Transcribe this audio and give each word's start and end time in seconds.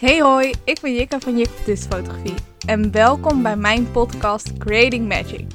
Hey 0.00 0.22
hoi, 0.22 0.52
ik 0.64 0.80
ben 0.80 0.94
Jikka 0.94 1.20
van 1.20 1.38
Jik 1.38 1.48
Fotografie 1.48 2.34
en 2.66 2.92
welkom 2.92 3.42
bij 3.42 3.56
mijn 3.56 3.90
podcast 3.90 4.58
Creating 4.58 5.08
Magic. 5.08 5.46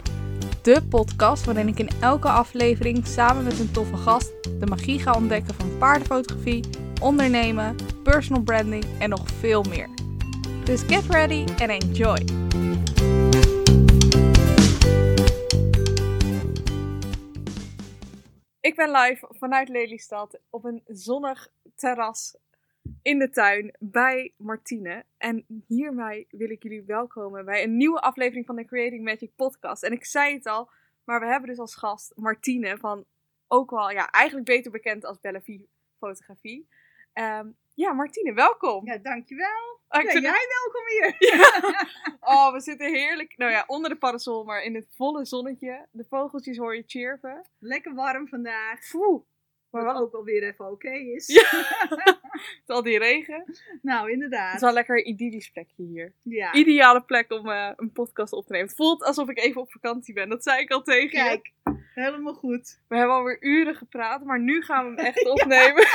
De 0.62 0.88
podcast 0.90 1.46
waarin 1.46 1.68
ik 1.68 1.80
in 1.80 1.90
elke 2.02 2.28
aflevering 2.28 3.08
samen 3.08 3.44
met 3.44 3.60
een 3.60 3.72
toffe 3.72 3.98
gast 3.98 4.44
de 4.60 4.66
magie 4.66 5.00
ga 5.00 5.14
ontdekken 5.14 5.54
van 5.54 5.78
paardenfotografie, 5.78 6.64
ondernemen, 7.02 7.76
personal 8.04 8.44
branding 8.44 8.86
en 9.00 9.10
nog 9.10 9.30
veel 9.30 9.64
meer. 9.64 9.90
Dus 10.64 10.82
get 10.82 11.06
ready 11.06 11.46
and 11.58 11.84
enjoy! 11.84 12.20
Ik 18.60 18.76
ben 18.76 18.92
live 18.92 19.28
vanuit 19.30 19.70
Lelystad 19.70 20.40
op 20.50 20.64
een 20.64 20.82
zonnig 20.86 21.48
terras 21.76 22.36
in 23.02 23.20
de 23.20 23.30
tuin 23.30 23.76
bij 23.80 24.34
Martine. 24.38 25.06
En 25.18 25.46
hiermee 25.68 26.28
wil 26.30 26.50
ik 26.50 26.64
jullie 26.64 26.84
welkomen 26.84 27.46
bij 27.46 27.64
een 27.64 27.78
nieuwe 27.78 28.02
aflevering 28.02 28.46
van 28.46 28.56
de 28.56 28.66
Creating 28.66 29.04
Magic 29.04 29.32
podcast. 29.36 29.84
En 29.84 29.92
ik 29.92 30.06
zei 30.06 30.34
het 30.34 30.46
al, 30.46 30.70
maar 31.04 31.20
we 31.20 31.26
hebben 31.26 31.50
dus 31.50 31.60
als 31.60 31.76
gast 31.76 32.12
Martine 32.16 32.78
van 32.78 33.06
ook 33.48 33.70
wel, 33.70 33.92
ja, 33.92 34.10
eigenlijk 34.10 34.46
beter 34.46 34.72
bekend 34.72 35.06
als 35.06 35.20
Bellevue 35.20 35.68
Fotografie. 35.98 36.68
Ehm, 37.14 37.48
ja, 37.74 37.94
Martine, 37.94 38.34
welkom. 38.34 38.86
Ja, 38.86 38.98
dankjewel. 38.98 39.80
Ah, 39.88 40.02
ik 40.02 40.06
Ja, 40.06 40.12
vind 40.12 40.24
jij 40.24 40.48
welkom 40.62 40.88
hier. 40.88 41.14
Oh, 42.20 42.52
we 42.52 42.60
zitten 42.60 42.88
heerlijk, 42.88 43.38
nou 43.38 43.52
ja, 43.52 43.64
onder 43.68 43.90
de 43.90 43.96
parasol, 43.96 44.44
maar 44.44 44.64
in 44.64 44.76
het 44.76 44.88
volle 44.96 45.26
zonnetje. 45.26 45.88
De 45.92 46.06
vogeltjes 46.10 46.58
hoor 46.58 46.76
je 46.76 46.84
chirpen. 46.86 47.46
Lekker 47.60 47.94
warm 47.94 48.28
vandaag. 48.28 48.90
Poeh, 48.92 49.24
maar 49.76 49.84
Wat 49.86 49.94
wel 49.94 50.04
ook 50.04 50.14
alweer 50.14 50.44
even 50.44 50.72
oké 50.72 50.90
is. 50.92 51.28
Ja. 51.28 51.66
met 52.66 52.76
al 52.76 52.84
die 52.84 52.98
regen. 53.00 53.44
Het 53.46 53.80
Nou, 53.82 54.08
is 54.08 54.14
inderdaad. 54.14 54.60
wel 54.60 54.70
een 54.70 54.76
lekker 54.76 55.04
idyllisch 55.06 55.50
plekje 55.50 55.84
hier. 55.84 56.14
Ja. 56.22 56.54
Ideale 56.54 57.02
plek 57.02 57.32
om 57.32 57.50
eh, 57.50 57.72
een 57.76 57.92
podcast 57.92 58.34
op 58.34 58.46
te 58.46 58.52
nemen. 58.52 58.68
Het 58.68 58.76
voelt 58.78 59.04
alsof 59.04 59.30
ik 59.30 59.38
even 59.40 59.62
op 59.62 59.72
vakantie 59.72 60.14
ben. 60.14 60.30
Dat 60.30 60.44
zei 60.44 60.62
ik 60.62 60.72
al 60.72 60.82
tegen 60.82 61.24
je. 61.24 61.26
Kijk, 61.26 61.52
helemaal 61.94 62.34
goed. 62.34 62.80
We 62.88 62.98
hebben 62.98 63.16
alweer 63.16 63.38
uren 63.44 63.76
gepraat, 63.76 64.24
maar 64.24 64.40
nu 64.40 64.62
gaan 64.62 64.84
we 64.90 64.96
hem 64.96 65.06
echt 65.06 65.26
opnemen. 65.34 65.84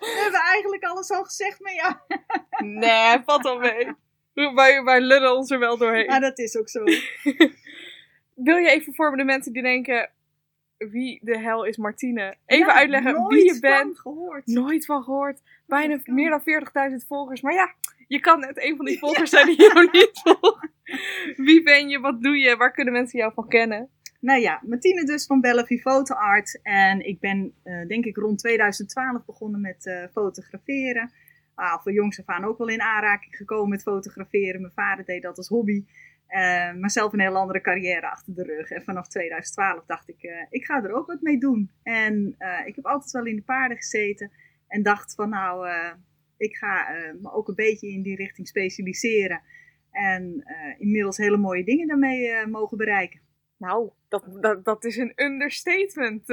We 0.00 0.18
hebben 0.22 0.40
eigenlijk 0.40 0.84
alles 0.84 1.10
al 1.10 1.24
gezegd, 1.24 1.60
maar 1.60 1.74
ja. 1.74 2.02
nee, 2.64 3.18
valt 3.24 3.42
wel 3.42 3.58
mee. 3.58 3.92
Wij, 4.54 4.82
wij 4.82 5.00
lullen 5.00 5.36
ons 5.36 5.50
er 5.50 5.58
wel 5.58 5.76
doorheen. 5.78 6.06
Maar 6.06 6.20
dat 6.20 6.38
is 6.38 6.56
ook 6.56 6.68
zo. 6.68 6.84
Wil 8.34 8.56
je 8.56 8.70
even 8.70 8.94
voor 8.94 9.16
de 9.16 9.24
mensen 9.24 9.52
die 9.52 9.62
denken... 9.62 10.10
Wie 10.88 11.20
de 11.22 11.38
hel 11.38 11.64
is 11.64 11.76
Martine? 11.76 12.34
Even 12.46 12.66
Ja, 12.66 12.74
uitleggen 12.74 13.26
wie 13.26 13.44
je 13.44 13.50
van 13.50 13.60
bent. 13.60 13.98
gehoord. 14.00 14.46
Nooit 14.46 14.84
van 14.84 15.02
gehoord. 15.02 15.40
Bijna 15.66 15.98
meer 16.04 16.30
dan 16.30 16.40
40.000 16.90 17.06
volgers. 17.06 17.40
Maar 17.40 17.52
ja, 17.54 17.74
je 18.08 18.20
kan 18.20 18.40
net 18.40 18.62
een 18.62 18.76
van 18.76 18.84
die 18.84 18.98
volgers 19.04 19.30
zijn 19.30 19.46
die 19.46 19.56
jou 19.56 19.88
niet 19.92 20.20
volgen. 20.22 20.70
Wie 21.36 21.62
ben 21.62 21.88
je? 21.88 22.00
Wat 22.00 22.22
doe 22.22 22.38
je? 22.38 22.56
Waar 22.56 22.72
kunnen 22.72 22.92
mensen 22.92 23.18
jou 23.18 23.32
van 23.34 23.48
kennen? 23.48 23.88
Nou 24.20 24.40
ja, 24.40 24.60
Martine 24.66 25.04
dus 25.04 25.26
van 25.26 25.40
Bellevue 25.40 25.80
Photo 25.80 26.14
Art. 26.14 26.60
En 26.62 27.06
ik 27.06 27.20
ben 27.20 27.54
eh, 27.62 27.86
denk 27.86 28.04
ik 28.04 28.16
rond 28.16 28.38
2012 28.38 29.24
begonnen 29.24 29.60
met 29.60 29.86
eh, 29.86 30.04
fotograferen. 30.12 31.12
Ah, 31.54 31.82
van 31.82 31.92
jongs 31.92 32.18
af 32.20 32.26
aan 32.26 32.44
ook 32.44 32.58
wel 32.58 32.68
in 32.68 32.80
aanraking 32.82 33.36
gekomen 33.36 33.68
met 33.68 33.82
fotograferen. 33.82 34.60
Mijn 34.60 34.72
vader 34.72 35.04
deed 35.04 35.22
dat 35.22 35.36
als 35.36 35.48
hobby. 35.48 35.84
Eh, 36.30 36.72
maar 36.74 36.90
zelf 36.90 37.12
een 37.12 37.20
heel 37.20 37.36
andere 37.36 37.60
carrière 37.60 38.10
achter 38.10 38.34
de 38.34 38.42
rug. 38.42 38.70
En 38.70 38.82
vanaf 38.82 39.08
2012 39.08 39.84
dacht 39.86 40.08
ik, 40.08 40.22
eh, 40.22 40.46
ik 40.50 40.64
ga 40.64 40.84
er 40.84 40.92
ook 40.92 41.06
wat 41.06 41.20
mee 41.20 41.38
doen. 41.38 41.70
En 41.82 42.34
eh, 42.38 42.66
ik 42.66 42.76
heb 42.76 42.86
altijd 42.86 43.10
wel 43.10 43.26
in 43.26 43.36
de 43.36 43.42
paarden 43.42 43.76
gezeten. 43.76 44.30
En 44.68 44.82
dacht 44.82 45.14
van 45.14 45.28
nou, 45.28 45.68
ik 46.36 46.56
ga 46.56 46.88
me 47.20 47.32
ook 47.32 47.48
een 47.48 47.54
beetje 47.54 47.88
in 47.88 48.02
die 48.02 48.16
richting 48.16 48.48
specialiseren. 48.48 49.40
En 49.90 50.44
inmiddels 50.78 51.16
hele 51.16 51.36
mooie 51.36 51.64
dingen 51.64 51.86
daarmee 51.86 52.46
mogen 52.46 52.76
bereiken. 52.76 53.20
Nou, 53.56 53.90
dat, 54.08 54.24
dat, 54.40 54.64
dat 54.64 54.84
is 54.84 54.96
een 54.96 55.12
understatement. 55.16 56.26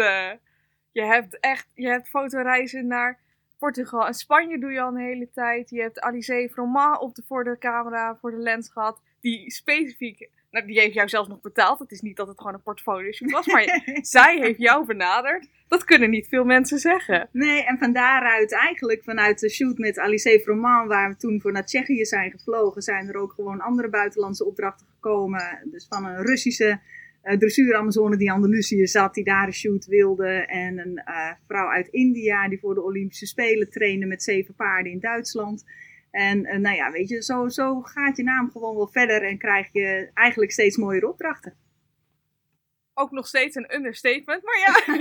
je 0.91 1.03
hebt 1.03 1.39
echt, 1.39 1.67
je 1.73 1.87
hebt 1.87 2.09
fotoreizen 2.09 2.87
naar 2.87 3.19
Portugal 3.57 4.07
en 4.07 4.13
Spanje 4.13 4.59
doe 4.59 4.71
je 4.71 4.81
al 4.81 4.87
een 4.87 4.97
hele 4.97 5.29
tijd. 5.31 5.69
Je 5.69 5.81
hebt 5.81 5.99
Alice 5.99 6.49
Froment 6.51 6.99
op 6.99 7.15
de, 7.15 7.23
voor 7.27 7.43
de 7.43 7.57
camera, 7.57 8.15
voor 8.15 8.31
de 8.31 8.37
lens 8.37 8.69
gehad. 8.69 9.01
Die 9.21 9.51
specifiek, 9.51 10.29
nou, 10.51 10.65
die 10.65 10.79
heeft 10.79 10.93
jou 10.93 11.09
zelfs 11.09 11.29
nog 11.29 11.41
betaald. 11.41 11.79
Het 11.79 11.91
is 11.91 12.01
niet 12.01 12.15
dat 12.15 12.27
het 12.27 12.37
gewoon 12.37 12.53
een 12.53 12.61
portfolio 12.61 13.11
shoot 13.11 13.31
was, 13.31 13.45
maar 13.47 13.81
zij 14.01 14.37
heeft 14.39 14.59
jou 14.59 14.85
benaderd. 14.85 15.47
Dat 15.67 15.83
kunnen 15.83 16.09
niet 16.09 16.27
veel 16.27 16.43
mensen 16.45 16.79
zeggen. 16.79 17.29
Nee, 17.31 17.63
en 17.63 17.77
van 17.77 17.93
daaruit 17.93 18.53
eigenlijk 18.53 19.03
vanuit 19.03 19.39
de 19.39 19.49
shoot 19.49 19.77
met 19.77 19.99
Alice 19.99 20.39
Froman, 20.43 20.87
waar 20.87 21.09
we 21.09 21.15
toen 21.15 21.41
voor 21.41 21.51
naar 21.51 21.65
Tsjechië 21.65 22.05
zijn 22.05 22.31
gevlogen, 22.31 22.81
zijn 22.81 23.07
er 23.07 23.15
ook 23.15 23.33
gewoon 23.33 23.61
andere 23.61 23.89
buitenlandse 23.89 24.45
opdrachten 24.45 24.87
gekomen. 24.93 25.61
Dus 25.71 25.85
van 25.89 26.05
een 26.05 26.25
Russische 26.25 26.79
eh 27.27 27.37
dressuur-Amazone 27.37 28.17
die 28.17 28.31
Andalusië 28.31 28.87
zat, 28.87 29.13
die 29.13 29.23
daar 29.23 29.47
een 29.47 29.53
shoot 29.53 29.85
wilde. 29.85 30.27
En 30.45 30.79
een 30.79 30.97
eh, 30.97 31.31
vrouw 31.47 31.67
uit 31.67 31.87
India 31.87 32.49
die 32.49 32.59
voor 32.59 32.73
de 32.73 32.83
Olympische 32.83 33.25
Spelen 33.25 33.69
trainde 33.69 34.05
met 34.05 34.23
zeven 34.23 34.55
paarden 34.55 34.91
in 34.91 34.99
Duitsland. 34.99 35.65
En 36.17 36.45
eh, 36.45 36.57
nou 36.57 36.75
ja, 36.75 36.91
weet 36.91 37.09
je, 37.09 37.23
zo, 37.23 37.47
zo 37.47 37.81
gaat 37.81 38.17
je 38.17 38.23
naam 38.23 38.51
gewoon 38.51 38.75
wel 38.75 38.87
verder 38.87 39.23
en 39.23 39.37
krijg 39.37 39.69
je 39.71 40.11
eigenlijk 40.13 40.51
steeds 40.51 40.77
mooiere 40.77 41.07
opdrachten. 41.07 41.57
Ook 42.93 43.11
nog 43.11 43.27
steeds 43.27 43.55
een 43.55 43.75
understatement, 43.75 44.43
maar 44.43 44.57
ja. 44.57 44.95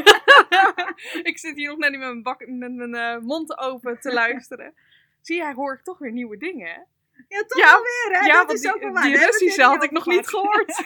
ik 1.31 1.39
zit 1.39 1.57
hier 1.57 1.69
nog 1.69 1.79
net 1.79 1.91
met 1.91 1.99
mijn, 1.99 2.23
bak, 2.23 2.47
met 2.47 2.75
mijn 2.75 2.95
eh, 2.95 3.19
mond 3.19 3.59
open 3.59 4.01
te 4.01 4.13
luisteren. 4.23 4.75
Zie 5.21 5.37
jij, 5.37 5.53
hoor 5.53 5.75
ik 5.75 5.83
toch 5.83 5.99
weer 5.99 6.13
nieuwe 6.13 6.37
dingen, 6.37 6.67
hè? 6.67 6.81
Ja, 7.29 7.43
toch 7.47 7.59
Ja, 7.59 7.81
weer, 7.83 8.19
hè? 8.21 8.27
ja, 8.27 8.33
dat 8.33 8.37
want 8.37 8.53
is 8.53 8.61
die, 8.61 8.75
ook 8.75 8.81
wel 8.81 8.93
waar. 8.93 9.03
die 9.03 9.17
Russische 9.19 9.63
had 9.63 9.85
ik 9.85 9.91
nog 9.91 10.07
niet 10.07 10.29
gehoord. 10.29 10.77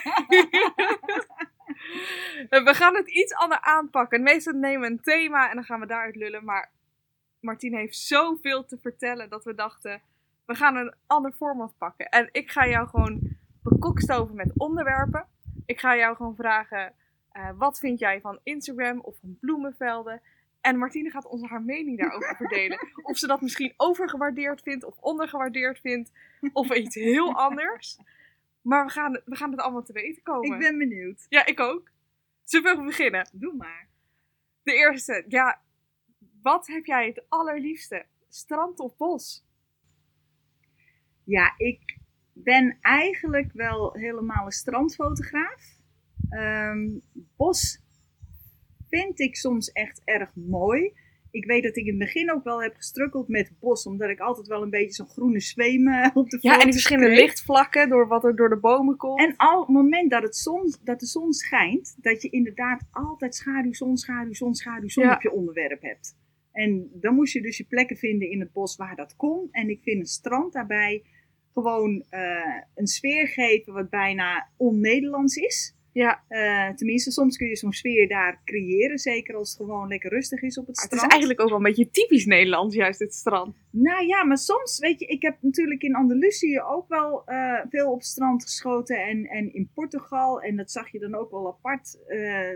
we 2.65 2.73
gaan 2.73 2.95
het 2.95 3.09
iets 3.09 3.33
anders 3.33 3.61
aanpakken. 3.61 4.23
Meestal 4.23 4.53
nemen 4.53 4.81
we 4.81 4.87
een 4.87 5.01
thema 5.01 5.49
en 5.49 5.55
dan 5.55 5.63
gaan 5.63 5.79
we 5.79 5.85
daaruit 5.85 6.15
lullen. 6.15 6.45
Maar 6.45 6.71
Martine 7.39 7.77
heeft 7.77 7.97
zoveel 7.97 8.65
te 8.65 8.77
vertellen 8.81 9.29
dat 9.29 9.43
we 9.43 9.55
dachten, 9.55 10.01
we 10.51 10.57
gaan 10.57 10.75
een 10.75 10.93
ander 11.07 11.31
format 11.31 11.73
pakken. 11.77 12.09
En 12.09 12.29
ik 12.31 12.49
ga 12.51 12.67
jou 12.67 12.87
gewoon 12.87 13.37
bekokstoven 13.63 14.35
met 14.35 14.51
onderwerpen. 14.57 15.27
Ik 15.65 15.79
ga 15.79 15.95
jou 15.95 16.15
gewoon 16.15 16.35
vragen, 16.35 16.93
eh, 17.31 17.49
wat 17.57 17.79
vind 17.79 17.99
jij 17.99 18.21
van 18.21 18.39
Instagram 18.43 18.99
of 18.99 19.17
van 19.19 19.37
bloemenvelden? 19.39 20.21
En 20.61 20.77
Martine 20.77 21.09
gaat 21.09 21.27
ons 21.27 21.49
haar 21.49 21.61
mening 21.61 21.99
daarover 21.99 22.35
verdelen. 22.45 22.87
Of 23.03 23.17
ze 23.17 23.27
dat 23.27 23.41
misschien 23.41 23.73
overgewaardeerd 23.77 24.61
vindt 24.61 24.83
of 24.83 24.97
ondergewaardeerd 24.97 25.79
vindt. 25.79 26.11
Of 26.53 26.73
iets 26.73 26.95
heel 26.95 27.33
anders. 27.47 27.97
Maar 28.61 28.85
we 28.85 28.91
gaan, 28.91 29.21
we 29.25 29.35
gaan 29.35 29.51
het 29.51 29.59
allemaal 29.59 29.83
te 29.83 29.93
weten 29.93 30.23
komen. 30.23 30.53
Ik 30.53 30.59
ben 30.59 30.77
benieuwd. 30.77 31.25
Ja, 31.29 31.45
ik 31.45 31.59
ook. 31.59 31.91
Zullen 32.43 32.77
we 32.77 32.83
beginnen? 32.83 33.29
Doe 33.33 33.53
maar. 33.53 33.87
De 34.63 34.73
eerste. 34.73 35.23
Ja, 35.27 35.61
wat 36.41 36.67
heb 36.67 36.85
jij 36.85 37.07
het 37.07 37.23
allerliefste? 37.29 38.05
Strand 38.29 38.79
of 38.79 38.97
bos? 38.97 39.45
Ja, 41.23 41.53
ik 41.57 41.97
ben 42.33 42.77
eigenlijk 42.81 43.51
wel 43.53 43.93
helemaal 43.93 44.45
een 44.45 44.51
strandfotograaf. 44.51 45.79
Ehm, 46.29 46.89
bos 47.37 47.79
vind 48.89 49.19
ik 49.19 49.35
soms 49.35 49.71
echt 49.71 50.01
erg 50.05 50.35
mooi. 50.35 50.93
Ik 51.31 51.45
weet 51.45 51.63
dat 51.63 51.75
ik 51.77 51.83
in 51.85 51.89
het 51.89 51.99
begin 51.99 52.31
ook 52.31 52.43
wel 52.43 52.61
heb 52.61 52.75
gestrukkeld 52.75 53.27
met 53.27 53.51
bos, 53.59 53.85
omdat 53.85 54.09
ik 54.09 54.19
altijd 54.19 54.47
wel 54.47 54.61
een 54.61 54.69
beetje 54.69 54.93
zo'n 54.93 55.07
groene 55.09 55.39
zweem 55.39 55.87
eh, 55.87 56.09
op 56.13 56.29
de 56.29 56.37
Ja, 56.41 56.53
en 56.53 56.63
die 56.63 56.71
verschillende 56.71 57.07
kreeg. 57.13 57.19
lichtvlakken 57.21 57.89
door 57.89 58.07
wat 58.07 58.23
er 58.23 58.35
door 58.35 58.49
de 58.49 58.57
bomen 58.59 58.97
komt. 58.97 59.19
En 59.19 59.33
al 59.37 59.59
het 59.59 59.69
moment 59.69 60.11
dat, 60.11 60.23
het 60.23 60.35
zon, 60.35 60.73
dat 60.83 60.99
de 60.99 61.05
zon 61.05 61.33
schijnt, 61.33 61.95
dat 62.01 62.21
je 62.21 62.29
inderdaad 62.29 62.81
altijd 62.91 63.35
schaduw, 63.35 63.73
zon, 63.73 63.97
schaduw, 63.97 64.33
zon, 64.33 64.55
schaduw, 64.55 64.89
zon 64.89 65.03
Ja. 65.03 65.13
op 65.15 65.21
je 65.21 65.31
onderwerp 65.31 65.81
hebt. 65.81 66.15
En 66.51 66.89
dan 66.93 67.15
moest 67.15 67.33
je 67.33 67.41
dus 67.41 67.57
je 67.57 67.65
plekken 67.65 67.97
vinden 67.97 68.29
in 68.29 68.39
het 68.39 68.51
bos 68.51 68.75
waar 68.75 68.95
dat 68.95 69.15
kon. 69.15 69.47
En 69.51 69.69
ik 69.69 69.79
vind 69.81 69.99
een 69.99 70.05
strand 70.05 70.53
daarbij 70.53 71.03
gewoon 71.53 72.03
eh, 72.09 72.61
een 72.75 72.87
sfeer 72.87 73.27
geven 73.27 73.73
wat 73.73 73.89
bijna 73.89 74.49
on-Nederlands 74.57 75.35
is. 75.35 75.75
ja, 75.93 76.23
Eh, 76.27 76.69
tenminste, 76.69 77.11
soms 77.11 77.37
kun 77.37 77.47
je 77.47 77.55
zo'n 77.55 77.73
sfeer 77.73 78.07
daar 78.07 78.41
creëren, 78.45 78.97
zeker 78.97 79.35
als 79.35 79.49
het 79.49 79.57
gewoon 79.57 79.87
lekker 79.87 80.09
rustig 80.09 80.41
is 80.41 80.57
op 80.57 80.67
het 80.67 80.75
het 80.75 80.85
strand. 80.85 81.03
is 81.03 81.09
eigenlijk 81.09 81.41
ook 81.41 81.47
wel 81.47 81.57
een 81.57 81.63
beetje 81.63 81.89
typisch 81.89 82.25
Nederlands, 82.25 82.75
juist 82.75 82.99
dit 82.99 83.13
strand. 83.13 83.55
Nou 83.71 84.05
ja, 84.05 84.23
maar 84.23 84.37
soms, 84.37 84.79
weet 84.79 84.99
je, 84.99 85.05
ik 85.05 85.21
heb 85.21 85.37
natuurlijk 85.41 85.81
in 85.81 85.95
Andalusië 85.95 86.61
ook 86.61 86.87
wel 86.87 87.25
eh, 87.25 87.61
veel 87.69 87.91
op 87.91 87.97
het 87.97 88.07
strand 88.07 88.43
geschoten 88.43 89.05
en, 89.05 89.25
en 89.25 89.53
in 89.53 89.69
Portugal. 89.73 90.41
En 90.41 90.55
dat 90.55 90.71
zag 90.71 90.91
je 90.91 90.99
dan 90.99 91.15
ook 91.15 91.31
wel 91.31 91.47
apart, 91.47 91.99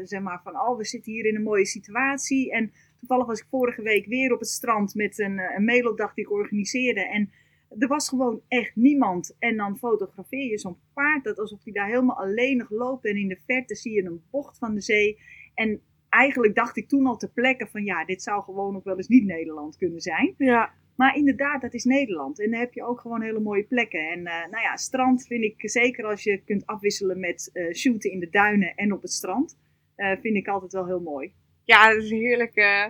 zeg 0.04 0.22
maar, 0.22 0.42
van 0.44 0.54
oh, 0.54 0.78
we 0.78 0.86
zitten 0.86 1.12
hier 1.12 1.26
in 1.26 1.36
een 1.36 1.44
mooie 1.44 1.66
situatie. 1.66 2.52
En 2.52 2.72
toevallig 3.06 3.28
was 3.28 3.40
ik 3.40 3.48
vorige 3.50 3.82
week 3.82 4.06
weer 4.06 4.34
op 4.34 4.40
het 4.40 4.50
strand 4.50 4.96
met 4.96 5.20
een, 5.20 5.40
eh, 5.40 5.56
een 5.58 5.66
mailopdag 5.66 6.14
die 6.14 6.24
ik 6.24 6.32
organiseerde. 6.32 7.10
En 7.10 7.30
er 7.78 7.88
was 7.88 8.10
gewoon 8.10 8.42
echt 8.48 8.76
niemand. 8.76 9.36
En 9.40 9.58
dan 9.58 9.78
fotografeer 9.78 10.50
je 10.50 10.58
zo'n 10.58 10.78
paard, 10.94 11.24
dat 11.24 11.40
alsof 11.40 11.64
hij 11.64 11.74
daar 11.74 11.88
helemaal 11.88 12.18
alleen 12.18 12.58
nog 12.58 12.70
loopt. 12.70 13.06
En 13.06 13.16
in 13.16 13.28
de 13.28 13.40
verte 13.46 13.76
zie 13.76 13.94
je 13.94 14.06
een 14.06 14.22
bocht 14.32 14.58
van 14.58 14.74
de 14.74 14.82
zee. 14.82 15.20
En 15.54 15.82
eigenlijk 16.10 16.56
dacht 16.56 16.78
ik 16.78 16.88
toen 16.88 17.06
al 17.06 17.18
ter 17.18 17.30
plekke 17.30 17.68
van 17.68 17.84
ja, 17.84 18.06
dit 18.06 18.24
zou 18.24 18.44
gewoon 18.44 18.76
ook 18.76 18.84
wel 18.84 18.98
eens 18.98 19.08
niet 19.08 19.26
Nederland 19.26 19.78
kunnen 19.78 20.02
zijn. 20.02 20.34
Ja, 20.38 20.74
Maar 20.96 21.16
inderdaad, 21.18 21.62
dat 21.62 21.74
is 21.74 21.84
Nederland. 21.84 22.40
En 22.40 22.52
dan 22.52 22.60
heb 22.60 22.74
je 22.74 22.84
ook 22.84 23.00
gewoon 23.00 23.22
hele 23.22 23.40
mooie 23.40 23.64
plekken. 23.64 24.10
En 24.10 24.26
eh, 24.26 24.50
nou 24.52 24.64
ja, 24.64 24.76
strand 24.76 25.28
vind 25.28 25.44
ik 25.44 25.70
zeker 25.70 26.06
als 26.06 26.24
je 26.24 26.44
kunt 26.44 26.66
afwisselen 26.66 27.20
met 27.20 27.50
eh, 27.54 27.74
shooten 27.74 28.12
in 28.12 28.20
de 28.20 28.30
duinen 28.30 28.76
en 28.76 28.94
op 28.94 29.02
het 29.02 29.12
strand. 29.12 29.58
vind 29.96 30.36
ik 30.36 30.48
altijd 30.48 30.72
wel 30.72 30.86
heel 30.86 31.02
mooi. 31.02 31.34
Ja, 31.66 31.90
het 31.90 32.04
is 32.04 32.10
heerlijk. 32.10 32.56
eh, 32.56 32.86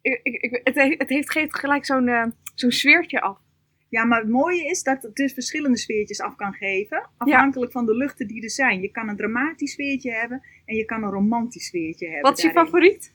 ik, 0.00 0.20
ik, 0.22 0.60
het, 0.64 0.74
he- 0.74 0.94
het 0.98 1.08
heeft 1.08 1.30
geeft 1.30 1.58
gelijk 1.58 1.84
zo'n 1.84 2.08
eh, 2.08 2.26
zo'n 2.54 2.70
sfeertje 2.70 3.20
af. 3.20 3.38
Ja, 3.88 4.04
maar 4.04 4.20
het 4.20 4.28
mooie 4.28 4.64
is 4.64 4.82
dat 4.82 5.02
het 5.02 5.14
dus 5.14 5.32
verschillende 5.32 5.76
sfeertjes 5.78 6.20
af 6.20 6.36
kan 6.36 6.52
geven. 6.52 7.10
Afhankelijk 7.16 7.72
van 7.72 7.86
de 7.86 7.96
luchten 7.96 8.26
die 8.26 8.42
er 8.42 8.50
zijn. 8.50 8.80
Je 8.80 8.90
kan 8.90 9.08
een 9.08 9.16
dramatisch 9.16 9.72
sfeertje 9.72 10.12
hebben 10.12 10.42
en 10.64 10.76
je 10.76 10.84
kan 10.84 11.02
een 11.02 11.10
romantisch 11.10 11.66
sfeertje 11.66 12.06
hebben. 12.06 12.22
Wat 12.30 12.38
is 12.38 12.44
je 12.44 12.52
daarin. 12.52 12.64
favoriet? 12.72 13.12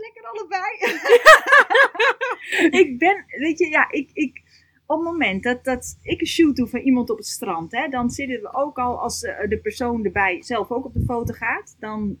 Lekker 0.00 0.22
allebei. 0.30 0.70
ik 2.82 2.98
ben, 2.98 3.24
weet 3.26 3.58
je, 3.58 3.68
ja, 3.68 3.90
ik, 3.90 4.10
ik, 4.12 4.42
op 4.86 4.96
het 4.96 5.06
moment 5.06 5.42
dat, 5.42 5.64
dat 5.64 5.98
ik 6.02 6.20
een 6.20 6.26
shoot 6.26 6.56
doe 6.56 6.68
van 6.68 6.80
iemand 6.80 7.10
op 7.10 7.16
het 7.16 7.26
strand, 7.26 7.72
hè, 7.72 7.88
dan 7.88 8.10
zitten 8.10 8.40
we 8.42 8.52
ook 8.54 8.78
al, 8.78 9.00
als 9.00 9.22
eh, 9.22 9.48
de 9.48 9.58
persoon 9.58 10.04
erbij 10.04 10.42
zelf 10.42 10.70
ook 10.70 10.84
op 10.84 10.94
de 10.94 11.04
foto 11.06 11.32
gaat, 11.34 11.76
dan 11.78 12.18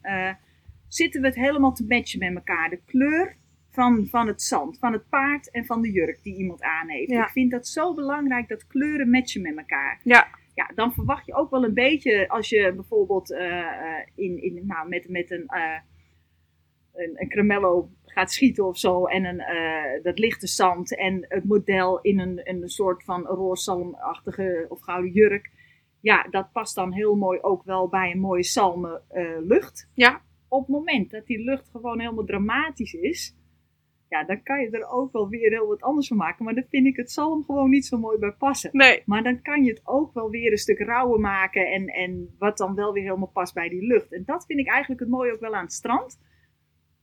zitten 0.90 1.20
we 1.20 1.26
het 1.26 1.36
helemaal 1.36 1.72
te 1.72 1.84
matchen 1.88 2.18
met 2.18 2.34
elkaar. 2.34 2.70
De 2.70 2.80
kleur 2.84 3.36
van, 3.70 4.06
van 4.06 4.26
het 4.26 4.42
zand, 4.42 4.78
van 4.78 4.92
het 4.92 5.08
paard 5.08 5.50
en 5.50 5.66
van 5.66 5.82
de 5.82 5.90
jurk 5.90 6.22
die 6.22 6.36
iemand 6.36 6.62
aan 6.62 6.88
heeft. 6.88 7.10
Ja. 7.10 7.24
Ik 7.24 7.30
vind 7.30 7.50
dat 7.50 7.66
zo 7.66 7.94
belangrijk 7.94 8.48
dat 8.48 8.66
kleuren 8.66 9.10
matchen 9.10 9.42
met 9.42 9.56
elkaar. 9.56 10.00
Ja. 10.04 10.38
Ja, 10.54 10.70
dan 10.74 10.92
verwacht 10.92 11.26
je 11.26 11.34
ook 11.34 11.50
wel 11.50 11.64
een 11.64 11.74
beetje 11.74 12.28
als 12.28 12.48
je 12.48 12.72
bijvoorbeeld 12.74 13.32
eh, 13.32 13.60
eh, 13.60 14.06
in, 14.14 14.42
in, 14.42 14.66
nou, 14.66 14.88
met, 14.88 15.08
met 15.08 15.30
een, 15.30 15.46
eh, 15.46 15.78
een, 16.94 17.12
een 17.14 17.28
cremello 17.28 17.90
gaat 18.04 18.32
schieten 18.32 18.66
of 18.66 18.78
zo 18.78 19.04
en 19.04 19.24
een, 19.24 19.42
dat 20.02 20.18
lichte 20.18 20.46
zand 20.46 20.96
en 20.96 21.24
het 21.28 21.44
model 21.44 22.00
in 22.00 22.18
een, 22.18 22.40
een 22.44 22.68
soort 22.68 23.04
van 23.04 23.26
roorsalmachtige 23.26 24.66
of 24.68 24.80
gouden 24.80 25.12
jurk. 25.12 25.50
Ja, 26.00 26.26
dat 26.30 26.52
past 26.52 26.74
dan 26.74 26.92
heel 26.92 27.14
mooi 27.14 27.40
ook 27.40 27.64
wel 27.64 27.88
bij 27.88 28.10
een 28.10 28.20
mooie 28.20 28.44
salme 28.44 29.02
lucht. 29.42 29.88
Ja. 29.94 30.22
Op 30.50 30.60
het 30.60 30.68
moment 30.68 31.10
dat 31.10 31.26
die 31.26 31.44
lucht 31.44 31.68
gewoon 31.70 32.00
helemaal 32.00 32.24
dramatisch 32.24 32.92
is, 32.94 33.34
ja, 34.10 34.24
dan 34.24 34.42
kan 34.42 34.60
je 34.60 34.70
er 34.70 34.88
ook 34.88 35.12
wel 35.12 35.28
weer 35.28 35.50
heel 35.50 35.66
wat 35.66 35.82
anders 35.82 36.08
van 36.08 36.16
maken. 36.16 36.44
Maar 36.44 36.54
dan 36.54 36.66
vind 36.68 36.86
ik 36.86 36.96
het 36.96 37.10
zalm 37.10 37.44
gewoon 37.44 37.70
niet 37.70 37.86
zo 37.86 37.98
mooi 37.98 38.18
bij 38.18 38.32
passen. 38.32 38.70
Nee. 38.72 39.02
Maar 39.06 39.22
dan 39.22 39.42
kan 39.42 39.64
je 39.64 39.70
het 39.70 39.80
ook 39.84 40.14
wel 40.14 40.30
weer 40.30 40.50
een 40.50 40.58
stuk 40.58 40.78
rauwer 40.78 41.20
maken. 41.20 41.66
En, 41.66 41.86
en 41.86 42.34
wat 42.38 42.58
dan 42.58 42.74
wel 42.74 42.92
weer 42.92 43.02
helemaal 43.02 43.30
past 43.32 43.54
bij 43.54 43.68
die 43.68 43.86
lucht. 43.86 44.12
En 44.12 44.22
dat 44.26 44.46
vind 44.46 44.58
ik 44.58 44.68
eigenlijk 44.68 45.00
het 45.00 45.08
mooie 45.08 45.32
ook 45.32 45.40
wel 45.40 45.54
aan 45.54 45.64
het 45.64 45.72
strand. 45.72 46.20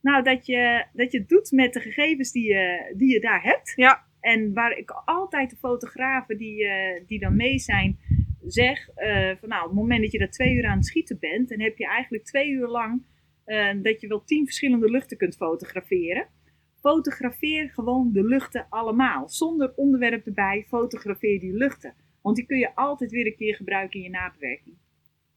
Nou, 0.02 0.24
dat 0.24 0.46
je, 0.46 0.86
dat 0.94 1.12
je 1.12 1.18
het 1.18 1.30
doet 1.30 1.52
met 1.52 1.74
de 1.74 1.80
gegevens 1.80 2.32
die 2.32 2.54
je, 2.54 2.94
die 2.98 3.14
je 3.14 3.20
daar 3.20 3.44
hebt. 3.44 3.74
Ja. 3.76 4.06
En 4.20 4.54
waar 4.54 4.78
ik 4.78 4.92
altijd 5.06 5.50
de 5.50 5.56
fotografen 5.56 6.38
die, 6.38 6.66
eh, 6.66 7.06
die 7.08 7.20
dan 7.20 7.36
mee 7.36 7.60
zijn 7.60 8.00
zeg. 8.46 8.90
eh, 8.90 9.32
van 9.40 9.50
nou, 9.50 9.62
op 9.62 9.70
het 9.70 9.80
moment 9.80 10.02
dat 10.02 10.12
je 10.12 10.20
daar 10.20 10.30
twee 10.30 10.54
uur 10.54 10.66
aan 10.66 10.78
het 10.78 10.86
schieten 10.86 11.18
bent. 11.20 11.50
Dan 11.50 11.60
heb 11.60 11.78
je 11.78 11.88
eigenlijk 11.88 12.24
twee 12.24 12.50
uur 12.50 12.68
lang 12.68 13.06
eh, 13.48 13.74
dat 13.82 14.02
je 14.02 14.08
wel 14.08 14.24
tien 14.24 14.46
verschillende 14.46 14.90
luchten 14.90 15.18
kunt 15.18 15.36
fotograferen. 15.36 16.28
Fotografeer 16.80 17.70
gewoon 17.70 18.12
de 18.12 18.24
luchten 18.24 18.66
allemaal. 18.70 19.30
Zonder 19.30 19.74
onderwerp 19.76 20.26
erbij, 20.26 20.66
fotografeer 20.68 21.40
die 21.40 21.54
luchten. 21.54 21.94
Want 22.22 22.36
die 22.36 22.46
kun 22.46 22.58
je 22.58 22.76
altijd 22.76 23.12
weer 23.12 23.26
een 23.26 23.36
keer 23.36 23.56
gebruiken 23.56 24.00
in 24.00 24.06
je 24.06 24.10
nabewerking. 24.10 24.76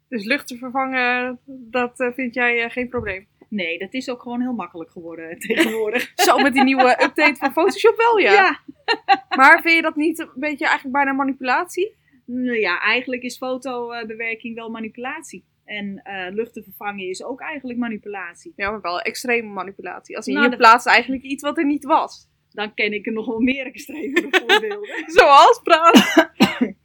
Dus 0.08 0.24
luchten 0.24 0.58
vervangen, 0.58 1.38
dat 1.46 2.00
eh, 2.00 2.12
vind 2.12 2.34
jij 2.34 2.64
eh, 2.64 2.70
geen 2.70 2.88
probleem. 2.88 3.26
Nee, 3.48 3.78
dat 3.78 3.94
is 3.94 4.10
ook 4.10 4.22
gewoon 4.22 4.40
heel 4.40 4.54
makkelijk 4.54 4.90
geworden 4.90 5.38
tegenwoordig. 5.48 6.12
Zo 6.14 6.38
met 6.38 6.52
die 6.52 6.64
nieuwe 6.64 6.90
update 7.02 7.36
van 7.36 7.52
Photoshop 7.52 7.96
wel, 7.96 8.18
ja. 8.18 8.32
ja. 8.32 8.60
Maar 9.36 9.62
vind 9.62 9.74
je 9.74 9.82
dat 9.82 9.96
niet 9.96 10.18
een 10.18 10.30
beetje 10.34 10.64
eigenlijk 10.64 10.94
bijna 10.94 11.12
manipulatie? 11.12 11.96
Nou 12.26 12.58
ja, 12.58 12.80
eigenlijk 12.80 13.22
is 13.22 13.36
fotobewerking 13.36 14.54
wel 14.54 14.70
manipulatie. 14.70 15.44
En 15.70 16.02
eh, 16.02 16.32
luchten 16.34 16.62
vervangen 16.64 17.08
is 17.08 17.22
ook 17.24 17.40
eigenlijk 17.40 17.78
manipulatie. 17.78 18.52
Ja, 18.56 18.70
maar 18.70 18.80
wel 18.80 19.00
extreme 19.00 19.48
manipulatie. 19.48 20.16
Als 20.16 20.26
in 20.26 20.32
Nou, 20.32 20.44
je 20.44 20.50
dat- 20.50 20.60
plaatst 20.60 20.86
eigenlijk 20.86 21.22
iets 21.22 21.42
wat 21.42 21.58
er 21.58 21.64
niet 21.66 21.84
was. 21.84 22.28
Dan 22.50 22.74
ken 22.74 22.92
ik 22.92 23.06
er 23.06 23.12
nog 23.12 23.26
wel 23.26 23.40
meer 23.40 23.66
extreme 23.66 24.28
voorbeelden. 24.30 25.04
Zoals 25.18 25.60
praten. 25.62 26.30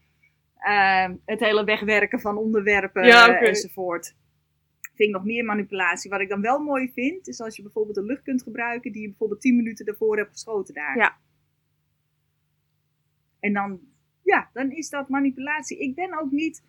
Ehm, 0.57 1.15
het 1.25 1.39
hele 1.39 1.63
wegwerken 1.63 2.19
van 2.19 2.37
onderwerpen 2.37 3.05
Ja, 3.05 3.29
oké. 3.29 3.45
enzovoort. 3.45 4.15
Vind 4.81 5.09
ik 5.09 5.15
nog 5.15 5.25
meer 5.25 5.45
manipulatie. 5.45 6.09
Wat 6.09 6.21
ik 6.21 6.29
dan 6.29 6.41
wel 6.41 6.59
mooi 6.59 6.91
vind, 6.93 7.27
is 7.27 7.41
als 7.41 7.55
je 7.55 7.61
bijvoorbeeld 7.61 7.97
een 7.97 8.05
lucht 8.05 8.23
kunt 8.23 8.43
gebruiken 8.43 8.91
die 8.91 9.01
je 9.01 9.07
bijvoorbeeld 9.07 9.41
10 9.41 9.55
minuten 9.55 9.85
daarvoor 9.85 10.17
hebt 10.17 10.31
geschoten 10.31 10.73
daar. 10.73 10.97
Ja. 10.97 11.17
En 13.39 13.53
dan, 13.53 13.79
ja, 14.23 14.49
dan 14.53 14.71
is 14.71 14.89
dat 14.89 15.09
manipulatie. 15.09 15.79
Ik 15.79 15.95
ben 15.95 16.19
ook 16.19 16.31
niet. 16.31 16.63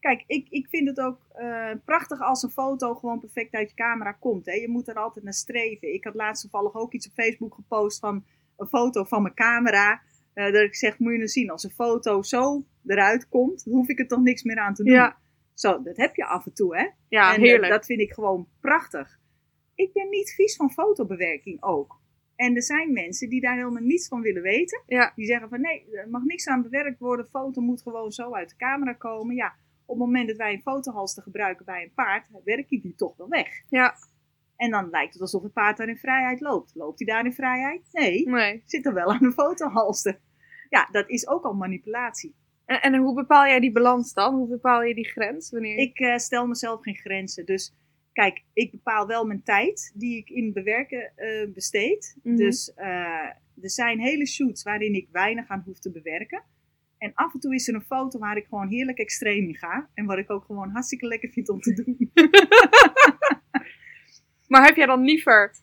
Kijk, 0.00 0.24
ik, 0.26 0.46
ik 0.50 0.68
vind 0.68 0.88
het 0.88 1.00
ook 1.00 1.18
eh, 1.32 1.70
prachtig 1.84 2.20
als 2.20 2.42
een 2.42 2.50
foto 2.50 2.94
gewoon 2.94 3.18
perfect 3.20 3.54
uit 3.54 3.70
je 3.70 3.76
camera 3.76 4.12
komt. 4.12 4.46
Hè. 4.46 4.52
Je 4.52 4.68
moet 4.68 4.88
er 4.88 4.94
altijd 4.94 5.24
naar 5.24 5.34
streven. 5.34 5.94
Ik 5.94 6.04
had 6.04 6.14
laatst 6.14 6.42
toevallig 6.42 6.74
ook 6.74 6.92
iets 6.92 7.06
op 7.06 7.12
Facebook 7.12 7.54
gepost 7.54 7.98
van 7.98 8.24
een 8.56 8.66
foto 8.66 9.04
van 9.04 9.22
mijn 9.22 9.34
camera. 9.34 10.02
eh, 10.34 10.52
dat 10.52 10.62
ik 10.62 10.74
zeg, 10.74 10.98
moet 10.98 11.10
je 11.12 11.16
nou 11.18 11.28
zien, 11.28 11.50
als 11.50 11.64
een 11.64 11.70
foto 11.70 12.22
zo 12.22 12.64
eruit 12.86 13.28
komt, 13.28 13.62
hoef 13.64 13.88
ik 13.88 13.98
er 13.98 14.06
toch 14.08 14.20
niks 14.20 14.42
meer 14.42 14.58
aan 14.58 14.74
te 14.74 14.84
doen. 14.84 14.92
Ja, 14.94 15.16
Zo, 15.54 15.82
dat 15.82 15.96
heb 15.96 16.16
je 16.16 16.24
af 16.24 16.46
en 16.46 16.54
toe, 16.54 16.76
hè? 16.76 16.88
ja 17.08 17.34
en 17.34 17.40
heerlijk. 17.40 17.62
Dat, 17.62 17.70
dat 17.72 17.86
vind 17.86 18.00
ik 18.00 18.12
gewoon 18.12 18.48
prachtig. 18.60 19.18
Ik 19.74 19.92
ben 19.92 20.08
niet 20.10 20.30
vies 20.30 20.56
van 20.56 20.70
fotobewerking 20.70 21.62
ook. 21.62 21.98
En 22.36 22.56
er 22.56 22.62
zijn 22.62 22.92
mensen 22.92 23.28
die 23.28 23.40
daar 23.40 23.56
helemaal 23.56 23.82
niets 23.82 24.08
van 24.08 24.20
willen 24.20 24.42
weten. 24.42 24.82
Ja. 24.86 25.12
Die 25.16 25.26
zeggen 25.26 25.48
van 25.48 25.60
nee, 25.60 25.84
er 25.92 26.08
mag 26.08 26.22
niks 26.24 26.46
aan 26.48 26.62
bewerkt 26.62 26.98
worden. 26.98 27.26
Foto 27.26 27.60
moet 27.60 27.82
gewoon 27.82 28.12
zo 28.12 28.34
uit 28.34 28.48
de 28.48 28.56
camera 28.56 28.92
komen. 28.92 29.34
Ja, 29.34 29.54
op 29.90 29.98
het 29.98 30.06
moment 30.06 30.28
dat 30.28 30.36
wij 30.36 30.52
een 30.52 30.60
fotohalster 30.60 31.22
gebruiken 31.22 31.64
bij 31.64 31.82
een 31.82 31.94
paard, 31.94 32.28
werk 32.44 32.70
ik 32.70 32.82
die 32.82 32.94
toch 32.94 33.16
wel 33.16 33.28
weg. 33.28 33.62
Ja, 33.68 33.94
En 34.56 34.70
dan 34.70 34.90
lijkt 34.90 35.12
het 35.12 35.22
alsof 35.22 35.42
het 35.42 35.52
paard 35.52 35.76
daar 35.76 35.88
in 35.88 35.96
vrijheid 35.96 36.40
loopt. 36.40 36.74
Loopt 36.74 36.98
hij 36.98 37.06
daar 37.06 37.24
in 37.24 37.32
vrijheid? 37.32 37.88
Nee, 37.92 38.28
nee. 38.28 38.62
zit 38.66 38.86
er 38.86 38.94
wel 38.94 39.12
aan 39.12 39.24
een 39.24 39.32
fotohalster. 39.32 40.20
Ja, 40.68 40.88
dat 40.92 41.08
is 41.08 41.28
ook 41.28 41.44
al 41.44 41.54
manipulatie. 41.54 42.34
En, 42.64 42.80
en 42.80 42.96
hoe 42.96 43.14
bepaal 43.14 43.46
jij 43.46 43.60
die 43.60 43.72
balans 43.72 44.12
dan? 44.12 44.34
Hoe 44.34 44.48
bepaal 44.48 44.82
je 44.82 44.94
die 44.94 45.08
grens? 45.08 45.50
Wanneer... 45.50 45.76
Ik 45.76 45.98
eh, 45.98 46.16
stel 46.16 46.46
mezelf 46.46 46.82
geen 46.82 46.96
grenzen. 46.96 47.46
Dus 47.46 47.74
kijk, 48.12 48.44
ik 48.52 48.70
bepaal 48.70 49.06
wel 49.06 49.24
mijn 49.24 49.42
tijd 49.42 49.92
die 49.94 50.16
ik 50.16 50.28
in 50.28 50.52
bewerken 50.52 51.12
eh, 51.16 51.52
besteed. 51.52 52.16
Mhm. 52.22 52.36
Dus 52.36 52.74
eh, 52.74 53.30
er 53.62 53.70
zijn 53.70 54.00
hele 54.00 54.26
shoots 54.26 54.62
waarin 54.62 54.94
ik 54.94 55.08
weinig 55.12 55.48
aan 55.48 55.62
hoef 55.66 55.78
te 55.78 55.90
bewerken. 55.90 56.42
En 57.00 57.14
af 57.14 57.34
en 57.34 57.40
toe 57.40 57.54
is 57.54 57.68
er 57.68 57.74
een 57.74 57.82
foto 57.82 58.18
waar 58.18 58.36
ik 58.36 58.46
gewoon 58.48 58.68
heerlijk 58.68 58.98
extreem 58.98 59.48
in 59.48 59.56
ga. 59.56 59.90
En 59.94 60.06
wat 60.06 60.18
ik 60.18 60.30
ook 60.30 60.44
gewoon 60.44 60.70
hartstikke 60.70 61.06
lekker 61.06 61.30
vind 61.30 61.48
om 61.48 61.60
te 61.60 61.74
doen. 61.74 62.10
Maar 64.50 64.64
heb 64.64 64.76
jij 64.76 64.86
dan 64.86 65.04
liever 65.04 65.54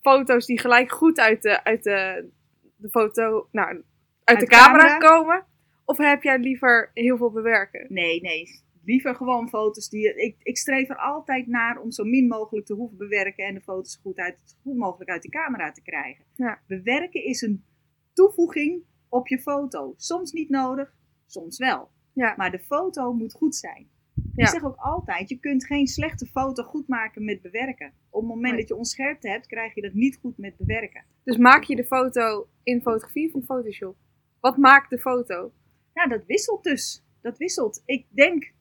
foto's 0.00 0.46
die 0.46 0.58
gelijk 0.58 0.92
goed 0.92 1.18
uit 1.18 1.42
de, 1.42 1.64
uit 1.64 1.82
de, 1.82 2.28
de 2.76 2.88
foto, 2.88 3.48
nou, 3.52 3.68
uit, 3.68 3.84
Uit 4.24 4.40
de 4.40 4.44
de 4.44 4.50
camera, 4.50 4.98
camera? 4.98 4.98
komen? 4.98 5.46
Of 5.84 5.98
heb 5.98 6.22
jij 6.22 6.38
liever 6.38 6.90
heel 6.94 7.16
veel 7.16 7.30
bewerken? 7.30 7.86
Nee, 7.88 8.20
nee. 8.20 8.44
Liever 8.84 9.14
gewoon 9.14 9.48
foto's 9.48 9.88
die. 9.88 10.14
Ik, 10.14 10.36
ik 10.42 10.56
streef 10.56 10.88
er 10.88 10.96
altijd 10.96 11.46
naar 11.46 11.80
om 11.80 11.90
zo 11.90 12.04
min 12.04 12.28
mogelijk 12.28 12.66
te 12.66 12.74
hoeven 12.74 12.98
bewerken 12.98 13.44
en 13.44 13.54
de 13.54 13.60
foto's 13.60 13.98
goed, 14.02 14.18
uit, 14.18 14.36
goed 14.62 14.76
mogelijk 14.76 15.10
uit 15.10 15.22
de 15.22 15.28
camera 15.28 15.72
te 15.72 15.82
krijgen. 15.82 16.24
Ja. 16.34 16.60
Bewerken 16.66 17.24
is 17.24 17.42
een 17.42 17.64
toevoeging 18.12 18.82
op 19.10 19.28
je 19.28 19.40
foto. 19.40 19.94
Soms 19.96 20.32
niet 20.32 20.48
nodig, 20.48 20.94
soms 21.26 21.58
wel. 21.58 21.90
Ja. 22.12 22.34
Maar 22.36 22.50
de 22.50 22.58
foto 22.58 23.12
moet 23.12 23.32
goed 23.32 23.56
zijn. 23.56 23.88
Ja. 24.34 24.44
Ik 24.44 24.48
zeg 24.48 24.64
ook 24.64 24.76
altijd: 24.76 25.28
je 25.28 25.38
kunt 25.38 25.66
geen 25.66 25.86
slechte 25.86 26.26
foto 26.26 26.62
goed 26.62 26.88
maken 26.88 27.24
met 27.24 27.42
bewerken. 27.42 27.92
Op 28.10 28.20
het 28.20 28.30
moment 28.30 28.52
Nee. 28.52 28.60
dat 28.60 28.68
je 28.68 28.76
onscherpte 28.76 29.28
hebt, 29.28 29.46
krijg 29.46 29.74
je 29.74 29.82
dat 29.82 29.92
niet 29.92 30.18
goed 30.20 30.38
met 30.38 30.56
bewerken. 30.56 31.04
Dus 31.24 31.36
maak 31.36 31.62
je 31.62 31.76
de 31.76 31.84
foto 31.84 32.48
in 32.62 32.80
fotografie 32.82 33.28
of 33.28 33.34
in 33.34 33.42
Photoshop? 33.42 33.96
Wat 34.40 34.56
maakt 34.56 34.90
de 34.90 34.98
foto? 34.98 35.52
Ja, 35.94 36.06
dat 36.06 36.26
wisselt 36.26 36.62
dus. 36.62 37.04
Dat 37.20 37.38
wisselt. 37.38 37.82
Ik 37.84 38.06
denk 38.10 38.52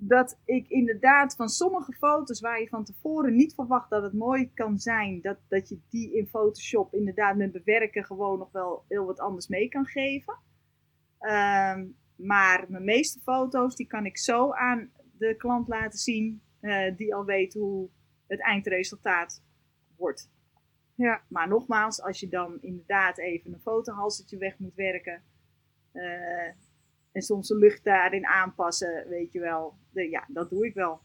dat 0.00 0.40
ik 0.44 0.68
inderdaad 0.68 1.36
van 1.36 1.48
sommige 1.48 1.92
foto's 1.92 2.40
waar 2.40 2.60
je 2.60 2.68
van 2.68 2.84
tevoren 2.84 3.34
niet 3.34 3.54
verwacht 3.54 3.90
dat 3.90 4.02
het 4.02 4.12
mooi 4.12 4.52
kan 4.54 4.78
zijn, 4.78 5.20
dat, 5.20 5.38
dat 5.48 5.68
je 5.68 5.80
die 5.88 6.16
in 6.16 6.26
Photoshop 6.26 6.94
inderdaad 6.94 7.36
met 7.36 7.52
bewerken 7.52 8.04
gewoon 8.04 8.38
nog 8.38 8.52
wel 8.52 8.84
heel 8.88 9.06
wat 9.06 9.20
anders 9.20 9.48
mee 9.48 9.68
kan 9.68 9.86
geven. 9.86 10.38
Ehm, 11.18 11.86
maar 12.16 12.64
mijn 12.68 12.84
meeste 12.84 13.20
foto's 13.20 13.76
die 13.76 13.86
kan 13.86 14.06
ik 14.06 14.18
zo 14.18 14.52
aan 14.52 14.90
de 15.18 15.34
klant 15.36 15.68
laten 15.68 15.98
zien, 15.98 16.42
eh, 16.60 16.96
die 16.96 17.14
al 17.14 17.24
weet 17.24 17.54
hoe 17.54 17.88
het 18.26 18.40
eindresultaat 18.40 19.42
wordt. 19.96 20.30
Ja. 20.94 21.22
Maar 21.28 21.48
nogmaals, 21.48 22.02
als 22.02 22.20
je 22.20 22.28
dan 22.28 22.58
inderdaad 22.60 23.18
even 23.18 23.52
een 23.52 23.60
fotohalsertje 23.60 24.38
weg 24.38 24.58
moet 24.58 24.74
werken. 24.74 25.22
eh, 25.92 26.52
en 27.12 27.22
soms 27.22 27.48
de 27.48 27.56
lucht 27.56 27.84
daarin 27.84 28.26
aanpassen, 28.26 29.06
weet 29.08 29.32
je 29.32 29.40
wel. 29.40 29.74
De, 29.92 30.10
ja, 30.10 30.24
dat 30.28 30.50
doe 30.50 30.66
ik 30.66 30.74
wel. 30.74 31.00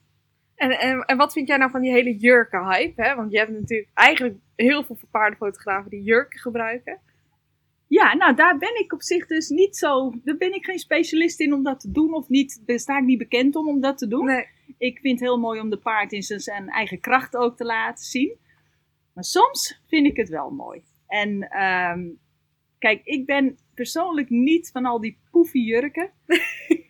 En, 0.56 0.80
en, 0.80 1.00
en 1.00 1.18
wat 1.18 1.34
vind 1.34 1.48
jij 1.48 1.58
nou 1.58 1.72
van 1.72 1.82
die 1.82 1.92
hele 1.92 2.18
jurken-hype? 2.18 3.02
Hè? 3.02 3.16
Want 3.16 3.32
je 3.32 3.38
hebt 3.38 3.52
natuurlijk 3.52 3.90
eigenlijk 3.94 4.38
heel 4.56 4.84
veel 4.84 4.98
paardenfotografen 5.12 5.90
die 5.90 6.04
jurken 6.04 6.40
gebruiken. 6.40 7.00
Ja, 7.88 8.16
nou 8.16 8.36
daar 8.36 8.58
ben 8.58 8.80
ik 8.80 8.94
op 8.94 9.02
zich 9.02 9.28
dus 9.28 9.50
niet 9.50 9.78
zo. 9.78 10.14
Daar 10.24 10.38
ben 10.38 10.54
ik 10.54 10.66
geen 10.66 10.80
specialist 10.80 11.40
in 11.40 11.54
om 11.54 11.64
dat 11.64 11.80
te 11.80 11.92
doen. 11.92 12.14
Of 12.14 12.30
niet, 12.30 12.62
daar 12.66 12.80
sta 12.80 12.98
ik 12.98 13.04
niet 13.04 13.18
bekend 13.18 13.56
om 13.56 13.68
om 13.68 13.82
dat 13.82 13.98
te 13.98 14.08
doen. 14.08 14.26
Nee. 14.26 14.48
Ik 14.78 15.00
vind 15.00 15.20
het 15.20 15.30
heel 15.30 15.40
mooi 15.40 15.60
om 15.60 15.70
de 15.70 15.78
paard 15.78 16.12
in 16.12 16.22
zijn, 16.22 16.40
zijn 16.40 16.70
eigen 16.70 17.00
kracht 17.00 17.36
ook 17.36 17.58
te 17.58 17.66
laten 17.66 18.06
zien. 18.06 18.38
Maar 19.14 19.24
soms 19.24 19.82
vind 19.88 20.06
ik 20.06 20.18
het 20.18 20.30
wel 20.30 20.50
mooi. 20.50 20.84
En 21.08 21.50
ehm, 21.50 22.10
kijk, 22.84 23.02
ik 23.04 23.26
ben 23.26 23.58
persoonlijk 23.74 24.30
niet 24.30 24.70
van 24.72 24.86
al 24.86 25.00
die 25.02 25.18
poefie 25.32 25.64
jurken. 25.66 26.10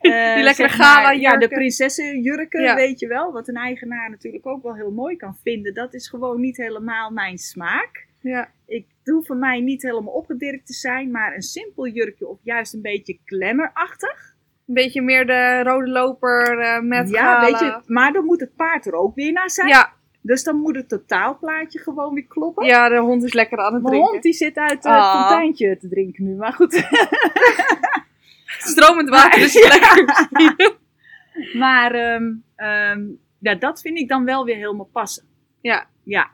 Eh, 0.03 0.33
Die 0.35 0.43
lekkere 0.43 0.69
gala 0.69 1.11
Ja, 1.11 1.31
de 1.31 1.39
jurken. 1.39 1.49
prinsessenjurken, 1.57 2.61
Ja. 2.61 2.75
weet 2.75 2.99
je 2.99 3.07
wel. 3.07 3.31
Wat 3.31 3.47
een 3.47 3.55
eigenaar 3.55 4.09
natuurlijk 4.09 4.45
ook 4.47 4.63
wel 4.63 4.75
heel 4.75 4.91
mooi 4.91 5.15
kan 5.15 5.37
vinden. 5.43 5.73
Dat 5.73 5.93
is 5.93 6.09
gewoon 6.09 6.39
niet 6.41 6.57
helemaal 6.57 7.11
mijn 7.11 7.37
smaak. 7.37 8.07
Ja. 8.21 8.51
Ik 8.67 8.85
doe 9.03 9.23
voor 9.25 9.35
mij 9.37 9.59
niet 9.61 9.81
helemaal 9.81 10.13
opgedirkt 10.13 10.65
te 10.65 10.73
zijn, 10.73 11.11
maar 11.11 11.35
een 11.35 11.41
simpel 11.41 11.87
jurkje 11.87 12.27
of 12.27 12.39
juist 12.43 12.73
een 12.73 12.81
beetje 12.81 13.19
glamourachtig. 13.25 14.35
Een 14.67 14.73
beetje 14.73 15.01
meer 15.01 15.25
de 15.25 15.63
rode 15.63 15.89
loper 15.89 16.59
eh, 16.59 16.79
met 16.81 17.09
ja, 17.09 17.23
gala. 17.33 17.45
weet 17.51 17.59
je, 17.59 17.81
maar 17.93 18.13
dan 18.13 18.25
moet 18.25 18.39
het 18.39 18.55
paard 18.55 18.85
er 18.85 18.93
ook 18.93 19.15
weer 19.15 19.31
naar 19.31 19.49
zijn. 19.49 19.67
Ja, 19.67 19.93
Dus 20.25 20.43
dan 20.43 20.55
moet 20.55 20.75
het 20.75 20.89
totaalplaatje 20.89 21.79
gewoon 21.79 22.13
weer 22.13 22.25
kloppen. 22.27 22.65
ja, 22.65 22.89
de 22.89 22.97
hond 22.99 23.23
is 23.23 23.33
lekker 23.33 23.57
aan 23.57 23.73
het 23.73 23.81
Mijn 23.81 23.85
drinken. 23.85 24.11
hond 24.11 24.23
die 24.23 24.33
zit 24.33 24.57
uit 24.57 24.85
eh, 24.85 24.91
Ah. 24.91 25.11
het 25.11 25.19
fonteintje 25.21 25.77
te 25.77 25.87
drinken 25.89 26.23
nu, 26.23 26.35
maar 26.35 26.53
goed. 26.53 26.73
Stromend 28.45 29.09
water 29.09 29.41
is 29.41 29.53
lekker. 29.67 30.77
maar 31.63 31.91
ehm, 31.91 32.33
ehm, 32.55 33.05
ja, 33.39 33.55
dat 33.55 33.81
vind 33.81 33.97
ik 33.97 34.07
dan 34.07 34.25
wel 34.25 34.45
weer 34.45 34.55
helemaal 34.55 34.89
passen. 34.91 35.23
ja, 35.61 35.87
Ja, 36.03 36.29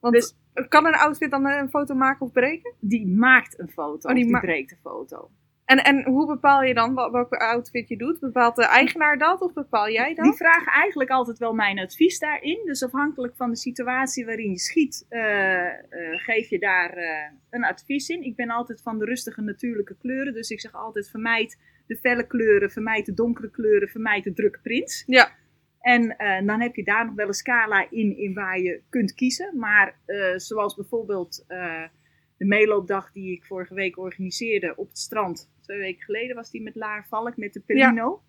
want 0.00 0.14
Dus- 0.14 0.34
kan 0.68 0.86
een 0.86 0.94
outfit 0.94 1.30
dan 1.30 1.46
een 1.46 1.68
foto 1.68 1.94
maken 1.94 2.26
of 2.26 2.32
breken? 2.32 2.72
die 2.80 3.06
maakt 3.06 3.58
een 3.58 3.68
foto, 3.70 4.08
Oh, 4.08 4.14
of 4.14 4.22
die 4.22 4.30
ma- 4.30 4.40
breekt 4.40 4.70
een 4.72 4.78
foto. 4.82 5.30
En, 5.64 5.84
en 5.84 6.04
hoe 6.04 6.26
bepaal 6.26 6.62
je 6.62 6.74
dan 6.74 6.94
wel- 6.94 7.10
welke 7.10 7.38
outfit 7.38 7.88
je 7.88 7.96
doet? 7.96 8.20
Bepaalt 8.20 8.56
de 8.56 8.64
eigenaar 8.64 9.18
dat 9.18 9.40
of 9.40 9.52
bepaal 9.52 9.90
jij 9.90 10.14
dat? 10.14 10.24
Die 10.24 10.34
vragen 10.34 10.72
eigenlijk 10.72 11.10
altijd 11.10 11.38
wel 11.38 11.52
mijn 11.52 11.78
advies 11.78 12.18
daarin. 12.18 12.60
Dus 12.64 12.84
afhankelijk 12.84 13.36
van 13.36 13.50
de 13.50 13.56
situatie 13.56 14.24
waarin 14.24 14.50
je 14.50 14.58
schiet, 14.58 15.06
eh, 15.08 15.66
eh, 15.66 15.74
geef 16.16 16.48
je 16.48 16.58
daar 16.58 16.92
eh, 16.92 17.30
een 17.50 17.64
advies 17.64 18.08
in. 18.08 18.22
Ik 18.22 18.36
ben 18.36 18.50
altijd 18.50 18.82
van 18.82 18.98
de 18.98 19.04
rustige 19.04 19.40
natuurlijke 19.40 19.96
kleuren. 19.96 20.34
Dus 20.34 20.50
ik 20.50 20.60
zeg 20.60 20.74
altijd 20.74 21.10
vermijd 21.10 21.58
de 21.86 21.96
felle 21.96 22.26
kleuren, 22.26 22.70
vermijd 22.70 23.06
de 23.06 23.14
donkere 23.14 23.50
kleuren, 23.50 23.88
vermijd 23.88 24.24
de 24.24 24.32
drukke 24.32 24.60
prints. 24.62 25.02
Ja. 25.06 25.30
En 25.80 26.16
dan 26.46 26.60
heb 26.60 26.74
je 26.74 26.84
daar 26.84 27.04
nog 27.04 27.14
wel 27.14 27.26
een 27.26 27.32
scala 27.34 27.86
in, 27.90 28.16
in 28.16 28.34
waar 28.34 28.58
je 28.58 28.82
kunt 28.88 29.14
kiezen. 29.14 29.58
Maar 29.58 29.98
zoals 30.36 30.74
bijvoorbeeld 30.74 31.44
de 32.36 32.44
meeloopdag 32.46 33.12
die 33.12 33.32
ik 33.32 33.44
vorige 33.44 33.74
week 33.74 33.98
organiseerde 33.98 34.76
op 34.76 34.88
het 34.88 34.98
strand. 34.98 35.52
Twee 35.64 35.78
weken 35.78 36.02
geleden 36.02 36.36
was 36.36 36.50
die 36.50 36.62
met 36.62 36.74
Laar 36.74 37.06
Valk 37.06 37.36
met 37.36 37.52
de 37.52 37.60
Perino. 37.60 38.22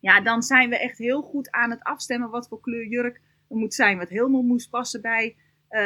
Ja. 0.00 0.20
dan 0.20 0.42
zijn 0.42 0.70
we 0.70 0.78
echt 0.78 0.98
heel 0.98 1.22
goed 1.22 1.50
aan 1.50 1.70
het 1.70 1.82
afstemmen 1.82 2.30
wat 2.30 2.48
voor 2.48 2.60
kleur 2.60 2.86
jurk 2.86 3.20
er 3.48 3.56
moet 3.56 3.74
zijn. 3.74 3.98
Wat 3.98 4.08
helemaal 4.08 4.42
moest 4.42 4.70
passen 4.70 5.00
bij 5.02 5.36
eh, 5.68 5.80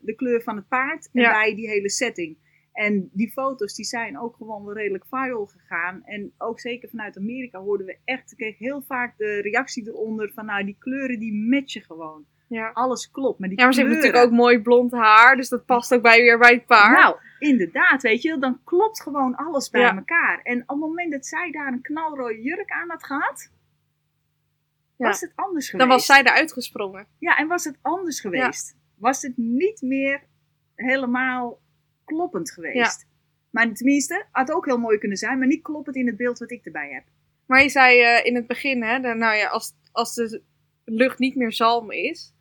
de 0.00 0.14
kleur 0.16 0.42
van 0.42 0.56
het 0.56 0.68
paard 0.68 1.08
en 1.12 1.20
Ja. 1.20 1.30
bij 1.30 1.54
die 1.54 1.68
hele 1.68 1.90
setting. 1.90 2.36
En 2.72 3.10
die 3.12 3.30
foto's 3.30 3.74
die 3.74 3.84
zijn 3.84 4.18
ook 4.18 4.36
gewoon 4.36 4.64
wel 4.64 4.74
redelijk 4.74 5.04
viral 5.06 5.46
gegaan. 5.46 6.04
En 6.04 6.32
ook 6.38 6.60
zeker 6.60 6.88
vanuit 6.88 7.16
Amerika 7.18 7.58
hoorden 7.60 7.86
we 7.86 7.98
echt, 8.04 8.32
ik 8.32 8.36
kreeg 8.36 8.58
heel 8.58 8.82
vaak 8.82 9.18
de 9.18 9.40
reactie 9.40 9.88
eronder 9.88 10.32
van 10.32 10.46
nou 10.46 10.64
die 10.64 10.76
kleuren 10.78 11.18
die 11.18 11.34
matchen 11.34 11.82
gewoon. 11.82 12.26
Ja. 12.50 12.70
Alles 12.74 13.10
klopt. 13.10 13.38
Maar 13.38 13.48
die 13.48 13.58
Ja, 13.58 13.64
maar 13.64 13.74
ze 13.74 13.80
heeft 13.80 13.94
natuurlijk 13.94 14.24
ook 14.24 14.30
mooi 14.32 14.60
blond 14.60 14.92
haar, 14.92 15.36
dus 15.36 15.48
dat 15.48 15.64
past 15.64 15.94
ook 15.94 16.02
bij, 16.02 16.20
weer 16.20 16.38
bij 16.38 16.52
het 16.52 16.66
paar. 16.66 16.92
Nou, 16.92 17.16
inderdaad, 17.38 18.02
weet 18.02 18.22
je, 18.22 18.38
dan 18.38 18.60
klopt 18.64 19.02
gewoon 19.02 19.34
alles 19.36 19.70
bij 19.70 19.80
Ja. 19.80 19.96
elkaar. 19.96 20.40
En 20.42 20.60
op 20.62 20.68
het 20.68 20.78
moment 20.78 21.12
dat 21.12 21.26
zij 21.26 21.50
daar 21.50 21.72
een 21.72 21.80
knalrode 21.82 22.42
jurk 22.42 22.70
aan 22.70 22.88
had 22.90 23.04
gehad, 23.04 23.50
Ja. 24.96 25.06
was 25.06 25.20
het 25.20 25.32
anders 25.34 25.70
geweest. 25.70 25.88
dan 25.88 25.96
was 25.98 26.06
zij 26.06 26.20
eruit 26.20 26.52
gesprongen. 26.52 27.06
Ja, 27.18 27.36
en 27.36 27.48
was 27.48 27.64
het 27.64 27.78
anders 27.82 28.20
geweest. 28.20 28.76
Was 28.98 29.22
het 29.22 29.36
niet 29.36 29.80
meer 29.82 30.22
helemaal 30.74 31.60
kloppend 32.04 32.50
geweest. 32.50 33.06
Maar 33.50 33.72
tenminste, 33.72 34.24
had 34.30 34.52
ook 34.52 34.66
heel 34.66 34.78
mooi 34.78 34.98
kunnen 34.98 35.18
zijn, 35.18 35.38
maar 35.38 35.46
niet 35.46 35.62
kloppend 35.62 35.96
in 35.96 36.06
het 36.06 36.16
beeld 36.16 36.38
wat 36.38 36.50
ik 36.50 36.64
erbij 36.64 36.90
heb. 36.92 37.04
Maar 37.46 37.62
je 37.62 37.68
zei 37.68 38.00
eh, 38.00 38.26
in 38.26 38.34
het 38.34 38.46
begin, 38.46 38.82
hè, 38.82 39.00
de- 39.00 39.14
nou 39.14 39.36
ja, 39.36 39.48
als, 39.48 39.72
als 39.92 40.14
de 40.14 40.42
lucht 40.84 41.18
niet 41.18 41.34
meer 41.34 41.52
zalm 41.52 41.90
is, 41.90 42.34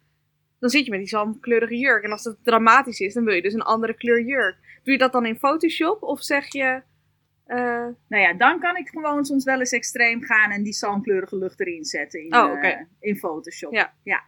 dan 0.59 0.69
zit 0.69 0.85
je 0.85 0.91
met 0.91 0.99
die 0.99 1.09
zalmkleurige 1.09 1.77
jurk. 1.77 2.03
En 2.03 2.11
als 2.11 2.23
het 2.23 2.37
dramatisch 2.43 2.99
is, 2.99 3.13
dan 3.13 3.23
wil 3.23 3.33
je 3.33 3.41
dus 3.41 3.53
een 3.53 3.61
andere 3.61 3.93
kleur 3.93 4.21
jurk. 4.21 4.57
Doe 4.83 4.93
je 4.93 4.99
dat 4.99 5.11
dan 5.11 5.25
in 5.25 5.37
Photoshop 5.37 6.01
of 6.03 6.23
zeg 6.23 6.51
je... 6.51 6.81
eh, 7.45 7.87
Nou 8.07 8.23
ja, 8.23 8.33
dan 8.33 8.59
kan 8.59 8.75
ik 8.77 8.89
gewoon 8.89 9.25
soms 9.25 9.43
wel 9.43 9.59
eens 9.59 9.71
extreem 9.71 10.21
gaan 10.23 10.51
en 10.51 10.63
die 10.63 10.73
zalmkleurige 10.73 11.37
lucht 11.37 11.59
erin 11.59 11.83
zetten 11.85 12.23
in, 12.23 12.35
Oh, 12.35 12.65
eh, 12.65 12.79
in 12.99 13.17
Photoshop. 13.17 13.73
Ja. 13.73 13.93
ja. 14.03 14.23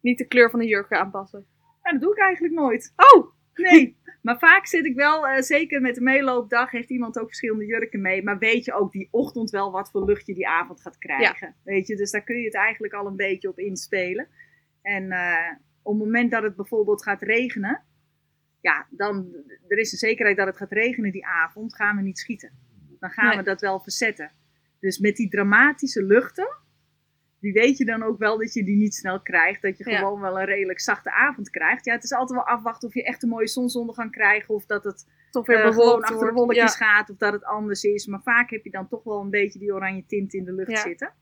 niet 0.00 0.18
de 0.18 0.26
kleur 0.26 0.50
van 0.50 0.58
de 0.60 0.66
jurk 0.66 0.92
aanpassen? 0.92 1.46
Nou, 1.82 1.94
dat 1.98 2.02
doe 2.04 2.12
ik 2.12 2.20
eigenlijk 2.22 2.54
nooit. 2.54 2.92
Oh! 2.96 3.26
Nee, 3.54 3.96
maar 4.22 4.38
vaak 4.38 4.66
zit 4.66 4.84
ik 4.84 4.94
wel, 4.94 5.26
eh, 5.28 5.42
zeker 5.42 5.80
met 5.80 5.94
de 5.94 6.00
meeloopdag, 6.00 6.70
heeft 6.70 6.90
iemand 6.90 7.18
ook 7.18 7.26
verschillende 7.26 7.66
jurken 7.66 8.00
mee. 8.00 8.22
Maar 8.22 8.38
weet 8.38 8.64
je 8.64 8.72
ook 8.72 8.92
die 8.92 9.08
ochtend 9.10 9.50
wel 9.50 9.70
wat 9.72 9.90
voor 9.90 10.04
lucht 10.04 10.26
je 10.26 10.34
die 10.34 10.48
avond 10.48 10.80
gaat 10.80 10.98
krijgen. 10.98 11.54
Weet 11.64 11.86
je, 11.86 11.96
dus 11.96 12.10
daar 12.10 12.24
kun 12.24 12.38
je 12.38 12.44
het 12.44 12.54
eigenlijk 12.54 12.92
al 12.92 13.06
een 13.06 13.16
beetje 13.16 13.48
op 13.48 13.58
inspelen. 13.58 14.28
En 14.82 15.10
eh, 15.12 15.52
op 15.82 15.92
het 15.94 16.04
moment 16.04 16.30
dat 16.30 16.42
het 16.42 16.56
bijvoorbeeld 16.56 17.02
gaat 17.02 17.22
regenen, 17.22 17.82
ja, 18.60 18.86
dan, 18.90 19.34
er 19.68 19.78
is 19.78 19.92
een 19.92 19.98
zekerheid 19.98 20.36
dat 20.36 20.46
het 20.46 20.56
gaat 20.56 20.72
regenen 20.72 21.12
die 21.12 21.26
avond, 21.26 21.74
gaan 21.76 21.96
we 21.96 22.02
niet 22.02 22.18
schieten. 22.18 22.52
Dan 23.00 23.10
gaan 23.10 23.28
Nee. 23.28 23.36
we 23.36 23.42
dat 23.42 23.60
wel 23.60 23.80
verzetten. 23.80 24.30
Dus 24.80 24.98
met 24.98 25.16
die 25.16 25.28
dramatische 25.28 26.04
luchten, 26.04 26.56
die 27.40 27.52
weet 27.52 27.78
je 27.78 27.84
dan 27.84 28.02
ook 28.02 28.18
wel 28.18 28.38
dat 28.38 28.52
je 28.52 28.64
die 28.64 28.76
niet 28.76 28.94
snel 28.94 29.20
krijgt. 29.22 29.62
Dat 29.62 29.78
je 29.78 29.90
Ja. 29.90 29.98
gewoon 29.98 30.20
wel 30.20 30.38
een 30.40 30.44
redelijk 30.46 30.80
zachte 30.80 31.12
avond 31.12 31.50
krijgt. 31.50 31.84
Ja, 31.84 31.92
het 31.94 32.04
is 32.04 32.12
altijd 32.12 32.38
wel 32.38 32.48
afwachten 32.48 32.88
of 32.88 32.94
je 32.94 33.04
echt 33.04 33.22
een 33.22 33.28
mooie 33.28 33.46
zonsondergang 33.48 34.10
krijgt. 34.10 34.48
Of 34.48 34.66
dat 34.66 34.84
het 34.84 35.06
Toch 35.30 35.46
weer 35.46 35.64
eh, 35.64 35.70
gewoon 35.72 36.02
achter 36.02 36.26
de 36.26 36.32
wolkjes 36.32 36.78
Ja. 36.78 36.86
gaat. 36.86 37.10
Of 37.10 37.16
dat 37.16 37.32
het 37.32 37.44
anders 37.44 37.82
is. 37.84 38.06
Maar 38.06 38.22
vaak 38.22 38.50
heb 38.50 38.64
je 38.64 38.70
dan 38.70 38.88
toch 38.88 39.02
wel 39.04 39.20
een 39.20 39.30
beetje 39.30 39.58
die 39.58 39.74
oranje 39.74 40.06
tint 40.06 40.34
in 40.34 40.44
de 40.44 40.52
lucht 40.52 40.70
Ja. 40.70 40.80
zitten. 40.80 41.12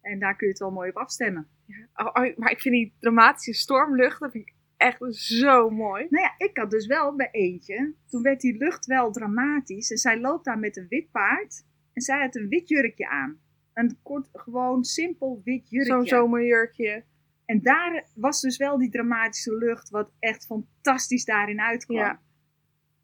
En 0.00 0.18
daar 0.18 0.36
kun 0.36 0.46
je 0.46 0.52
het 0.52 0.62
wel 0.62 0.70
mooi 0.70 0.90
op 0.90 0.96
afstemmen. 0.96 1.48
Oh, 1.94 2.06
oh, 2.06 2.36
maar 2.36 2.50
ik 2.50 2.60
vind 2.60 2.74
die 2.74 2.94
dramatische 2.98 3.52
stormlucht, 3.52 4.20
dat 4.20 4.30
vind 4.30 4.48
ik 4.48 4.54
echt 4.76 5.14
zo 5.14 5.70
mooi. 5.70 6.06
Nou 6.10 6.24
ja, 6.24 6.46
ik 6.46 6.56
had 6.56 6.70
dus 6.70 6.86
wel 6.86 7.16
bij 7.16 7.28
eentje. 7.30 7.94
Toen 8.06 8.22
werd 8.22 8.40
die 8.40 8.56
lucht 8.56 8.86
wel 8.86 9.12
dramatisch. 9.12 9.90
En 9.90 9.96
zij 9.96 10.20
loopt 10.20 10.44
daar 10.44 10.58
met 10.58 10.76
een 10.76 10.86
wit 10.88 11.10
paard. 11.10 11.64
En 11.92 12.02
zij 12.02 12.20
had 12.20 12.36
een 12.36 12.48
wit 12.48 12.68
jurkje 12.68 13.08
aan. 13.08 13.40
Een 13.74 13.98
kort, 14.02 14.28
gewoon 14.32 14.84
simpel 14.84 15.40
wit 15.44 15.70
jurkje. 15.70 15.92
Zo'n 15.92 16.06
zomerjurkje. 16.06 17.04
En 17.44 17.62
daar 17.62 18.06
was 18.14 18.40
dus 18.40 18.56
wel 18.56 18.78
die 18.78 18.90
dramatische 18.90 19.56
lucht, 19.56 19.90
wat 19.90 20.12
echt 20.18 20.46
fantastisch 20.46 21.24
daarin 21.24 21.60
uitkwam. 21.60 21.96
Ja. 21.96 22.20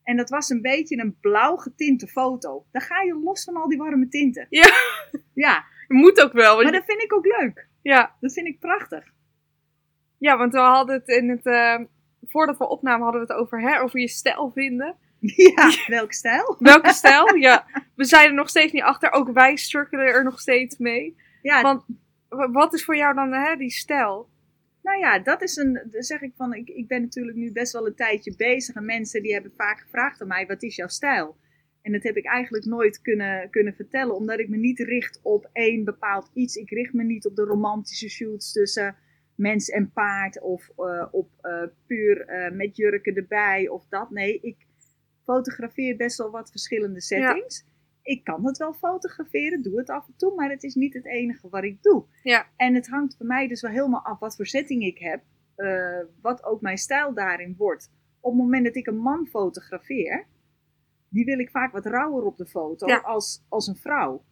En 0.03 0.17
dat 0.17 0.31
was 0.31 0.49
een 0.49 0.63
beetje 0.63 0.99
een 0.99 1.17
blauw 1.21 1.57
getinte 1.57 2.07
foto. 2.07 2.67
Dan 2.71 2.83
ga 2.83 3.03
je 3.03 3.21
los 3.25 3.45
van 3.45 3.57
al 3.57 3.69
die 3.69 3.79
warme 3.79 4.09
tinten. 4.09 4.47
Ja. 4.51 4.69
Ja, 5.35 5.65
Moet 5.89 6.23
ook 6.23 6.33
wel. 6.33 6.57
maar 6.57 6.65
je- 6.65 6.71
dat 6.73 6.85
vind 6.85 7.03
ik 7.03 7.13
ook 7.15 7.27
leuk. 7.41 7.69
ja. 7.83 8.17
Dat 8.21 8.33
vind 8.33 8.47
ik 8.47 8.59
prachtig. 8.59 9.05
ja, 10.19 10.37
want 10.37 10.53
we 10.53 10.59
hadden 10.59 10.95
het 10.95 11.09
in 11.09 11.29
het... 11.29 11.47
eh, 11.47 11.79
voordat 12.23 12.59
we 12.59 12.69
opnamen 12.69 13.03
hadden 13.03 13.27
we 13.27 13.33
het 13.33 13.37
over, 13.43 13.61
hè, 13.61 13.81
over 13.81 14.01
je 14.01 14.09
stijl 14.09 14.51
vinden. 14.55 14.97
Ja, 15.57 15.71
welk 15.87 16.13
stijl? 16.13 16.57
Welke 16.73 16.93
stijl? 16.93 17.35
Ja. 17.37 17.67
We 17.95 18.05
zijn 18.05 18.29
er 18.29 18.35
nog 18.35 18.49
steeds 18.49 18.73
niet 18.73 18.83
achter. 18.83 19.13
Ook 19.13 19.31
wij 19.33 19.57
strukkelen 19.57 20.07
er 20.07 20.25
nog 20.25 20.41
steeds 20.41 20.77
mee. 20.79 21.17
Ja, 21.43 21.63
Want 21.63 21.85
wat 22.29 22.75
is 22.75 22.85
voor 22.85 22.97
jou 22.97 23.15
dan 23.15 23.33
hè, 23.33 23.57
die 23.57 23.71
stijl? 23.71 24.29
nou 24.83 24.99
ja, 24.99 25.19
dat 25.19 25.43
is 25.43 25.57
een, 25.57 25.73
dan 25.91 26.03
zeg 26.03 26.21
ik 26.21 26.33
van, 26.37 26.55
ik, 26.55 26.69
ik 26.69 26.89
ben 26.89 27.03
natuurlijk 27.03 27.37
nu 27.37 27.53
best 27.53 27.73
wel 27.73 27.87
een 27.87 27.95
tijdje 27.95 28.35
bezig. 28.37 28.75
En 28.75 28.85
mensen 28.85 29.23
die 29.23 29.33
hebben 29.33 29.53
vaak 29.57 29.81
gevraagd 29.81 30.21
aan 30.21 30.29
mij, 30.29 30.47
wat 30.47 30.63
is 30.63 30.77
jouw 30.77 30.89
stijl? 30.89 31.37
En 31.87 31.93
dat 31.93 32.03
heb 32.03 32.17
ik 32.17 32.27
eigenlijk 32.27 32.65
nooit 32.65 33.01
kunnen, 33.01 33.51
kunnen 33.51 33.75
vertellen, 33.75 34.15
omdat 34.15 34.39
ik 34.39 34.49
me 34.49 34.57
niet 34.57 34.79
richt 34.79 35.21
op 35.23 35.51
één 35.53 35.85
bepaald 35.85 36.31
iets. 36.33 36.57
Ik 36.57 36.71
richt 36.71 36.93
me 36.93 37.05
niet 37.05 37.27
op 37.27 37.37
de 37.37 37.45
romantische 37.45 38.09
shoots 38.09 38.53
tussen 38.53 38.97
mens 39.35 39.69
en 39.69 39.93
paard 39.93 40.41
of 40.41 40.71
eh, 40.77 41.07
op 41.11 41.31
eh, 41.41 41.63
puur 41.87 42.27
eh, 42.27 42.53
met 42.53 42.77
jurken 42.77 43.15
erbij 43.15 43.69
of 43.69 43.87
dat. 43.89 44.11
Nee, 44.11 44.41
ik 44.41 44.67
fotografeer 45.25 45.97
best 45.97 46.19
wel 46.19 46.31
wat 46.31 46.51
verschillende 46.51 47.01
settings. 47.01 47.65
Ik 48.03 48.25
kan 48.25 48.47
het 48.47 48.57
wel 48.57 48.73
fotograferen, 48.73 49.63
doe 49.63 49.79
het 49.79 49.91
af 49.91 50.07
en 50.07 50.15
toe, 50.17 50.35
maar 50.35 50.51
het 50.51 50.63
is 50.63 50.75
niet 50.75 50.95
het 50.95 51.07
enige 51.07 51.49
wat 51.49 51.65
ik 51.65 51.83
doe. 51.83 52.05
Ja. 52.23 52.47
En 52.57 52.75
het 52.75 52.89
hangt 52.89 53.19
bij 53.19 53.27
mij 53.27 53.49
dus 53.49 53.61
wel 53.61 53.71
helemaal 53.71 54.05
af 54.05 54.19
wat 54.19 54.37
voor 54.37 54.47
setting 54.47 54.83
ik 54.83 54.99
heb, 54.99 55.23
wat 56.21 56.45
ook 56.45 56.61
mijn 56.61 56.79
stijl 56.79 57.15
daarin 57.15 57.55
wordt. 57.57 57.91
Op 58.21 58.33
het 58.33 58.41
moment 58.43 58.65
dat 58.65 58.77
ik 58.77 58.87
een 58.87 58.99
man 58.99 59.27
fotografeer, 59.27 60.27
die 61.09 61.25
wil 61.25 61.39
ik 61.39 61.51
vaak 61.51 61.73
wat 61.73 61.87
rauwer 61.87 62.25
op 62.25 62.37
de 62.37 62.47
foto 62.47 62.87
Ja. 62.87 62.97
als, 62.97 63.45
als 63.49 63.67
een 63.67 63.77
vrouw. 63.77 64.25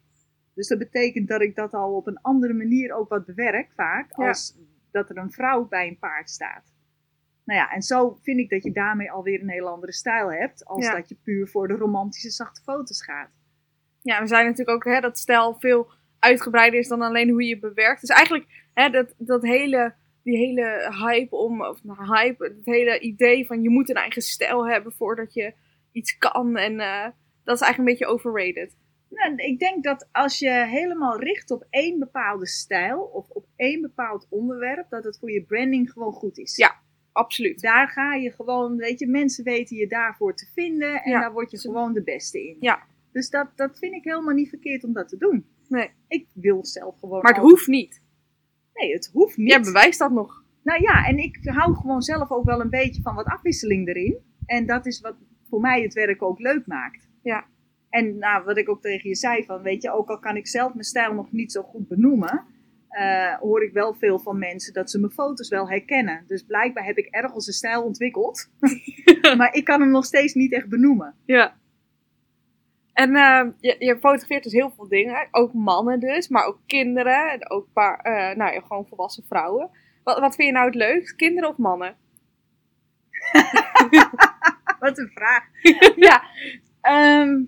Dus 0.53 0.67
dat 0.67 0.77
betekent 0.77 1.27
dat 1.27 1.41
ik 1.41 1.55
dat 1.55 1.73
al 1.73 1.95
op 1.95 2.07
een 2.07 2.21
andere 2.21 2.53
manier 2.53 2.93
ook 2.93 3.09
wat 3.09 3.25
bewerk 3.25 3.71
vaak, 3.75 4.17
Ja. 4.17 4.27
als 4.27 4.57
dat 4.91 5.09
er 5.09 5.17
een 5.17 5.31
vrouw 5.31 5.67
bij 5.67 5.87
een 5.87 5.99
paard 5.99 6.29
staat. 6.29 6.73
Nou 7.45 7.59
ja, 7.59 7.71
en 7.71 7.81
zo 7.81 8.17
vind 8.21 8.39
ik 8.39 8.49
dat 8.49 8.63
je 8.63 8.71
daarmee 8.71 9.11
alweer 9.11 9.41
een 9.41 9.49
heel 9.49 9.67
andere 9.67 9.93
stijl 9.93 10.31
hebt. 10.31 10.65
Als 10.65 10.85
Ja. 10.85 10.95
dat 10.95 11.09
je 11.09 11.15
puur 11.23 11.47
voor 11.47 11.67
de 11.67 11.73
romantische, 11.73 12.29
zachte 12.29 12.61
foto's 12.61 13.03
gaat. 13.03 13.29
Ja, 14.01 14.21
we 14.21 14.27
zijn 14.27 14.45
natuurlijk 14.45 14.77
ook 14.77 14.93
hè, 14.93 14.99
dat 14.99 15.17
stijl 15.17 15.55
veel 15.59 15.91
uitgebreider 16.19 16.79
is 16.79 16.87
dan 16.87 17.01
alleen 17.01 17.29
hoe 17.29 17.43
je 17.43 17.59
bewerkt. 17.59 18.01
Dus 18.01 18.09
eigenlijk 18.09 18.67
hè, 18.73 18.89
dat, 18.89 19.13
dat 19.17 19.41
hele, 19.41 19.93
die 20.23 20.37
hele 20.37 20.95
hype 21.05 21.35
om, 21.35 21.61
of 21.61 21.83
nou, 21.83 22.17
hype, 22.17 22.43
het 22.43 22.65
hele 22.65 22.99
idee 22.99 23.45
van 23.45 23.61
je 23.61 23.69
moet 23.69 23.89
een 23.89 23.95
eigen 23.95 24.21
stijl 24.21 24.67
hebben 24.67 24.93
voordat 24.93 25.33
je 25.33 25.53
iets 25.95 26.17
kan. 26.17 26.57
En 26.57 26.79
eh, 26.79 27.07
dat 27.43 27.55
is 27.55 27.61
eigenlijk 27.61 27.77
een 27.77 27.83
beetje 27.85 28.05
overrated. 28.05 28.77
Nou, 29.09 29.35
ik 29.35 29.59
denk 29.59 29.83
dat 29.83 30.09
als 30.11 30.39
je 30.39 30.49
helemaal 30.49 31.19
richt 31.19 31.51
op 31.51 31.67
één 31.69 31.99
bepaalde 31.99 32.47
stijl 32.47 33.01
of 33.01 33.29
op 33.29 33.45
één 33.55 33.81
bepaald 33.81 34.27
onderwerp, 34.29 34.89
dat 34.89 35.03
het 35.03 35.19
voor 35.19 35.31
je 35.31 35.43
branding 35.43 35.91
gewoon 35.91 36.13
goed 36.13 36.37
is. 36.37 36.55
Ja. 36.55 36.75
Absoluut. 37.11 37.61
Daar 37.61 37.87
ga 37.87 38.13
je 38.13 38.31
gewoon, 38.31 38.75
weet 38.77 38.99
je, 38.99 39.07
mensen 39.07 39.43
weten 39.43 39.77
je 39.77 39.87
daarvoor 39.87 40.35
te 40.35 40.45
vinden 40.53 41.01
en 41.03 41.11
Ja. 41.11 41.19
daar 41.19 41.33
word 41.33 41.51
je 41.51 41.59
gewoon 41.59 41.93
de 41.93 42.03
beste 42.03 42.47
in. 42.47 42.57
Ja. 42.59 42.83
Dus 43.11 43.29
dat, 43.29 43.51
dat 43.55 43.77
vind 43.79 43.93
ik 43.93 44.03
helemaal 44.03 44.33
niet 44.33 44.49
verkeerd 44.49 44.83
om 44.83 44.93
dat 44.93 45.07
te 45.09 45.17
doen. 45.17 45.45
Nee. 45.67 45.89
Ik 46.07 46.27
wil 46.33 46.65
zelf 46.65 46.99
gewoon. 46.99 47.21
Maar 47.21 47.31
het 47.33 47.41
altijd- 47.41 47.51
hoeft 47.57 47.67
niet. 47.67 48.01
Nee, 48.73 48.93
het 48.93 49.09
hoeft 49.13 49.37
niet. 49.37 49.49
Jij 49.51 49.61
bewijst 49.61 49.99
dat 49.99 50.11
nog. 50.11 50.43
Nou 50.63 50.81
ja, 50.81 51.05
en 51.07 51.17
ik 51.17 51.37
hou 51.43 51.75
gewoon 51.75 52.01
zelf 52.01 52.31
ook 52.31 52.45
wel 52.45 52.61
een 52.61 52.69
beetje 52.69 53.01
van 53.01 53.15
wat 53.15 53.25
afwisseling 53.25 53.87
erin. 53.87 54.17
En 54.45 54.65
dat 54.65 54.85
is 54.85 55.01
wat 55.01 55.15
voor 55.55 55.63
mij 55.63 55.81
het 55.81 55.93
werk 55.93 56.21
ook 56.21 56.39
leuk 56.39 56.65
maakt. 56.65 57.07
Ja. 57.21 57.45
En 57.89 58.17
nou, 58.17 58.43
wat 58.43 58.57
ik 58.57 58.69
ook 58.69 58.81
tegen 58.81 59.09
je 59.09 59.15
zei, 59.15 59.45
van 59.45 59.61
weet 59.61 59.81
je, 59.81 59.91
ook 59.91 60.09
al 60.09 60.19
kan 60.19 60.35
ik 60.35 60.47
zelf 60.47 60.73
mijn 60.73 60.85
stijl 60.85 61.13
nog 61.13 61.31
niet 61.31 61.51
zo 61.51 61.61
goed 61.61 61.87
benoemen, 61.87 62.43
eh, 62.89 63.33
hoor 63.33 63.63
ik 63.63 63.73
wel 63.73 63.93
veel 63.93 64.19
van 64.19 64.39
mensen 64.39 64.73
dat 64.73 64.91
ze 64.91 64.99
mijn 64.99 65.11
foto's 65.11 65.49
wel 65.49 65.69
herkennen. 65.69 66.23
Dus 66.27 66.43
blijkbaar 66.43 66.85
heb 66.85 66.97
ik 66.97 67.05
ergens 67.05 67.47
een 67.47 67.53
stijl 67.53 67.83
ontwikkeld, 67.83 68.49
maar 69.37 69.53
ik 69.53 69.63
kan 69.63 69.81
hem 69.81 69.91
nog 69.91 70.05
steeds 70.05 70.33
niet 70.33 70.53
echt 70.53 70.69
benoemen. 70.69 71.15
Ja. 71.25 71.55
En 72.93 73.15
eh, 73.15 73.47
je, 73.59 73.75
je 73.79 73.97
fotografeert 73.97 74.43
dus 74.43 74.53
heel 74.53 74.71
veel 74.75 74.87
dingen. 74.87 75.27
Ook 75.31 75.53
mannen 75.53 75.99
dus, 75.99 76.27
maar 76.27 76.45
ook 76.45 76.59
kinderen. 76.65 77.31
En 77.31 77.49
ook 77.49 77.67
paar, 77.73 77.99
eh, 77.99 78.35
nou 78.35 78.53
ja, 78.53 78.59
gewoon 78.59 78.87
volwassen 78.87 79.23
vrouwen. 79.27 79.69
Wat, 80.03 80.19
wat 80.19 80.35
vind 80.35 80.47
je 80.47 80.53
nou 80.53 80.65
het 80.65 80.75
leukst? 80.75 81.15
Kinderen 81.15 81.49
of 81.49 81.57
mannen? 81.57 81.95
Wat 84.85 84.97
een 84.97 85.11
vraag. 85.13 85.43
ja. 86.07 86.23
Ehm, 86.81 87.43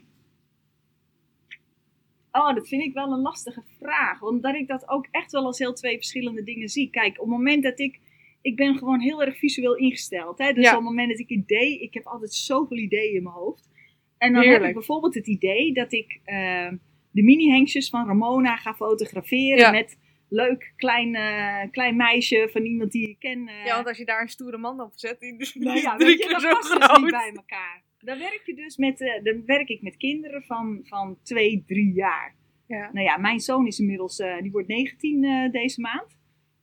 oh, 2.31 2.55
dat 2.55 2.67
vind 2.67 2.83
ik 2.83 2.93
wel 2.93 3.11
een 3.11 3.21
lastige 3.21 3.63
vraag. 3.79 4.21
Omdat 4.21 4.55
ik 4.55 4.67
dat 4.67 4.89
ook 4.89 5.07
echt 5.11 5.31
wel 5.31 5.45
als 5.45 5.59
heel 5.59 5.73
twee 5.73 5.95
verschillende 5.95 6.43
dingen 6.43 6.69
zie. 6.69 6.89
Kijk, 6.89 7.13
op 7.21 7.27
het 7.27 7.37
moment 7.37 7.63
dat 7.63 7.79
ik... 7.79 7.99
Ik 8.41 8.55
ben 8.55 8.77
gewoon 8.77 8.99
heel 8.99 9.23
erg 9.23 9.37
visueel 9.37 9.75
ingesteld. 9.75 10.37
Hè? 10.37 10.53
Dus 10.53 10.63
Ja. 10.63 10.69
op 10.69 10.75
het 10.75 10.85
moment 10.85 11.09
dat 11.09 11.19
ik 11.19 11.29
idee... 11.29 11.79
Ik 11.79 11.93
heb 11.93 12.05
altijd 12.05 12.33
zoveel 12.33 12.77
ideeën 12.77 13.15
in 13.15 13.23
mijn 13.23 13.35
hoofd. 13.35 13.69
En 14.17 14.33
dan 14.33 14.43
heb 14.43 14.63
ik 14.63 14.73
bijvoorbeeld 14.73 15.13
het 15.15 15.27
idee 15.27 15.73
dat 15.73 15.93
ik 15.93 16.19
ehm, 16.23 16.75
de 17.11 17.23
mini-hengsjes 17.23 17.89
van 17.89 18.07
Ramona 18.07 18.55
ga 18.55 18.73
fotograferen. 18.73 19.57
Ja. 19.57 19.71
Met 19.71 19.97
leuk 20.29 20.73
klein, 20.75 21.15
eh, 21.15 21.71
klein 21.71 21.95
meisje 21.95 22.49
van 22.51 22.61
iemand 22.61 22.91
die 22.91 23.09
ik 23.09 23.19
ken. 23.19 23.47
eh, 23.47 23.65
ja, 23.65 23.75
want 23.75 23.87
als 23.87 23.97
je 23.97 24.05
daar 24.05 24.21
een 24.21 24.29
stoere 24.29 24.57
man 24.57 24.81
op 24.81 24.91
zet, 24.95 25.19
die 25.19 25.37
die 25.37 25.63
nou 25.63 25.79
ja, 25.79 25.95
drie 25.95 26.07
weet 26.09 26.23
je, 26.23 26.29
dat 26.29 26.41
dus 26.41 26.69
groot. 26.69 27.01
niet 27.01 27.09
bij 27.09 27.31
elkaar. 27.35 27.83
Dan 27.99 28.17
werk, 28.19 28.41
je 28.45 28.55
dus 28.55 28.77
met, 28.77 29.01
eh, 29.01 29.23
dan 29.23 29.45
werk 29.45 29.69
ik 29.69 29.81
met 29.81 29.97
kinderen 29.97 30.43
van, 30.43 30.79
van 30.83 31.17
2, 31.23 31.63
3 31.65 31.93
jaar. 31.93 32.35
Ja. 32.67 32.89
Nou 32.93 33.05
ja, 33.05 33.17
mijn 33.17 33.39
zoon 33.39 33.67
is 33.67 33.79
inmiddels, 33.79 34.17
die 34.41 34.51
wordt 34.51 34.67
19 34.67 35.23
eh, 35.23 35.51
deze 35.51 35.81
maand. 35.81 36.17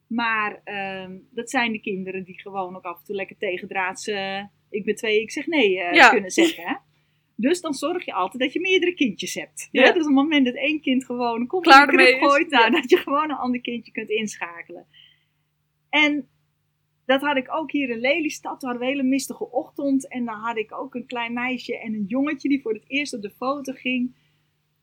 Maar 0.06 0.60
ehm, 0.64 1.16
dat 1.30 1.50
zijn 1.50 1.72
de 1.72 1.80
kinderen 1.80 2.24
die 2.24 2.40
gewoon 2.40 2.76
ook 2.76 2.84
af 2.84 2.98
en 2.98 3.04
toe 3.04 3.14
lekker 3.14 3.36
tegendraads, 3.36 4.06
ik 4.70 4.84
ben 4.84 4.94
twee, 4.94 5.20
ik 5.20 5.30
zeg 5.30 5.46
nee, 5.46 5.70
Ja. 5.70 6.10
kunnen 6.10 6.30
zeggen. 6.30 6.64
Hè? 6.66 6.74
Dus 7.36 7.60
dan 7.60 7.74
zorg 7.74 8.04
je 8.04 8.12
altijd 8.12 8.42
dat 8.42 8.52
je 8.52 8.60
meerdere 8.60 8.94
kindjes 8.94 9.34
hebt. 9.34 9.68
Ja. 9.70 9.82
Hè? 9.82 9.92
Dus 9.92 10.00
op 10.02 10.06
het 10.06 10.14
moment 10.14 10.46
dat 10.46 10.54
één 10.54 10.80
kind 10.80 11.04
gewoon 11.04 11.46
komt 11.46 11.62
Klaar 11.64 11.92
in 11.92 12.20
is. 12.20 12.26
gooit, 12.26 12.50
nou, 12.50 12.64
Ja. 12.64 12.70
dat 12.70 12.90
je 12.90 12.96
gewoon 12.96 13.30
een 13.30 13.36
ander 13.36 13.60
kindje 13.60 13.92
kunt 13.92 14.10
inschakelen. 14.10 14.86
En 15.88 16.28
dat 17.06 17.20
had 17.20 17.36
ik 17.36 17.54
ook 17.54 17.72
hier 17.72 17.88
in 17.90 17.98
Lelystad. 17.98 18.60
Toen 18.60 18.68
hadden 18.68 18.86
we 18.86 18.92
een 18.92 18.98
hele 18.98 19.08
mistige 19.08 19.50
ochtend. 19.50 20.08
En 20.08 20.24
dan 20.24 20.34
had 20.34 20.56
ik 20.56 20.72
ook 20.78 20.94
een 20.94 21.06
klein 21.06 21.32
meisje 21.32 21.78
en 21.78 21.94
een 21.94 22.04
jongetje 22.06 22.48
die 22.48 22.62
voor 22.62 22.72
het 22.72 22.84
eerst 22.86 23.14
op 23.14 23.22
de 23.22 23.30
foto 23.30 23.72
ging. 23.72 24.16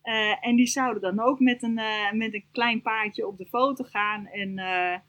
Eh, 0.01 0.47
en 0.47 0.55
die 0.55 0.65
zouden 0.67 1.01
dan 1.01 1.19
ook 1.19 1.39
met 1.39 1.63
een, 1.63 1.77
eh, 1.77 2.11
met 2.11 2.33
een 2.33 2.45
klein 2.51 2.81
paardje 2.81 3.27
op 3.27 3.37
de 3.37 3.45
foto 3.45 3.83
gaan. 3.83 4.25
En 4.27 4.57
eh, 4.57 4.99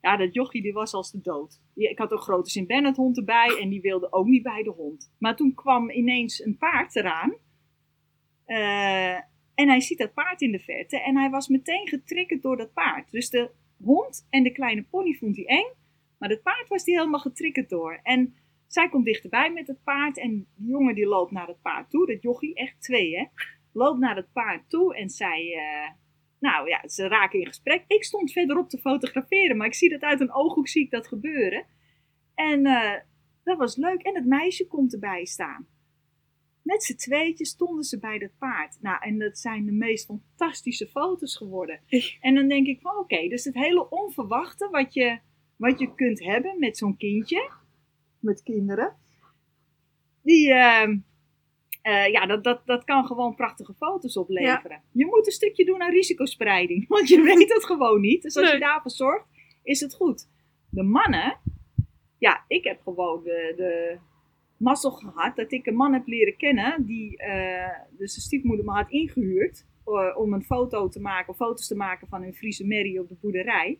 ja, 0.00 0.16
dat 0.16 0.34
jochie 0.34 0.62
die 0.62 0.72
was 0.72 0.92
als 0.92 1.10
de 1.10 1.20
dood. 1.20 1.60
Ik 1.74 1.98
had 1.98 2.12
een 2.12 2.18
grote 2.18 2.50
Sint 2.50 2.66
Bernard 2.66 2.96
hond 2.96 3.16
erbij 3.16 3.58
en 3.60 3.68
die 3.68 3.80
wilde 3.80 4.12
ook 4.12 4.26
niet 4.26 4.42
bij 4.42 4.62
de 4.62 4.70
hond. 4.70 5.14
Maar 5.18 5.36
toen 5.36 5.54
kwam 5.54 5.90
ineens 5.90 6.44
een 6.44 6.56
paard 6.58 6.96
eraan. 6.96 7.36
Eh, 8.44 9.14
en 9.54 9.68
hij 9.68 9.80
ziet 9.80 9.98
dat 9.98 10.14
paard 10.14 10.40
in 10.40 10.52
de 10.52 10.58
verte 10.58 11.02
en 11.02 11.16
hij 11.16 11.30
was 11.30 11.48
meteen 11.48 11.88
getriggerd 11.88 12.42
door 12.42 12.56
dat 12.56 12.72
paard. 12.72 13.10
Dus 13.10 13.30
de 13.30 13.50
hond 13.82 14.26
en 14.30 14.42
de 14.42 14.52
kleine 14.52 14.82
pony 14.82 15.14
vond 15.14 15.36
hij 15.36 15.44
eng. 15.44 15.72
Maar 16.18 16.28
het 16.28 16.42
paard 16.42 16.68
was 16.68 16.84
die 16.84 16.96
helemaal 16.98 17.20
getriggerd 17.20 17.68
door. 17.68 18.00
En 18.02 18.34
zij 18.66 18.88
komt 18.88 19.04
dichterbij 19.04 19.52
met 19.52 19.66
het 19.66 19.82
paard. 19.84 20.18
En 20.18 20.30
die 20.30 20.70
jongen 20.70 20.94
die 20.94 21.06
loopt 21.06 21.32
naar 21.32 21.46
het 21.46 21.60
paard 21.62 21.90
toe. 21.90 22.06
Dat 22.06 22.22
jochie, 22.22 22.54
echt 22.54 22.82
twee 22.82 23.16
hè. 23.16 23.24
Loopt 23.72 23.98
naar 23.98 24.16
het 24.16 24.32
paard 24.32 24.70
toe 24.70 24.96
en 24.96 25.10
zij... 25.10 25.52
eh, 25.52 25.90
nou 26.38 26.68
ja, 26.68 26.88
ze 26.88 27.08
raken 27.08 27.40
in 27.40 27.46
gesprek. 27.46 27.84
Ik 27.86 28.04
stond 28.04 28.32
verderop 28.32 28.68
te 28.68 28.78
fotograferen. 28.78 29.56
Maar 29.56 29.66
ik 29.66 29.74
zie 29.74 29.90
dat 29.90 30.02
uit 30.02 30.20
een 30.20 30.32
ooghoek 30.32 30.68
zie 30.68 30.84
ik 30.84 30.90
dat 30.90 31.08
gebeuren. 31.08 31.66
En 32.34 32.66
eh, 32.66 33.00
dat 33.42 33.58
was 33.58 33.76
leuk. 33.76 34.02
En 34.02 34.14
het 34.14 34.26
meisje 34.26 34.66
komt 34.66 34.92
erbij 34.92 35.24
staan. 35.24 35.66
Met 36.62 36.84
z'n 36.84 36.96
tweetjes 36.96 37.48
stonden 37.48 37.84
ze 37.84 37.98
bij 37.98 38.18
dat 38.18 38.38
paard. 38.38 38.78
Nou, 38.80 39.02
en 39.02 39.18
dat 39.18 39.38
zijn 39.38 39.64
de 39.64 39.72
meest 39.72 40.06
fantastische 40.06 40.86
foto's 40.86 41.36
geworden. 41.36 41.80
En 42.20 42.34
dan 42.34 42.48
denk 42.48 42.66
ik 42.66 42.80
van 42.80 42.96
oké, 42.96 43.28
dus 43.28 43.44
het 43.44 43.54
hele 43.54 43.90
onverwachte 43.90 44.68
wat 44.70 44.94
je, 44.94 45.18
wat 45.56 45.78
je 45.78 45.94
kunt 45.94 46.24
hebben 46.24 46.58
met 46.58 46.78
zo'n 46.78 46.96
kindje, 46.96 47.50
met 48.18 48.42
kinderen, 48.42 48.96
die, 50.22 50.52
ehm, 50.52 50.98
eh, 51.82 52.06
ja, 52.08 52.26
dat, 52.26 52.44
dat, 52.44 52.62
dat 52.64 52.84
kan 52.84 53.04
gewoon 53.06 53.34
prachtige 53.34 53.74
foto's 53.74 54.16
opleveren. 54.16 54.82
Je 54.92 55.06
moet 55.06 55.26
een 55.26 55.32
stukje 55.32 55.64
doen 55.64 55.82
aan 55.82 55.90
risicospreiding, 55.90 56.88
want 56.94 57.08
je 57.08 57.22
weet 57.22 57.52
het 57.54 57.64
gewoon 57.64 58.00
niet. 58.00 58.22
Dus 58.22 58.36
als 58.36 58.46
je 58.46 58.50
Nee. 58.52 58.60
daarvoor 58.60 58.90
zorgt, 58.90 59.26
is 59.62 59.80
het 59.80 59.94
goed. 59.94 60.28
De 60.70 60.82
mannen, 60.82 61.36
ja, 62.18 62.44
ik 62.48 62.64
heb 62.64 62.80
gewoon 62.82 63.22
de, 63.22 63.52
de 63.56 63.98
mazzel 64.56 64.90
gehad 64.90 65.36
dat 65.36 65.52
ik 65.52 65.66
een 65.66 65.74
man 65.76 65.92
heb 65.92 66.06
leren 66.06 66.36
kennen 66.36 66.86
die, 66.86 67.16
eh, 67.16 67.70
dus 67.98 68.14
de 68.14 68.20
stiefmoeder 68.20 68.64
me 68.64 68.70
had 68.72 68.90
ingehuurd 68.90 69.66
eh, 69.84 70.18
om 70.18 70.32
een 70.32 70.44
foto 70.44 70.88
te 70.88 71.00
maken, 71.00 71.34
foto's 71.34 71.66
te 71.66 71.76
maken 71.76 72.08
van 72.08 72.22
een 72.22 72.34
Friese 72.34 72.66
merrie 72.66 73.00
op 73.00 73.08
de 73.08 73.16
boerderij. 73.20 73.78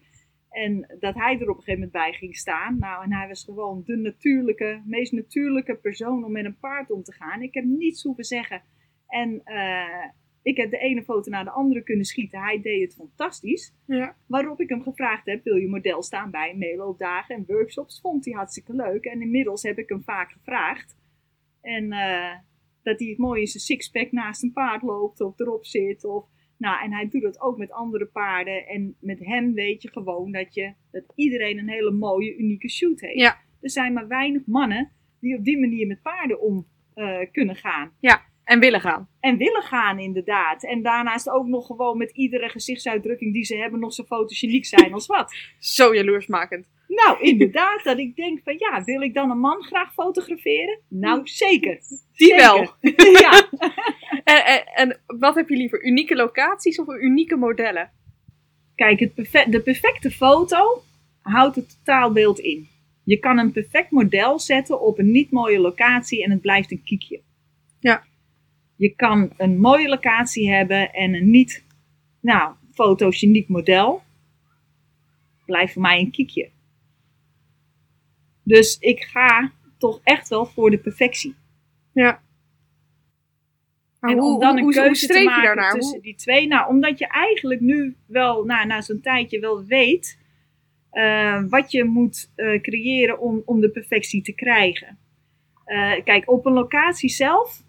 En 0.50 0.96
dat 1.00 1.14
hij 1.14 1.38
er 1.38 1.48
op 1.50 1.56
een 1.56 1.62
gegeven 1.62 1.72
moment 1.72 1.92
bij 1.92 2.12
ging 2.12 2.36
staan. 2.36 2.78
Nou, 2.78 3.04
en 3.04 3.12
hij 3.12 3.28
was 3.28 3.44
gewoon 3.44 3.82
de 3.84 3.96
natuurlijke, 3.96 4.82
meest 4.86 5.12
natuurlijke 5.12 5.76
persoon 5.76 6.24
om 6.24 6.32
met 6.32 6.44
een 6.44 6.58
paard 6.58 6.90
om 6.90 7.02
te 7.02 7.12
gaan. 7.12 7.42
Ik 7.42 7.54
heb 7.54 7.64
niets 7.64 8.02
hoeven 8.02 8.24
zeggen. 8.24 8.62
En 9.06 9.40
eh, 9.44 10.08
ik 10.42 10.56
heb 10.56 10.70
de 10.70 10.78
ene 10.78 11.02
foto 11.02 11.30
naar 11.30 11.44
de 11.44 11.50
andere 11.50 11.82
kunnen 11.82 12.04
schieten. 12.04 12.40
Hij 12.40 12.60
deed 12.60 12.82
het 12.82 12.94
fantastisch. 12.94 13.74
Ja. 13.86 14.16
Waarop 14.26 14.60
ik 14.60 14.68
hem 14.68 14.82
gevraagd 14.82 15.26
heb, 15.26 15.44
wil 15.44 15.56
je 15.56 15.68
model 15.68 16.02
staan 16.02 16.30
bij 16.30 16.54
meeloopdagen 16.56 17.34
en 17.34 17.44
workshops? 17.46 18.00
Vond 18.00 18.24
hij 18.24 18.34
hartstikke 18.34 18.74
leuk. 18.74 19.04
En 19.04 19.22
inmiddels 19.22 19.62
heb 19.62 19.78
ik 19.78 19.88
hem 19.88 20.02
vaak 20.02 20.32
gevraagd. 20.32 20.96
En 21.60 21.92
eh, 21.92 22.34
dat 22.82 22.98
hij 22.98 23.08
het 23.08 23.18
mooi 23.18 23.40
in 23.40 23.46
zijn 23.46 23.62
sixpack 23.62 24.12
naast 24.12 24.42
een 24.42 24.52
paard 24.52 24.82
loopt 24.82 25.20
of 25.20 25.38
erop 25.38 25.64
zit. 25.64 26.04
Of, 26.04 26.26
nou, 26.58 26.84
en 26.84 26.92
hij 26.92 27.08
doet 27.08 27.22
dat 27.22 27.40
ook 27.40 27.58
met 27.58 27.70
andere 27.70 28.06
paarden. 28.06 28.66
En 28.66 28.96
met 29.00 29.18
hem 29.18 29.54
weet 29.54 29.82
je 29.82 29.90
gewoon 29.90 30.32
dat, 30.32 30.54
je, 30.54 30.72
dat 30.90 31.04
iedereen 31.14 31.58
een 31.58 31.68
hele 31.68 31.90
mooie, 31.90 32.36
unieke 32.36 32.68
shoot 32.68 33.00
heeft. 33.00 33.18
Ja. 33.18 33.38
Er 33.60 33.70
zijn 33.70 33.92
maar 33.92 34.08
weinig 34.08 34.42
mannen 34.46 34.90
die 35.20 35.36
op 35.36 35.44
die 35.44 35.60
manier 35.60 35.86
met 35.86 36.02
paarden 36.02 36.40
om 36.40 36.66
eh, 36.94 37.18
kunnen 37.32 37.56
gaan. 37.56 37.92
En 38.48 38.60
willen 38.60 38.80
gaan. 38.80 39.08
En 39.20 39.36
willen 39.36 39.62
gaan, 39.62 39.98
inderdaad. 39.98 40.64
En 40.64 40.82
daarnaast 40.82 41.28
ook 41.30 41.46
nog 41.46 41.66
gewoon 41.66 41.98
met 41.98 42.10
iedere 42.10 42.48
gezichtsuitdrukking 42.48 43.32
die 43.32 43.44
ze 43.44 43.56
hebben, 43.56 43.80
nog 43.80 43.92
zo 43.92 44.04
fotogeniek 44.04 44.66
zijn 44.66 44.92
als 44.92 45.06
wat. 45.06 45.34
Zo 45.58 45.94
jaloersmakend. 45.94 46.68
Nou, 46.86 47.20
inderdaad, 47.20 47.84
dat 47.84 47.98
ik 47.98 48.16
denk 48.16 48.40
van 48.44 48.54
ja, 48.58 48.84
wil 48.84 49.00
ik 49.00 49.14
dan 49.14 49.30
een 49.30 49.38
man 49.38 49.62
graag 49.62 49.92
fotograferen? 49.92 50.80
Nou, 50.88 51.20
zeker. 51.24 51.78
Die 52.12 52.28
Zeker. 52.28 52.36
wel. 52.36 52.74
ja. 53.20 53.48
En, 54.24 54.44
en, 54.44 54.66
en 54.66 55.00
wat 55.06 55.34
heb 55.34 55.48
je 55.48 55.56
liever? 55.56 55.84
Unieke 55.84 56.16
locaties 56.16 56.78
of 56.78 56.88
unieke 56.88 57.36
modellen? 57.36 57.90
Kijk, 58.74 59.00
het 59.00 59.14
de 59.52 59.60
perfecte 59.60 60.10
foto 60.10 60.82
houdt 61.20 61.56
het 61.56 61.76
totaalbeeld 61.84 62.38
in. 62.38 62.68
Je 63.04 63.18
kan 63.18 63.38
een 63.38 63.52
perfect 63.52 63.90
model 63.90 64.38
zetten 64.38 64.80
op 64.80 64.98
een 64.98 65.10
niet 65.10 65.30
mooie 65.30 65.58
locatie 65.58 66.24
en 66.24 66.30
het 66.30 66.40
blijft 66.40 66.70
een 66.70 66.82
kiekje. 66.84 67.20
Ja. 67.80 68.06
Je 68.78 68.94
kan 68.94 69.32
een 69.36 69.60
mooie 69.60 69.88
locatie 69.88 70.50
hebben 70.50 70.92
en 70.92 71.14
een 71.14 71.30
niet, 71.30 71.64
nou, 72.20 72.54
fotogeniek 72.72 73.48
model. 73.48 74.02
Blijft 75.44 75.72
voor 75.72 75.82
mij 75.82 75.98
een 75.98 76.10
kiekje. 76.10 76.50
Dus 78.42 78.78
ik 78.78 79.02
ga 79.02 79.52
toch 79.78 80.00
echt 80.04 80.28
wel 80.28 80.46
voor 80.46 80.70
de 80.70 80.78
perfectie. 80.78 81.34
Ja. 81.92 82.22
Maar 84.00 84.10
en 84.10 84.18
hoe, 84.18 84.34
om 84.34 84.40
dan 84.40 84.58
hoe, 84.58 84.66
een 84.66 84.82
keuze 84.82 85.06
te 85.06 85.22
maken 85.22 85.70
tussen 85.70 85.94
Hoe- 85.94 86.02
die 86.02 86.14
twee. 86.14 86.46
Nou, 86.46 86.68
omdat 86.68 86.98
je 86.98 87.06
eigenlijk 87.06 87.60
nu 87.60 87.96
wel, 88.06 88.44
nou, 88.44 88.66
na 88.66 88.80
zo'n 88.80 89.00
tijdje 89.00 89.40
wel 89.40 89.64
weet 89.64 90.18
eh, 90.90 91.42
wat 91.48 91.70
je 91.70 91.84
moet 91.84 92.32
eh, 92.34 92.60
creëren 92.60 93.18
om, 93.20 93.42
om 93.44 93.60
de 93.60 93.70
perfectie 93.70 94.22
te 94.22 94.32
krijgen. 94.32 94.98
Eh, 95.64 96.04
kijk, 96.04 96.30
op 96.30 96.46
een 96.46 96.52
locatie 96.52 97.10
zelf, 97.10 97.62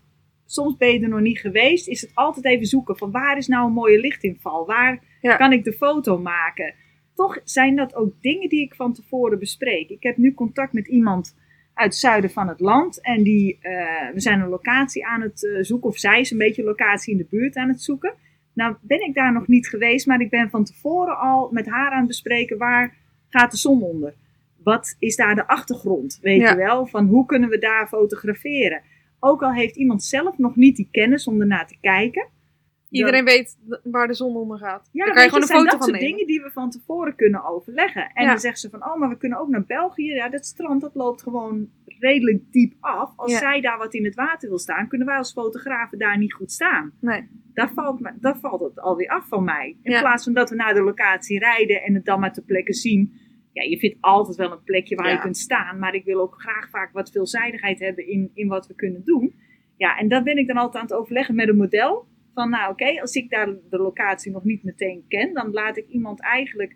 soms 0.51 0.77
ben 0.77 0.93
je 0.93 0.99
er 0.99 1.09
nog 1.09 1.19
niet 1.19 1.39
geweest, 1.39 1.87
is 1.87 2.01
het 2.01 2.11
altijd 2.13 2.45
even 2.45 2.65
zoeken 2.65 2.97
van 2.97 3.11
waar 3.11 3.37
is 3.37 3.47
nou 3.47 3.67
een 3.67 3.73
mooie 3.73 3.99
lichtinval? 3.99 4.65
Waar 4.65 5.03
Ja. 5.21 5.35
kan 5.35 5.51
ik 5.51 5.63
de 5.63 5.73
foto 5.73 6.17
maken? 6.19 6.73
Toch 7.15 7.39
zijn 7.43 7.75
dat 7.75 7.95
ook 7.95 8.13
dingen 8.21 8.49
die 8.49 8.61
ik 8.61 8.75
van 8.75 8.93
tevoren 8.93 9.39
bespreek. 9.39 9.89
Ik 9.89 10.03
heb 10.03 10.17
nu 10.17 10.33
contact 10.33 10.73
met 10.73 10.87
iemand 10.87 11.35
uit 11.73 11.87
het 11.91 11.95
zuiden 11.95 12.29
van 12.29 12.47
het 12.47 12.59
land. 12.59 13.01
En 13.01 13.23
die, 13.23 13.57
eh, 13.61 14.13
we 14.13 14.19
zijn 14.19 14.39
een 14.41 14.49
locatie 14.49 15.05
aan 15.05 15.21
het 15.21 15.45
eh, 15.45 15.57
zoeken, 15.61 15.89
of 15.89 15.97
zij 15.97 16.19
is 16.19 16.31
een 16.31 16.37
beetje 16.37 16.61
een 16.61 16.67
locatie 16.67 17.11
in 17.11 17.17
de 17.17 17.27
buurt 17.29 17.55
aan 17.55 17.67
het 17.69 17.81
zoeken. 17.81 18.13
Nou 18.53 18.75
ben 18.81 19.01
ik 19.01 19.13
daar 19.13 19.33
nog 19.33 19.47
niet 19.47 19.67
geweest, 19.67 20.07
maar 20.07 20.21
ik 20.21 20.29
ben 20.29 20.49
van 20.49 20.63
tevoren 20.63 21.17
al 21.17 21.49
met 21.51 21.65
haar 21.65 21.91
aan 21.91 21.97
het 21.99 22.07
bespreken 22.07 22.57
waar 22.57 22.95
gaat 23.29 23.51
de 23.51 23.57
zon 23.57 23.81
onder. 23.81 24.13
Wat 24.63 24.95
is 24.99 25.15
daar 25.15 25.35
de 25.35 25.47
achtergrond? 25.47 26.19
Weet 26.21 26.41
Ja. 26.41 26.49
je 26.49 26.55
wel, 26.55 26.85
van 26.85 27.05
hoe 27.07 27.25
kunnen 27.25 27.49
we 27.49 27.57
daar 27.57 27.87
fotograferen? 27.87 28.81
Ook 29.19 29.43
al 29.43 29.53
heeft 29.53 29.75
iemand 29.75 30.03
zelf 30.03 30.37
nog 30.37 30.55
niet 30.55 30.75
die 30.75 30.87
kennis 30.91 31.27
om 31.27 31.41
ernaar 31.41 31.67
te 31.67 31.77
kijken. 31.81 32.27
Iedereen 32.89 33.25
weet 33.25 33.57
waar 33.83 34.07
de 34.07 34.13
zon 34.13 34.35
onder 34.35 34.57
gaat. 34.57 34.89
Ja, 34.91 35.05
Daar 35.05 35.13
kan 35.13 35.23
je 35.23 35.29
gewoon 35.29 35.41
een 35.41 35.47
zijn 35.47 35.59
foto 35.59 35.71
dat 35.71 35.79
van 35.79 35.87
soort 35.89 36.01
nemen. 36.01 36.15
dingen 36.17 36.27
die 36.27 36.41
we 36.41 36.51
van 36.51 36.69
tevoren 36.69 37.15
kunnen 37.15 37.45
overleggen. 37.45 38.11
En 38.13 38.23
Ja. 38.23 38.29
dan 38.29 38.39
zegt 38.39 38.59
ze 38.59 38.69
van, 38.69 38.85
oh, 38.85 38.95
maar 38.99 39.09
we 39.09 39.17
kunnen 39.17 39.39
ook 39.39 39.47
naar 39.49 39.65
België. 39.65 40.13
Ja, 40.13 40.29
dat 40.29 40.45
strand 40.45 40.81
dat 40.81 40.95
loopt 40.95 41.21
gewoon 41.21 41.69
redelijk 41.85 42.51
diep 42.51 42.73
af. 42.79 43.13
Als 43.15 43.31
Ja. 43.31 43.37
zij 43.37 43.61
daar 43.61 43.77
wat 43.77 43.93
in 43.93 44.05
het 44.05 44.15
water 44.15 44.49
wil 44.49 44.57
staan, 44.59 44.87
kunnen 44.87 45.07
wij 45.07 45.17
als 45.17 45.31
fotografen 45.31 45.97
daar 45.99 46.17
niet 46.17 46.33
goed 46.33 46.51
staan. 46.51 46.91
Nee. 47.01 47.27
Daar 47.53 47.71
valt, 47.73 47.99
me- 47.99 48.13
daar 48.19 48.37
valt 48.39 48.59
het 48.61 48.79
alweer 48.79 49.07
af 49.09 49.27
van 49.27 49.43
mij. 49.43 49.77
In 49.83 49.91
Ja. 49.91 49.99
plaats 49.99 50.23
van 50.23 50.33
dat 50.33 50.49
we 50.49 50.55
naar 50.55 50.73
de 50.73 50.81
locatie 50.83 51.39
rijden 51.39 51.81
en 51.83 51.93
het 51.93 52.05
dan 52.05 52.19
maar 52.19 52.33
ter 52.33 52.43
plekke 52.43 52.73
zien. 52.73 53.13
Ja, 53.59 53.69
je 53.69 53.79
vindt 53.79 53.97
altijd 53.99 54.35
wel 54.37 54.51
een 54.51 54.63
plekje 54.63 54.95
waar 54.95 55.07
Ja. 55.07 55.13
je 55.13 55.19
kunt 55.19 55.37
staan. 55.37 55.79
Maar 55.79 55.93
ik 55.93 56.05
wil 56.05 56.21
ook 56.21 56.41
graag 56.41 56.69
vaak 56.69 56.93
wat 56.93 57.11
veelzijdigheid 57.11 57.79
hebben 57.79 58.07
in, 58.07 58.31
in 58.33 58.47
wat 58.47 58.67
we 58.67 58.75
kunnen 58.75 59.03
doen. 59.03 59.33
Ja, 59.77 59.97
en 59.97 60.07
dat 60.07 60.23
ben 60.23 60.37
ik 60.37 60.47
dan 60.47 60.57
altijd 60.57 60.75
aan 60.83 60.89
het 60.89 60.99
overleggen 60.99 61.35
met 61.35 61.47
een 61.47 61.57
model. 61.57 62.07
Van 62.33 62.49
nou 62.49 62.71
oké, 62.71 63.01
als 63.01 63.13
ik 63.15 63.29
daar 63.29 63.45
de 63.69 63.77
locatie 63.77 64.31
nog 64.31 64.43
niet 64.43 64.63
meteen 64.63 65.05
ken, 65.07 65.33
dan 65.33 65.51
laat 65.51 65.77
ik 65.77 65.87
iemand 65.87 66.21
eigenlijk 66.21 66.75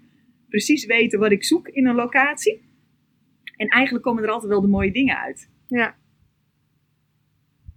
precies 0.49 0.85
weten 0.85 1.19
wat 1.19 1.31
ik 1.31 1.43
zoek 1.43 1.67
in 1.67 1.87
een 1.87 1.95
locatie. 1.95 2.61
En 3.57 3.67
eigenlijk 3.67 4.05
komen 4.05 4.23
er 4.23 4.29
altijd 4.29 4.51
wel 4.51 4.61
de 4.61 4.67
mooie 4.67 4.91
dingen 4.91 5.17
uit. 5.17 5.49
Ja. 5.67 5.95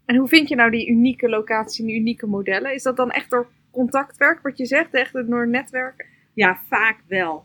En 0.05 0.17
hoe 0.17 0.29
vind 0.29 0.49
je 0.49 0.55
nou 0.55 0.71
die 0.71 0.89
unieke 0.89 1.29
locaties 1.29 1.79
en 1.79 1.87
die 1.87 1.99
unieke 2.01 2.27
modellen? 2.27 2.75
Is 2.75 2.83
dat 2.83 2.97
dan 2.97 3.11
echt 3.11 3.31
door 3.31 3.51
contactwerk, 3.71 4.43
wat 4.43 4.59
je 4.59 4.67
zegt? 4.67 4.95
Echt 4.95 5.13
door 5.13 5.49
netwerken? 5.49 6.07
Ja, 6.35 6.61
vaak 6.69 7.03
wel. 7.09 7.45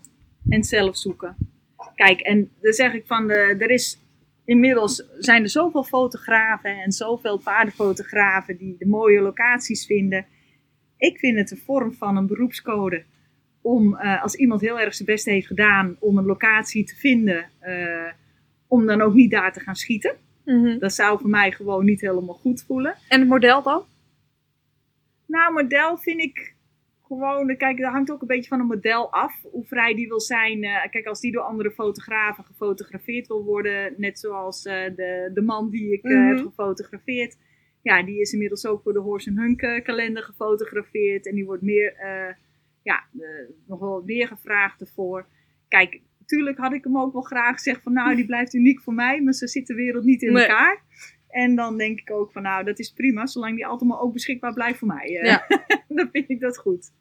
En 0.50 0.64
zelf 0.64 0.98
zoeken. 0.98 1.36
Kijk, 2.06 2.20
en 2.20 2.52
dan 2.62 2.74
zeg 2.74 2.94
ik 2.94 3.06
van, 3.06 3.28
de, 3.28 3.56
er 3.60 3.70
is 3.70 4.00
inmiddels 4.46 5.04
zijn 5.18 5.44
er 5.44 5.50
zoveel 5.50 5.84
fotografen 5.84 6.82
en 6.82 6.92
zoveel 6.92 7.38
paardenfotografen 7.38 8.58
die 8.58 8.76
de 8.78 8.88
mooie 8.88 9.22
locaties 9.22 9.86
vinden. 9.86 10.26
Ik 10.98 11.18
vind 11.18 11.38
het 11.38 11.52
een 11.52 11.58
vorm 11.58 11.94
van 11.94 12.18
een 12.18 12.28
beroepscode 12.28 13.04
om, 13.62 13.96
eh, 13.96 14.24
als 14.24 14.36
iemand 14.36 14.62
heel 14.62 14.80
erg 14.80 14.94
zijn 14.94 15.08
best 15.08 15.26
heeft 15.26 15.48
gedaan 15.48 15.96
om 16.00 16.18
een 16.18 16.26
locatie 16.26 16.84
te 16.84 16.96
vinden, 16.96 17.50
eh, 17.60 18.12
om 18.68 18.86
dan 18.86 19.02
ook 19.02 19.14
niet 19.14 19.32
daar 19.32 19.54
te 19.54 19.60
gaan 19.60 19.76
schieten. 19.76 20.16
Dat 20.80 20.94
zou 20.94 21.20
voor 21.20 21.30
mij 21.30 21.52
gewoon 21.52 21.86
niet 21.86 22.02
helemaal 22.02 22.36
goed 22.36 22.64
voelen. 22.68 22.96
En 23.08 23.20
het 23.20 23.30
model 23.30 23.62
dan? 23.64 23.84
Nou, 25.28 25.54
model 25.54 25.98
vind 25.98 26.22
ik 26.22 26.56
gewoon. 27.18 27.58
Kijk, 27.58 27.78
dat 27.78 27.92
hangt 27.92 28.12
ook 28.12 28.22
een 28.22 28.28
beetje 28.28 28.50
van 28.50 28.60
een 28.60 28.66
model 28.66 29.12
af. 29.14 29.42
Hoe 29.52 29.66
vrij 29.66 29.94
die 29.96 30.08
wil 30.08 30.22
zijn. 30.22 30.64
Eh, 30.64 30.90
kijk, 30.90 31.06
als 31.06 31.20
die 31.20 31.32
door 31.32 31.42
andere 31.42 31.72
fotografen 31.72 32.44
gefotografeerd 32.44 33.28
wil 33.28 33.44
worden. 33.44 33.94
Net 33.98 34.20
zoals 34.20 34.66
eh, 34.66 34.84
de, 34.96 35.32
de 35.34 35.42
man 35.42 35.70
die 35.70 35.92
ik 35.94 36.04
eh, 36.04 36.12
Mhm. 36.12 36.28
heb 36.28 36.38
gefotografeerd. 36.46 37.38
Ja, 37.82 38.04
die 38.04 38.20
is 38.20 38.34
inmiddels 38.34 38.66
ook 38.66 38.82
voor 38.82 38.94
de 38.94 39.00
Horse 39.00 39.32
Hunk 39.36 39.82
kalender 39.84 40.24
gefotografeerd. 40.24 41.28
En 41.28 41.36
die 41.36 41.46
wordt 41.46 41.62
meer, 41.62 41.94
ja, 42.84 43.04
nog 43.68 43.80
wel 43.80 44.04
meer 44.06 44.28
gevraagd 44.28 44.82
ervoor. 44.82 45.26
Kijk, 45.68 46.02
natuurlijk 46.20 46.58
had 46.58 46.74
ik 46.74 46.84
hem 46.84 46.98
ook 46.98 47.14
wel 47.14 47.22
graag 47.22 47.54
gezegd 47.54 47.84
van 47.84 47.94
nou, 47.94 48.16
die 48.16 48.26
blijft 48.26 48.54
uniek 48.54 48.82
voor 48.82 48.94
mij. 48.94 49.22
Maar 49.22 49.34
zo 49.34 49.46
zit 49.46 49.68
de 49.68 49.74
wereld 49.74 50.04
niet 50.04 50.22
in 50.22 50.34
Nee. 50.34 50.44
elkaar. 50.46 50.82
En 51.30 51.56
dan 51.56 51.78
denk 51.78 52.00
ik 52.00 52.12
ook 52.12 52.32
van 52.32 52.42
nou, 52.42 52.64
dat 52.64 52.80
is 52.80 52.92
prima. 52.94 53.26
Zolang 53.26 53.56
die 53.56 53.66
altijd 53.66 53.90
maar 53.90 54.00
ook 54.00 54.14
beschikbaar 54.14 54.54
blijft 54.54 54.78
voor 54.80 54.88
mij. 54.88 55.10
Ja. 55.10 55.46
dan 55.98 56.10
vind 56.12 56.30
ik 56.30 56.40
dat 56.40 56.58
goed. 56.58 56.92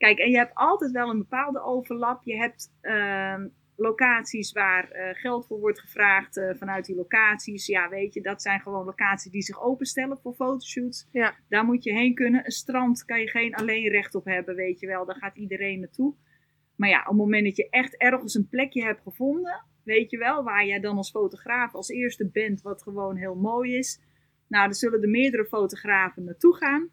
Kijk, 0.00 0.18
en 0.18 0.30
je 0.30 0.36
hebt 0.36 0.54
altijd 0.54 0.90
wel 0.90 1.10
een 1.10 1.18
bepaalde 1.18 1.62
overlap. 1.62 2.20
Je 2.24 2.36
hebt 2.36 2.72
ehm, 2.80 3.48
locaties 3.76 4.52
waar 4.52 4.90
eh, 4.90 5.14
geld 5.14 5.46
voor 5.46 5.58
wordt 5.58 5.80
gevraagd 5.80 6.36
eh, 6.36 6.54
vanuit 6.54 6.84
die 6.84 6.96
locaties. 6.96 7.66
Ja, 7.66 7.88
weet 7.88 8.14
je, 8.14 8.20
dat 8.20 8.42
zijn 8.42 8.60
gewoon 8.60 8.84
locaties 8.84 9.32
die 9.32 9.42
zich 9.42 9.62
openstellen 9.62 10.18
voor 10.18 10.34
fotoshoots. 10.34 11.08
Ja. 11.12 11.34
Daar 11.48 11.64
moet 11.64 11.84
je 11.84 11.92
heen 11.92 12.14
kunnen. 12.14 12.44
Een 12.44 12.50
strand 12.50 13.04
kan 13.04 13.20
je 13.20 13.28
geen 13.28 13.54
alleen 13.54 13.88
recht 13.88 14.14
op 14.14 14.24
hebben, 14.24 14.54
weet 14.54 14.80
je 14.80 14.86
wel. 14.86 15.06
Daar 15.06 15.16
gaat 15.16 15.36
iedereen 15.36 15.80
naartoe. 15.80 16.14
Maar 16.76 16.88
ja, 16.88 17.00
op 17.00 17.06
het 17.06 17.16
moment 17.16 17.44
dat 17.44 17.56
je 17.56 17.68
echt 17.70 17.96
ergens 17.96 18.34
een 18.34 18.48
plekje 18.48 18.82
hebt 18.82 19.02
gevonden, 19.02 19.64
weet 19.84 20.10
je 20.10 20.18
wel, 20.18 20.44
waar 20.44 20.66
jij 20.66 20.80
dan 20.80 20.96
als 20.96 21.10
fotograaf 21.10 21.74
als 21.74 21.88
eerste 21.88 22.30
bent, 22.30 22.62
wat 22.62 22.82
gewoon 22.82 23.16
heel 23.16 23.34
mooi 23.34 23.76
is. 23.76 24.00
Nou, 24.48 24.64
dan 24.64 24.74
zullen 24.74 25.02
er 25.02 25.08
meerdere 25.08 25.44
fotografen 25.44 26.24
naartoe 26.24 26.56
gaan. 26.56 26.90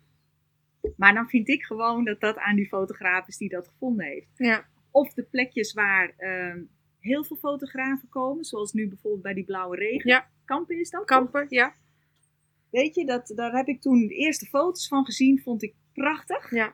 Maar 0.96 1.14
dan 1.14 1.30
vind 1.30 1.50
ik 1.50 1.64
gewoon 1.64 2.04
dat 2.04 2.20
dat 2.20 2.38
aan 2.38 2.56
die 2.56 2.68
fotograaf 2.68 3.28
is 3.28 3.38
die 3.38 3.50
dat 3.50 3.68
gevonden 3.68 4.06
heeft. 4.06 4.28
Ja. 4.36 4.66
Of 4.92 5.14
de 5.14 5.24
plekjes 5.24 5.74
waar 5.74 6.14
ehm, 6.18 6.62
heel 7.00 7.24
veel 7.24 7.38
fotografen 7.38 8.10
komen, 8.10 8.44
zoals 8.44 8.74
nu 8.74 8.88
bijvoorbeeld 8.88 9.24
bij 9.24 9.34
die 9.34 9.46
Blauwe 9.46 9.76
Regen. 9.76 10.10
Ja. 10.10 10.28
Kampen 10.46 10.80
is 10.80 10.90
dat? 10.90 11.08
toch? 11.08 11.18
Kampen, 11.18 11.46
ja. 11.50 11.74
Weet 12.70 12.96
je, 12.96 13.06
dat, 13.06 13.32
daar 13.36 13.52
heb 13.52 13.68
ik 13.68 13.82
toen 13.82 14.08
de 14.08 14.16
eerste 14.16 14.46
foto's 14.46 14.88
van 14.88 15.06
gezien, 15.06 15.42
vond 15.42 15.64
ik 15.64 15.74
prachtig. 15.94 16.52
Ja. 16.52 16.74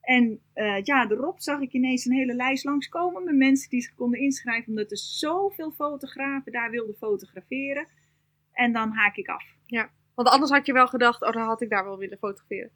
En 0.00 0.40
eh, 0.52 0.82
ja, 0.82 1.10
erop 1.10 1.40
zag 1.40 1.60
ik 1.60 1.72
ineens 1.72 2.04
een 2.04 2.12
hele 2.12 2.34
lijst 2.34 2.64
langskomen 2.64 3.24
met 3.24 3.34
mensen 3.34 3.70
die 3.70 3.80
zich 3.80 3.94
konden 3.94 4.20
inschrijven, 4.20 4.68
omdat 4.68 4.90
er 4.90 4.98
zoveel 4.98 5.70
fotografen 5.70 6.52
daar 6.52 6.70
wilden 6.70 6.96
fotograferen. 6.96 7.86
En 8.52 8.72
dan 8.72 8.90
haak 8.90 9.16
ik 9.16 9.28
af. 9.28 9.44
Want 10.16 10.28
anders 10.28 10.50
had 10.50 10.66
je 10.66 10.72
wel 10.72 10.86
gedacht, 10.86 11.22
oh, 11.22 11.32
dan 11.32 11.42
had 11.42 11.62
ik 11.62 11.70
daar 11.70 11.84
wel 11.84 11.98
willen 11.98 12.18
fotograferen. 12.18 12.70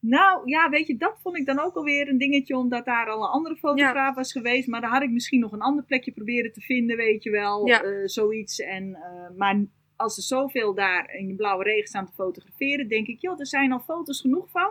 Nou 0.00 0.48
ja, 0.50 0.68
weet 0.68 0.86
je, 0.86 0.96
dat 0.96 1.18
vond 1.22 1.36
ik 1.36 1.46
dan 1.46 1.58
ook 1.58 1.74
alweer 1.74 2.08
een 2.08 2.18
dingetje, 2.18 2.56
omdat 2.56 2.84
daar 2.84 3.08
al 3.08 3.22
een 3.22 3.28
andere 3.28 3.56
fotograaf 3.56 4.14
was 4.14 4.32
geweest. 4.32 4.68
Maar 4.68 4.80
dan 4.80 4.90
had 4.90 5.02
ik 5.02 5.10
misschien 5.10 5.40
nog 5.40 5.52
een 5.52 5.60
ander 5.60 5.84
plekje 5.84 6.12
proberen 6.12 6.52
te 6.52 6.60
vinden, 6.60 6.96
weet 6.96 7.22
je 7.22 7.30
wel. 7.30 7.66
Ja. 7.66 7.82
eh, 7.82 8.06
zoiets. 8.06 8.60
En, 8.60 8.94
eh, 8.94 9.36
maar 9.36 9.64
als 9.96 10.16
er 10.16 10.22
zoveel 10.22 10.74
daar 10.74 11.14
in 11.14 11.28
de 11.28 11.34
blauwe 11.34 11.64
regen 11.64 11.88
staan 11.88 12.06
te 12.06 12.12
fotograferen, 12.12 12.88
denk 12.88 13.06
ik, 13.06 13.20
joh, 13.20 13.40
er 13.40 13.46
zijn 13.46 13.72
al 13.72 13.80
foto's 13.80 14.20
genoeg 14.20 14.50
van. 14.50 14.70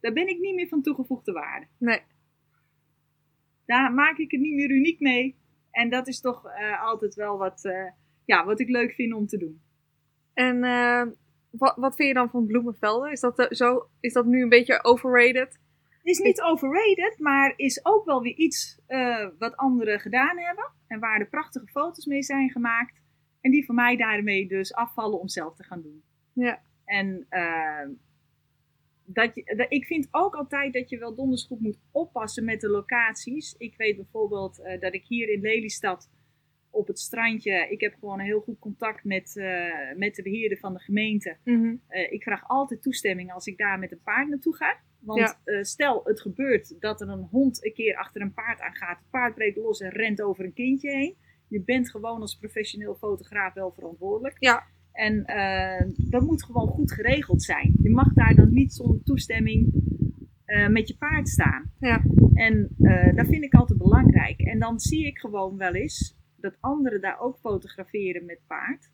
Daar 0.00 0.12
ben 0.12 0.28
ik 0.28 0.38
niet 0.38 0.54
meer 0.54 0.68
van 0.68 0.82
toegevoegde 0.82 1.32
waarde. 1.32 1.66
Nee. 1.78 2.00
Daar 3.66 3.92
maak 3.92 4.18
ik 4.18 4.30
het 4.30 4.40
niet 4.40 4.54
meer 4.54 4.70
uniek 4.70 5.00
mee. 5.00 5.36
En 5.70 5.90
dat 5.90 6.08
is 6.08 6.20
toch 6.20 6.46
eh, 6.46 6.82
altijd 6.82 7.14
wel 7.14 7.38
wat, 7.38 7.72
ja, 8.24 8.44
wat 8.44 8.60
ik 8.60 8.68
leuk 8.68 8.92
vind 8.92 9.14
om 9.14 9.26
te 9.26 9.36
doen. 9.38 9.60
En 10.34 10.64
wat, 11.52 11.76
wat 11.76 11.94
vind 11.94 12.08
je 12.08 12.14
dan 12.14 12.30
van 12.30 12.46
bloemenvelden? 12.46 13.10
Is 13.10 13.20
dat, 13.20 13.38
eh, 13.38 13.46
zo, 13.50 13.88
is 14.00 14.12
dat 14.12 14.26
nu 14.26 14.42
een 14.42 14.48
beetje 14.48 14.84
overrated? 14.84 15.60
Is 16.02 16.18
niet 16.18 16.42
overrated, 16.42 17.18
maar 17.18 17.52
is 17.56 17.84
ook 17.84 18.04
wel 18.04 18.22
weer 18.22 18.34
iets 18.34 18.80
eh, 18.86 19.28
wat 19.38 19.56
anderen 19.56 20.00
gedaan 20.00 20.38
hebben. 20.38 20.70
En 20.86 21.00
waar 21.00 21.20
er 21.20 21.28
prachtige 21.28 21.66
foto's 21.66 22.06
mee 22.06 22.22
zijn 22.22 22.50
gemaakt. 22.50 23.00
En 23.40 23.50
die 23.50 23.64
voor 23.64 23.74
mij 23.74 23.96
daarmee 23.96 24.48
dus 24.48 24.74
afvallen 24.74 25.20
om 25.20 25.28
zelf 25.28 25.56
te 25.56 25.64
gaan 25.64 25.82
doen. 25.82 26.02
Ja. 26.32 26.62
En 26.84 27.26
eh, 27.28 27.88
dat 29.04 29.34
je, 29.34 29.54
dat, 29.56 29.66
ik 29.68 29.84
vind 29.84 30.08
ook 30.10 30.34
altijd 30.34 30.72
dat 30.72 30.88
je 30.88 30.98
wel 30.98 31.14
donders 31.14 31.46
goed 31.46 31.60
moet 31.60 31.78
oppassen 31.90 32.44
met 32.44 32.60
de 32.60 32.68
locaties. 32.68 33.54
Ik 33.58 33.76
weet 33.76 33.96
bijvoorbeeld 33.96 34.56
dat 34.80 34.94
ik 34.94 35.04
hier 35.04 35.28
in 35.28 35.40
Lelystad 35.40 36.10
op 36.72 36.86
het 36.86 36.98
strandje... 36.98 37.66
Ik 37.70 37.80
heb 37.80 37.94
gewoon 38.00 38.18
een 38.18 38.24
heel 38.24 38.40
goed 38.40 38.58
contact 38.58 39.04
met, 39.04 39.36
eh, 39.36 39.96
met 39.96 40.14
de 40.14 40.22
beheerder 40.22 40.58
van 40.58 40.72
de 40.72 40.78
gemeente. 40.78 41.36
Mhm. 41.44 41.74
Eh, 41.88 42.12
ik 42.12 42.22
vraag 42.22 42.48
altijd 42.48 42.82
toestemming 42.82 43.32
als 43.32 43.46
ik 43.46 43.58
daar 43.58 43.78
met 43.78 43.92
een 43.92 44.02
paard 44.04 44.28
naartoe 44.28 44.56
ga. 44.56 44.76
Want 45.00 45.18
Ja. 45.18 45.38
eh, 45.44 45.62
stel 45.62 46.00
het 46.04 46.20
gebeurt 46.20 46.80
dat 46.80 47.00
er 47.00 47.08
een 47.08 47.28
hond 47.30 47.64
een 47.64 47.72
keer 47.72 47.96
achter 47.96 48.20
een 48.20 48.34
paard 48.34 48.60
aangaat. 48.60 48.98
Het 48.98 49.10
paard 49.10 49.34
breekt 49.34 49.56
los 49.56 49.80
en 49.80 49.90
rent 49.90 50.22
over 50.22 50.44
een 50.44 50.52
kindje 50.52 50.90
heen. 50.90 51.16
Je 51.48 51.62
bent 51.62 51.90
gewoon 51.90 52.20
als 52.20 52.36
professioneel 52.36 52.94
fotograaf 52.94 53.54
wel 53.54 53.72
verantwoordelijk. 53.72 54.36
Ja. 54.38 54.62
En 54.92 55.24
dat 56.10 56.22
moet 56.22 56.44
gewoon 56.44 56.68
goed 56.68 56.92
geregeld 56.92 57.42
zijn. 57.42 57.74
Je 57.82 57.90
mag 57.90 58.12
daar 58.12 58.34
dan 58.34 58.52
niet 58.52 58.72
zonder 58.72 59.02
toestemming 59.02 59.72
met 60.68 60.88
je 60.88 60.96
paard 60.98 61.28
staan. 61.28 61.72
Ja. 61.80 62.02
En 62.34 62.68
dat 63.14 63.26
vind 63.26 63.44
ik 63.44 63.54
altijd 63.54 63.78
belangrijk. 63.78 64.40
En 64.40 64.58
dan 64.58 64.80
zie 64.80 65.06
ik 65.06 65.18
gewoon 65.18 65.56
wel 65.56 65.74
eens 65.74 66.16
dat 66.42 66.56
anderen 66.60 67.00
daar 67.00 67.20
ook 67.20 67.38
fotograferen 67.38 68.24
met 68.24 68.40
paard. 68.46 68.90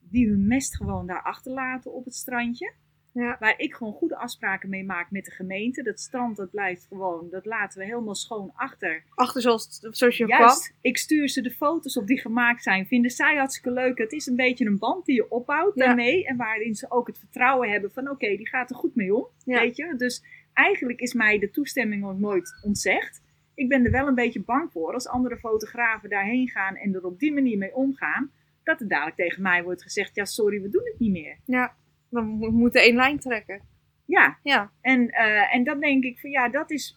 Die 0.00 0.28
hun 0.28 0.46
mest 0.46 0.76
gewoon 0.76 1.06
daar 1.06 1.22
achterlaten 1.22 1.92
op 1.92 2.04
het 2.04 2.14
strandje. 2.14 2.72
Ja. 3.12 3.36
Waar 3.40 3.54
ik 3.58 3.74
gewoon 3.74 3.92
goede 3.92 4.16
afspraken 4.16 4.68
mee 4.68 4.84
maak 4.84 5.10
met 5.10 5.24
de 5.24 5.30
gemeente. 5.30 5.82
Dat 5.82 6.00
strand, 6.00 6.36
dat 6.36 6.50
blijft 6.50 6.86
gewoon, 6.86 7.28
dat 7.30 7.44
laten 7.44 7.78
we 7.78 7.84
helemaal 7.84 8.14
schoon 8.14 8.52
achter. 8.54 9.04
Achter 9.14 9.40
zoals, 9.42 9.78
zoals 9.80 10.16
je 10.16 10.24
kwam. 10.24 10.38
Juist, 10.38 10.74
ik 10.80 10.98
stuur 10.98 11.28
ze 11.28 11.40
de 11.40 11.50
foto's 11.50 11.96
op 11.96 12.06
die 12.06 12.20
gemaakt 12.20 12.62
zijn. 12.62 12.86
Vinden 12.86 13.10
zij 13.10 13.36
hartstikke 13.36 13.70
leuk. 13.70 13.98
Het 13.98 14.12
is 14.12 14.26
een 14.26 14.36
beetje 14.36 14.66
een 14.66 14.78
band 14.78 15.06
die 15.06 15.14
je 15.14 15.30
opbouwt 15.30 15.74
Ja. 15.74 15.86
daarmee. 15.86 16.26
En 16.26 16.36
waarin 16.36 16.74
ze 16.74 16.90
ook 16.90 17.06
het 17.06 17.18
vertrouwen 17.18 17.70
hebben 17.70 17.92
van 17.92 18.10
oké, 18.10 18.36
die 18.36 18.48
gaat 18.48 18.70
er 18.70 18.76
goed 18.76 18.94
mee 18.94 19.14
om. 19.14 19.26
Ja. 19.44 19.60
Weet 19.60 19.76
je? 19.76 19.94
Dus 19.96 20.24
eigenlijk 20.52 21.00
is 21.00 21.12
mij 21.12 21.38
de 21.38 21.50
toestemming 21.50 22.02
nog 22.02 22.18
nooit 22.18 22.58
ontzegd. 22.62 23.22
Ik 23.54 23.68
ben 23.68 23.84
er 23.84 23.90
wel 23.90 24.06
een 24.06 24.14
beetje 24.14 24.42
bang 24.44 24.72
voor 24.72 24.92
als 24.94 25.08
andere 25.08 25.36
fotografen 25.38 26.10
daarheen 26.10 26.48
gaan 26.48 26.76
en 26.76 26.94
er 26.94 27.04
op 27.06 27.18
die 27.18 27.32
manier 27.32 27.58
mee 27.58 27.74
omgaan. 27.74 28.30
Dat 28.62 28.80
er 28.80 28.88
dadelijk 28.88 29.16
tegen 29.16 29.42
mij 29.42 29.62
wordt 29.62 29.82
gezegd, 29.82 30.14
ja 30.14 30.24
sorry, 30.24 30.62
we 30.62 30.68
doen 30.68 30.84
het 30.84 30.98
niet 30.98 31.10
meer. 31.12 31.36
Ja, 31.44 31.74
we 32.08 32.20
mo- 32.20 32.50
moeten 32.50 32.80
één 32.82 32.94
lijn 32.96 33.18
trekken. 33.18 33.60
Ja, 34.04 34.38
Ja, 34.42 34.70
en, 34.80 35.08
eh, 35.10 35.54
en 35.54 35.64
dan 35.64 35.80
denk 35.80 36.04
ik 36.04 36.20
van 36.20 36.30
ja, 36.30 36.48
dat 36.48 36.70
is. 36.70 36.96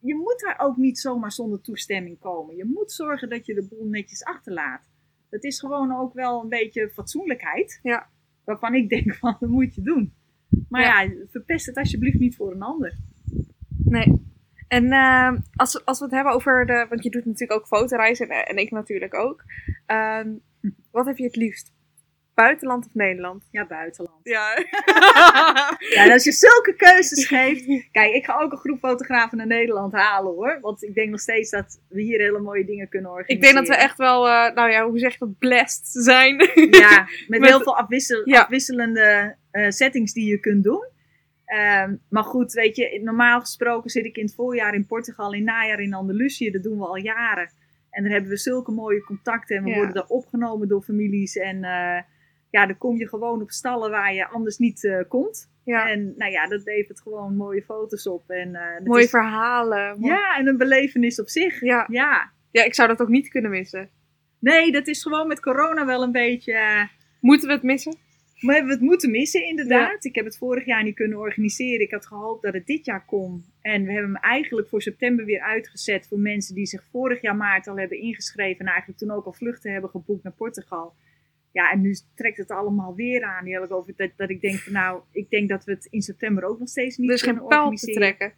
Je 0.00 0.14
moet 0.14 0.40
daar 0.46 0.58
ook 0.66 0.76
niet 0.76 0.98
zomaar 0.98 1.32
zonder 1.32 1.60
toestemming 1.60 2.18
komen. 2.18 2.56
Je 2.56 2.64
moet 2.64 2.92
zorgen 2.92 3.28
dat 3.28 3.46
je 3.46 3.54
de 3.54 3.66
boel 3.68 3.86
netjes 3.88 4.24
achterlaat. 4.24 4.90
Dat 5.30 5.44
is 5.44 5.60
gewoon 5.60 5.96
ook 5.96 6.12
wel 6.14 6.42
een 6.42 6.48
beetje 6.48 6.90
fatsoenlijkheid. 6.90 7.80
Ja. 7.82 8.08
Waarvan 8.44 8.74
ik 8.74 8.88
denk 8.88 9.14
van, 9.14 9.36
dat 9.40 9.48
moet 9.48 9.74
je 9.74 9.82
doen. 9.82 10.12
Maar 10.68 10.82
ja, 10.82 11.12
verpest 11.30 11.66
het 11.66 11.76
alsjeblieft 11.76 12.18
niet 12.18 12.36
voor 12.36 12.52
een 12.52 12.62
ander. 12.62 12.96
nee. 13.84 14.30
En 14.72 14.92
eh, 14.92 15.32
als, 15.54 15.72
we- 15.72 15.82
als 15.84 15.98
we 15.98 16.04
het 16.04 16.14
hebben 16.14 16.32
over 16.32 16.66
de... 16.66 16.86
Want 16.88 17.02
je 17.04 17.10
doet 17.10 17.24
natuurlijk 17.24 17.60
ook 17.60 17.66
fotoreizen 17.66 18.28
en, 18.28 18.46
en 18.46 18.56
ik 18.56 18.70
natuurlijk 18.70 19.14
ook. 19.14 19.42
Ehm, 19.86 20.28
wat 20.90 21.06
heb 21.06 21.16
je 21.16 21.24
het 21.24 21.36
liefst? 21.36 21.72
Buitenland 22.34 22.86
of 22.86 22.94
Nederland? 22.94 23.48
Ja, 23.50 23.66
buitenland. 23.66 24.20
Ja. 24.22 24.46
Ja, 25.94 26.04
en 26.04 26.12
als 26.12 26.24
je 26.24 26.32
zulke 26.32 26.74
keuzes 26.76 27.26
geeft. 27.26 27.88
Kijk, 27.90 28.14
ik 28.14 28.24
ga 28.24 28.40
ook 28.40 28.52
een 28.52 28.58
groep 28.58 28.78
fotografen 28.78 29.36
naar 29.38 29.46
Nederland 29.46 29.92
halen 29.92 30.32
hoor. 30.32 30.58
Want 30.60 30.82
ik 30.82 30.94
denk 30.94 31.10
nog 31.10 31.20
steeds 31.20 31.50
dat 31.50 31.80
we 31.88 32.02
hier 32.02 32.20
hele 32.20 32.38
mooie 32.40 32.64
dingen 32.64 32.88
kunnen 32.88 33.10
Ik 33.10 33.16
organiseren. 33.16 33.54
denk 33.54 33.66
dat 33.66 33.76
we 33.76 33.82
echt 33.82 33.96
wel, 33.98 34.28
eh, 34.28 34.54
nou 34.54 34.70
ja, 34.70 34.88
hoe 34.88 34.98
zeg 34.98 35.12
je 35.12 35.18
dat, 35.18 35.38
blessed 35.38 35.86
zijn. 36.04 36.50
Ja, 36.70 37.06
met, 37.28 37.40
Met- 37.40 37.48
heel 37.48 37.60
veel 37.62 37.76
afwissel, 37.76 38.28
Ja. 38.28 38.40
afwisselende 38.40 39.36
eh, 39.50 39.70
settings 39.70 40.12
die 40.12 40.28
je 40.30 40.40
kunt 40.40 40.64
doen. 40.64 40.88
Ehm, 41.52 41.96
maar 42.08 42.24
goed, 42.24 42.52
weet 42.52 42.76
je, 42.76 43.00
normaal 43.02 43.40
gesproken 43.40 43.90
zit 43.90 44.04
ik 44.04 44.16
in 44.16 44.24
het 44.24 44.34
voorjaar 44.34 44.74
in 44.74 44.86
Portugal, 44.86 45.32
in 45.32 45.38
het 45.38 45.48
najaar 45.56 45.80
in 45.80 45.94
Andalusië. 45.94 46.50
Dat 46.50 46.62
doen 46.62 46.78
we 46.78 46.84
al 46.86 46.96
jaren. 46.96 47.50
En 47.90 48.02
daar 48.02 48.12
hebben 48.12 48.30
we 48.30 48.36
zulke 48.36 48.72
mooie 48.72 49.02
contacten. 49.04 49.56
En 49.56 49.62
we 49.62 49.68
Ja. 49.68 49.76
worden 49.76 49.94
daar 49.94 50.06
opgenomen 50.06 50.68
door 50.68 50.82
families. 50.82 51.36
En 51.36 51.64
eh, 51.64 52.02
ja, 52.50 52.66
dan 52.66 52.78
kom 52.78 52.96
je 52.96 53.08
gewoon 53.08 53.42
op 53.42 53.50
stallen 53.50 53.90
waar 53.90 54.14
je 54.14 54.26
anders 54.28 54.58
niet 54.58 54.84
eh, 54.84 54.98
komt. 55.08 55.50
ja. 55.64 55.90
En 55.90 56.14
nou 56.16 56.30
ja, 56.32 56.46
dat 56.48 56.64
levert 56.64 57.00
gewoon 57.00 57.36
mooie 57.36 57.62
foto's 57.62 58.06
op. 58.06 58.30
En, 58.30 58.54
eh, 58.54 58.84
Mooie 58.84 59.02
is- 59.02 59.10
verhalen. 59.10 60.00
Mooi- 60.00 60.12
Ja, 60.12 60.36
en 60.38 60.46
een 60.46 60.56
belevenis 60.56 61.20
op 61.20 61.28
zich. 61.28 61.60
ja. 61.60 61.86
Ja. 61.90 62.30
Ja, 62.50 62.64
ik 62.64 62.74
zou 62.74 62.88
dat 62.88 63.00
ook 63.00 63.08
niet 63.08 63.28
kunnen 63.28 63.50
missen. 63.50 63.90
Nee, 64.38 64.72
dat 64.72 64.86
is 64.86 65.02
gewoon 65.02 65.26
met 65.28 65.40
corona 65.40 65.86
wel 65.86 66.02
een 66.02 66.12
beetje... 66.12 66.88
Moeten 67.20 67.48
we 67.48 67.54
het 67.54 67.62
missen? 67.62 67.96
Maar 68.42 68.54
hebben 68.54 68.72
we 68.72 68.78
het 68.78 68.88
moeten 68.88 69.10
missen, 69.10 69.44
inderdaad. 69.46 70.04
Ik 70.04 70.14
heb 70.14 70.24
het 70.24 70.38
vorig 70.38 70.64
jaar 70.64 70.84
niet 70.84 70.94
kunnen 70.94 71.18
organiseren. 71.18 71.80
Ik 71.80 71.90
had 71.90 72.06
gehoopt 72.06 72.42
dat 72.42 72.54
het 72.54 72.66
dit 72.66 72.84
jaar 72.84 73.04
kon. 73.04 73.44
En 73.60 73.84
we 73.84 73.92
hebben 73.92 74.12
hem 74.12 74.22
eigenlijk 74.22 74.68
voor 74.68 74.82
september 74.82 75.24
weer 75.24 75.40
uitgezet 75.40 76.06
voor 76.08 76.18
mensen 76.18 76.54
die 76.54 76.66
zich 76.66 76.84
vorig 76.90 77.20
jaar 77.20 77.36
maart 77.36 77.66
al 77.66 77.76
hebben 77.78 78.00
ingeschreven. 78.00 78.60
En 78.60 78.66
eigenlijk 78.66 78.98
toen 78.98 79.10
ook 79.10 79.24
al 79.24 79.32
vluchten 79.32 79.72
hebben 79.72 79.90
geboekt 79.90 80.22
naar 80.22 80.32
Portugal. 80.32 80.94
Ja, 81.52 81.70
en 81.70 81.80
nu 81.80 81.96
trekt 82.14 82.36
het 82.36 82.50
allemaal 82.50 82.94
weer 82.94 83.22
aan. 83.22 83.46
Eerlijk 83.46 83.72
over 83.72 83.92
dat, 83.96 84.10
dat 84.16 84.30
ik 84.30 84.40
denk 84.40 84.58
van 84.58 84.72
nou, 84.72 85.02
ik 85.10 85.30
denk 85.30 85.48
dat 85.48 85.64
we 85.64 85.72
het 85.72 85.86
in 85.90 86.02
september 86.02 86.44
ook 86.44 86.58
nog 86.58 86.68
steeds 86.68 86.96
niet 86.96 87.08
Er 87.08 87.14
is 87.14 87.22
kunnen 87.22 87.40
geen 87.40 87.50
te 87.50 87.56
organiseren. 87.56 88.00
trekken. 88.00 88.32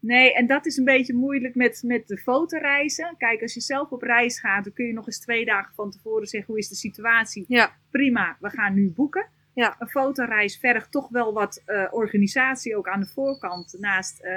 Nee, 0.00 0.34
en 0.34 0.46
dat 0.46 0.66
is 0.66 0.76
een 0.76 0.84
beetje 0.84 1.14
moeilijk 1.14 1.54
met, 1.54 1.82
met 1.86 2.08
de 2.08 2.18
fotoreizen. 2.18 3.14
Kijk, 3.18 3.42
als 3.42 3.54
je 3.54 3.60
zelf 3.60 3.90
op 3.90 4.02
reis 4.02 4.40
gaat, 4.40 4.64
dan 4.64 4.72
kun 4.72 4.86
je 4.86 4.92
nog 4.92 5.06
eens 5.06 5.20
twee 5.20 5.44
dagen 5.44 5.74
van 5.74 5.90
tevoren 5.90 6.26
zeggen 6.26 6.50
hoe 6.50 6.60
is 6.60 6.68
de 6.68 6.74
situatie. 6.74 7.44
Ja. 7.48 7.76
Prima, 7.90 8.36
we 8.40 8.50
gaan 8.50 8.74
nu 8.74 8.90
boeken. 8.90 9.26
Ja. 9.54 9.76
Een 9.78 9.88
fotoreis 9.88 10.58
vergt 10.58 10.90
toch 10.90 11.08
wel 11.08 11.32
wat 11.32 11.62
eh, 11.66 11.84
organisatie 11.90 12.76
ook 12.76 12.88
aan 12.88 13.00
de 13.00 13.06
voorkant. 13.06 13.76
Naast 13.78 14.20
eh 14.20 14.32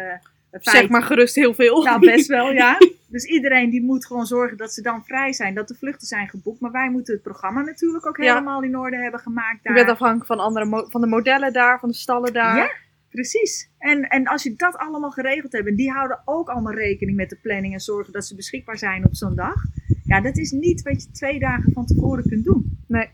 het 0.51 0.63
feit... 0.63 0.77
Zeg 0.77 0.89
maar 0.89 1.03
gerust 1.03 1.35
heel 1.35 1.53
veel. 1.53 1.83
Nou, 1.83 1.99
best 1.99 2.27
wel, 2.27 2.51
ja. 2.51 2.77
Dus 3.07 3.23
iedereen 3.25 3.69
die 3.69 3.83
moet 3.83 4.05
gewoon 4.05 4.25
zorgen 4.25 4.57
dat 4.57 4.73
ze 4.73 4.81
dan 4.81 5.05
vrij 5.05 5.33
zijn, 5.33 5.53
dat 5.53 5.67
de 5.67 5.75
vluchten 5.75 6.07
zijn 6.07 6.29
geboekt. 6.29 6.59
Maar 6.59 6.71
wij 6.71 6.89
moeten 6.89 7.13
het 7.13 7.23
programma 7.23 7.61
natuurlijk 7.61 8.05
ook 8.05 8.17
Ja. 8.17 8.33
helemaal 8.33 8.63
in 8.63 8.77
orde 8.77 8.97
hebben 8.97 9.19
gemaakt 9.19 9.57
Je 9.57 9.59
daar. 9.63 9.73
bent 9.73 9.89
afhankelijk 9.89 10.25
van, 10.25 10.39
andere 10.39 10.85
van 10.89 11.01
de 11.01 11.07
modellen 11.07 11.53
daar, 11.53 11.79
van 11.79 11.89
de 11.89 11.95
stallen 11.95 12.33
daar. 12.33 12.57
Ja. 12.57 12.71
Precies. 13.09 13.69
En, 13.77 14.01
en 14.07 14.27
als 14.27 14.43
je 14.43 14.55
dat 14.55 14.77
allemaal 14.77 15.11
geregeld 15.11 15.51
hebt, 15.51 15.67
en 15.67 15.75
die 15.75 15.91
houden 15.91 16.21
ook 16.25 16.49
allemaal 16.49 16.73
rekening 16.73 17.17
met 17.17 17.29
de 17.29 17.37
planning 17.41 17.73
en 17.73 17.79
zorgen 17.79 18.13
dat 18.13 18.25
ze 18.25 18.35
beschikbaar 18.35 18.77
zijn 18.77 19.05
op 19.05 19.15
zo'n 19.15 19.35
dag. 19.35 19.63
Ja, 20.03 20.21
dat 20.21 20.37
is 20.37 20.51
niet 20.51 20.81
wat 20.81 21.03
je 21.03 21.11
twee 21.11 21.39
dagen 21.39 21.71
van 21.71 21.85
tevoren 21.85 22.23
kunt 22.29 22.43
doen. 22.45 22.79
Nee. 22.87 23.09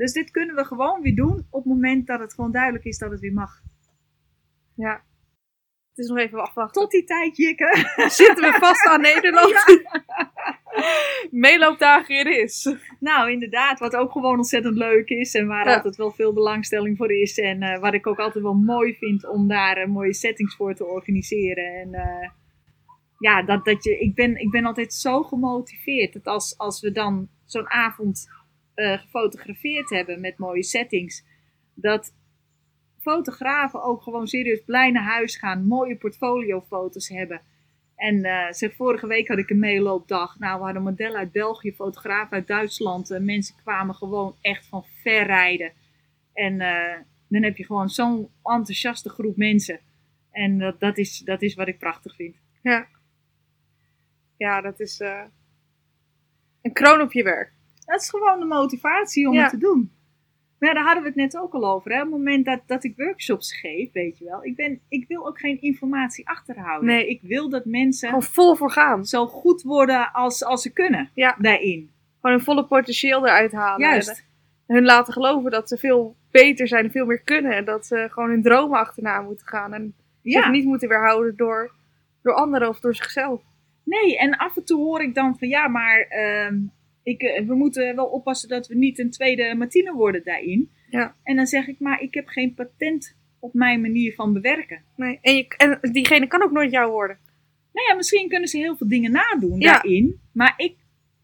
Dus 0.00 0.12
dit 0.12 0.30
kunnen 0.30 0.54
we 0.54 0.64
gewoon 0.64 1.02
weer 1.02 1.14
doen 1.14 1.46
op 1.50 1.62
het 1.64 1.72
moment 1.72 2.06
dat 2.06 2.20
het 2.20 2.34
gewoon 2.34 2.52
duidelijk 2.52 2.84
is 2.84 2.98
dat 2.98 3.10
het 3.10 3.20
weer 3.20 3.32
mag. 3.32 3.60
Ja. 4.76 4.92
Het 5.90 5.98
is 5.98 6.08
nog 6.08 6.18
even 6.18 6.40
afwachten. 6.42 6.82
Tot 6.82 6.90
die 6.90 7.04
tijd, 7.04 7.36
Jikke. 7.36 7.84
Zitten 8.22 8.52
we 8.52 8.58
vast 8.58 8.86
aan 8.86 9.00
Nederland? 9.12 9.54
Meeloopdagen 11.46 12.16
er 12.18 12.42
is. 12.42 12.74
Nou, 13.00 13.30
inderdaad, 13.30 13.78
wat 13.78 13.96
ook 13.96 14.12
gewoon 14.12 14.36
ontzettend 14.36 14.76
leuk 14.76 15.08
is 15.08 15.34
en 15.34 15.46
waar 15.46 15.68
Ja. 15.68 15.74
altijd 15.74 15.96
wel 15.96 16.10
veel 16.10 16.32
belangstelling 16.32 16.96
voor 16.96 17.12
is. 17.12 17.38
En 17.38 17.62
eh, 17.62 17.80
wat 17.80 17.94
ik 17.94 18.06
ook 18.06 18.18
altijd 18.18 18.44
wel 18.44 18.54
mooi 18.54 18.94
vind 18.94 19.28
om 19.28 19.48
daar 19.48 19.76
eh, 19.76 19.88
mooie 19.88 20.14
settings 20.14 20.56
voor 20.56 20.74
te 20.74 20.84
organiseren. 20.86 21.74
En 21.80 21.94
eh, 21.94 22.30
ja, 23.18 23.42
dat, 23.42 23.64
dat 23.64 23.84
je, 23.84 23.98
ik, 23.98 24.14
ben, 24.14 24.36
ik 24.36 24.50
ben 24.50 24.64
altijd 24.64 24.94
zo 24.94 25.22
gemotiveerd 25.22 26.12
dat 26.12 26.24
als, 26.26 26.58
als 26.58 26.80
we 26.80 26.92
dan 26.92 27.28
zo'n 27.44 27.70
avond 27.70 28.28
eh, 28.80 28.98
gefotografeerd 29.00 29.90
hebben 29.90 30.20
met 30.20 30.38
mooie 30.38 30.62
settings, 30.62 31.24
dat 31.74 32.14
fotografen 32.98 33.82
ook 33.82 34.02
gewoon 34.02 34.26
serieus 34.26 34.64
blij 34.64 34.90
naar 34.90 35.02
huis 35.02 35.36
gaan, 35.36 35.66
mooie 35.66 35.96
portfoliofoto's 35.96 37.08
hebben. 37.08 37.40
En 38.00 38.54
zeg, 38.54 38.74
vorige 38.74 39.06
week 39.06 39.28
had 39.28 39.38
ik 39.38 39.50
een 39.50 39.58
meeloopdag. 39.58 40.38
Nou, 40.38 40.58
we 40.58 40.64
hadden 40.64 40.82
modellen 40.82 41.18
uit 41.18 41.32
België, 41.32 41.72
fotografen 41.72 42.36
uit 42.36 42.46
Duitsland. 42.46 43.10
Eh, 43.10 43.20
mensen 43.20 43.56
kwamen 43.56 43.94
gewoon 43.94 44.36
echt 44.40 44.66
van 44.66 44.84
ver 45.02 45.26
rijden. 45.26 45.72
En 46.32 46.60
eh, 46.60 46.98
dan 47.28 47.42
heb 47.42 47.56
je 47.56 47.64
gewoon 47.64 47.88
zo'n 47.88 48.28
enthousiaste 48.42 49.08
groep 49.08 49.36
mensen. 49.36 49.80
En 50.30 50.58
dat, 50.58 50.80
dat, 50.80 50.98
is, 50.98 51.18
dat 51.18 51.42
is 51.42 51.54
wat 51.54 51.68
ik 51.68 51.78
prachtig 51.78 52.14
vind. 52.14 52.36
Ja. 52.62 52.86
Ja, 54.36 54.60
dat 54.60 54.80
is 54.80 55.00
een 56.62 56.72
kroon 56.72 57.00
op 57.00 57.12
je 57.12 57.22
werk. 57.22 57.52
Dat 57.90 58.00
is 58.00 58.10
gewoon 58.10 58.38
de 58.40 58.44
motivatie 58.46 59.28
om 59.28 59.34
Ja. 59.34 59.40
het 59.42 59.50
te 59.50 59.58
doen. 59.58 59.90
Maar 60.58 60.68
ja, 60.68 60.74
daar 60.74 60.84
hadden 60.84 61.02
we 61.02 61.08
het 61.08 61.18
net 61.18 61.36
ook 61.38 61.52
al 61.54 61.64
over. 61.72 61.90
Hè? 61.90 61.96
Op 61.96 62.02
het 62.02 62.10
moment 62.10 62.44
dat, 62.44 62.60
dat 62.66 62.84
ik 62.84 62.92
workshops 62.96 63.60
geef, 63.60 63.92
weet 63.92 64.18
je 64.18 64.24
wel. 64.24 64.44
Ik, 64.44 64.56
ben, 64.56 64.80
ik 64.88 65.04
wil 65.08 65.26
ook 65.26 65.38
geen 65.38 65.60
informatie 65.60 66.28
achterhouden. 66.28 66.88
Nee. 66.88 67.08
Ik 67.08 67.20
wil 67.22 67.48
dat 67.48 67.64
mensen 67.64 68.08
Gewoon 68.08 68.22
vol 68.22 68.54
voor 68.56 68.70
gaan. 68.70 69.04
zo 69.06 69.26
goed 69.26 69.62
worden 69.62 70.12
als, 70.12 70.44
als 70.44 70.62
ze 70.62 70.72
kunnen 70.72 71.10
Ja. 71.14 71.36
daarin. 71.38 71.90
Gewoon 72.20 72.36
hun 72.36 72.44
volle 72.44 72.64
potentieel 72.66 73.26
eruit 73.26 73.52
halen. 73.52 73.88
Juist. 73.88 74.24
En 74.66 74.74
hun 74.74 74.84
laten 74.84 75.12
geloven 75.12 75.50
dat 75.50 75.68
ze 75.68 75.78
veel 75.78 76.16
beter 76.30 76.68
zijn 76.68 76.84
en 76.84 76.90
veel 76.90 77.06
meer 77.06 77.22
kunnen. 77.22 77.52
En 77.56 77.64
dat 77.64 77.86
ze 77.86 78.06
gewoon 78.10 78.30
hun 78.30 78.42
dromen 78.42 78.78
achterna 78.78 79.20
moeten 79.20 79.46
gaan. 79.46 79.72
En 79.74 79.94
zich 80.22 80.50
niet 80.50 80.64
moeten 80.64 80.88
weerhouden 80.88 81.36
door, 81.36 81.72
door 82.22 82.34
anderen 82.34 82.68
of 82.68 82.80
door 82.80 82.94
zichzelf. 82.94 83.42
Nee, 83.84 84.18
en 84.18 84.36
af 84.36 84.56
en 84.56 84.64
toe 84.64 84.78
hoor 84.80 85.02
ik 85.02 85.14
dan 85.14 85.38
van 85.38 85.48
ja, 85.48 85.68
maar 85.68 86.00
ehm, 86.00 86.58
ik, 87.02 87.22
eh, 87.22 87.46
we 87.46 87.54
moeten 87.54 87.94
wel 87.96 88.06
oppassen 88.06 88.48
dat 88.48 88.66
we 88.66 88.74
niet 88.74 88.98
een 88.98 89.10
tweede 89.10 89.54
Martine 89.54 89.92
worden 89.92 90.24
daarin. 90.24 90.70
Ja. 90.90 91.14
En 91.22 91.36
dan 91.36 91.46
zeg 91.46 91.68
ik, 91.68 91.78
maar 91.78 92.00
ik 92.00 92.14
heb 92.14 92.26
geen 92.26 92.54
patent 92.54 93.16
op 93.38 93.54
mijn 93.54 93.80
manier 93.80 94.14
van 94.14 94.32
bewerken. 94.32 94.82
Nee. 94.96 95.18
En, 95.22 95.36
je, 95.36 95.46
en 95.56 95.78
diegene 95.92 96.26
kan 96.26 96.42
ook 96.42 96.52
nooit 96.52 96.70
jou 96.70 96.90
worden. 96.90 97.18
Nou 97.72 97.88
ja, 97.88 97.94
misschien 97.94 98.28
kunnen 98.28 98.48
ze 98.48 98.58
heel 98.58 98.76
veel 98.76 98.88
dingen 98.88 99.12
nadoen 99.12 99.60
Ja. 99.60 99.72
daarin. 99.72 100.20
Maar 100.32 100.54
ik 100.56 100.74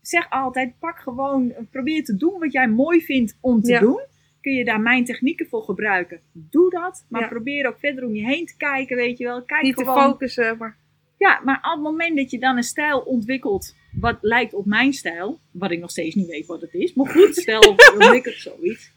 zeg 0.02 0.30
altijd, 0.30 0.78
pak 0.78 0.98
gewoon, 0.98 1.52
probeer 1.70 2.04
te 2.04 2.16
doen 2.16 2.38
wat 2.38 2.52
jij 2.52 2.68
mooi 2.68 3.00
vindt 3.00 3.38
om 3.40 3.60
te 3.60 3.70
Ja. 3.72 3.80
doen. 3.80 4.00
Kun 4.40 4.52
je 4.54 4.64
daar 4.64 4.80
mijn 4.80 5.04
technieken 5.04 5.46
voor 5.46 5.62
gebruiken? 5.62 6.20
Doe 6.32 6.70
dat. 6.70 7.06
Maar 7.08 7.20
Ja. 7.20 7.28
probeer 7.28 7.66
ook 7.66 7.78
verder 7.78 8.04
om 8.04 8.14
je 8.14 8.24
heen 8.26 8.46
te 8.46 8.56
kijken, 8.56 8.96
weet 8.96 9.18
je 9.18 9.24
wel. 9.24 9.42
Kijk 9.44 9.62
niet 9.62 9.76
te 9.76 9.84
gewoon. 9.84 10.10
focussen, 10.10 10.56
maar 10.58 10.76
Ja, 11.18 11.40
maar 11.44 11.56
op 11.56 11.72
het 11.72 11.82
moment 11.82 12.16
dat 12.16 12.30
je 12.30 12.38
dan 12.38 12.56
een 12.56 12.62
stijl 12.62 12.98
ontwikkelt 13.00 13.76
wat 14.00 14.18
lijkt 14.20 14.54
op 14.54 14.66
mijn 14.66 14.92
stijl, 14.92 15.40
wat 15.50 15.70
ik 15.70 15.78
nog 15.80 15.90
steeds 15.90 16.14
niet 16.14 16.26
weet 16.26 16.46
wat 16.46 16.60
het 16.60 16.74
is, 16.74 16.94
maar 16.94 17.06
goed, 17.10 17.36
stel 17.36 17.62
je 17.72 17.92
ontwikkelt 18.00 18.34
zoiets, 18.36 18.90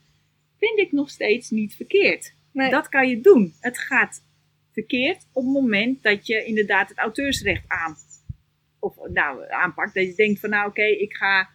vind 0.58 0.80
ik 0.80 0.92
nog 0.92 1.10
steeds 1.10 1.50
niet 1.50 1.76
verkeerd. 1.76 2.34
nee. 2.52 2.70
Dat 2.70 2.90
kan 2.90 3.10
je 3.10 3.22
doen. 3.22 3.54
Het 3.60 3.78
gaat 3.78 4.24
verkeerd 4.72 5.26
op 5.34 5.44
het 5.44 5.54
moment 5.54 6.04
dat 6.04 6.28
je 6.28 6.46
inderdaad 6.46 6.90
het 6.90 6.98
auteursrecht 6.98 7.64
of 8.80 8.96
nou, 9.14 9.50
aanpakt. 9.50 9.94
Dat 9.94 10.04
je 10.04 10.16
denkt 10.16 10.40
van 10.40 10.50
nou 10.50 10.68
oké, 10.70 10.84
ik 10.84 11.14
ga. 11.14 11.50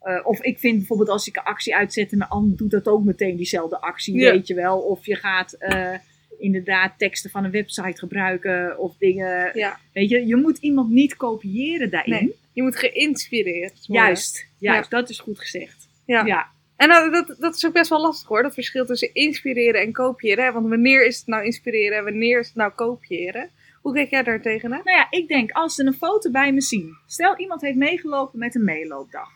eh, 0.00 0.20
of 0.26 0.40
ik 0.42 0.58
vind 0.58 0.76
bijvoorbeeld 0.76 1.08
als 1.08 1.26
ik 1.28 1.36
een 1.36 1.42
actie 1.42 1.76
uitzet 1.76 2.12
en 2.12 2.20
een 2.20 2.28
ander 2.28 2.56
doet 2.56 2.70
dat 2.70 2.86
ook 2.88 3.04
meteen 3.04 3.36
diezelfde 3.36 3.80
actie, 3.80 4.14
Ja. 4.18 4.30
weet 4.32 4.46
je 4.46 4.54
wel. 4.54 4.78
Of 4.80 5.06
je 5.06 5.14
gaat 5.16 5.52
eh, 5.52 5.94
inderdaad 6.38 6.98
teksten 6.98 7.30
van 7.30 7.44
een 7.44 7.50
website 7.50 7.98
gebruiken 7.98 8.78
of 8.78 8.96
dingen. 8.96 9.50
Ja. 9.58 9.78
Weet 9.92 10.08
je, 10.08 10.26
je 10.26 10.36
moet 10.36 10.58
iemand 10.58 10.90
niet 10.90 11.16
kopiëren 11.16 11.90
daarin. 11.90 12.12
Nee, 12.24 12.34
Je 12.56 12.62
moet 12.62 12.76
geïnspireerd 12.76 13.86
worden. 13.86 14.04
Juist, 14.06 14.46
juist, 14.58 14.90
dat 14.90 15.08
is 15.08 15.18
goed 15.18 15.38
gezegd. 15.38 15.88
Ja. 16.06 16.24
ja. 16.24 16.48
En 16.76 16.88
dat, 16.88 17.12
dat, 17.12 17.36
dat 17.40 17.54
is 17.54 17.66
ook 17.66 17.72
best 17.72 17.90
wel 17.90 18.00
lastig 18.00 18.28
hoor, 18.28 18.42
dat 18.42 18.54
verschil 18.54 18.86
tussen 18.86 19.14
inspireren 19.14 19.80
en 19.80 19.92
kopiëren. 19.92 20.44
Hè? 20.44 20.52
Want 20.52 20.68
wanneer 20.68 21.06
is 21.06 21.18
het 21.18 21.26
nou 21.26 21.44
inspireren 21.44 21.98
en 21.98 22.04
wanneer 22.04 22.38
is 22.38 22.46
het 22.46 22.56
nou 22.56 22.72
kopiëren? 22.72 23.50
Hoe 23.82 23.94
kijk 23.94 24.10
jij 24.10 24.22
daar 24.22 24.42
tegenaan? 24.42 24.80
Nou 24.84 24.96
ja, 24.96 25.06
ik 25.10 25.28
denk 25.28 25.50
als 25.50 25.74
ze 25.74 25.84
een 25.84 25.94
foto 25.94 26.30
bij 26.30 26.52
me 26.52 26.60
zien. 26.60 26.96
Stel 27.06 27.38
iemand 27.38 27.60
heeft 27.60 27.76
meegelopen 27.76 28.38
met 28.38 28.54
een 28.54 28.64
meeloopdag. 28.64 29.28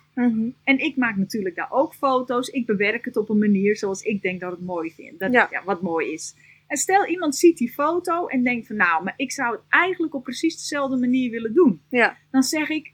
En 0.65 0.79
ik 0.79 0.97
maak 0.97 1.17
natuurlijk 1.17 1.55
daar 1.55 1.71
ook 1.71 1.95
foto's. 1.95 2.49
Ik 2.49 2.67
bewerk 2.67 3.05
het 3.05 3.17
op 3.17 3.29
een 3.29 3.39
manier 3.39 3.77
zoals 3.77 4.03
ik 4.03 4.23
denk 4.23 4.41
dat 4.41 4.51
het 4.51 4.61
mooi 4.61 4.91
vind. 4.91 5.19
Dat, 5.19 5.33
Ja. 5.33 5.49
ja. 5.51 5.63
wat 5.65 5.83
mooi 5.83 6.13
is. 6.13 6.35
En 6.67 6.77
stel 6.77 7.07
iemand 7.07 7.37
ziet 7.37 7.59
die 7.59 7.73
foto 7.73 8.27
en 8.27 8.43
denkt 8.43 8.67
van 8.67 8.77
nou, 8.77 9.05
maar 9.05 9.15
ik 9.17 9.33
zou 9.33 9.53
het 9.53 9.61
eigenlijk 9.69 10.15
op 10.15 10.23
precies 10.23 10.57
dezelfde 10.57 10.97
manier 10.97 11.31
willen 11.31 11.55
doen. 11.55 11.81
Ja. 11.89 12.17
Dan 12.31 12.43
zeg 12.43 12.69
ik, 12.69 12.93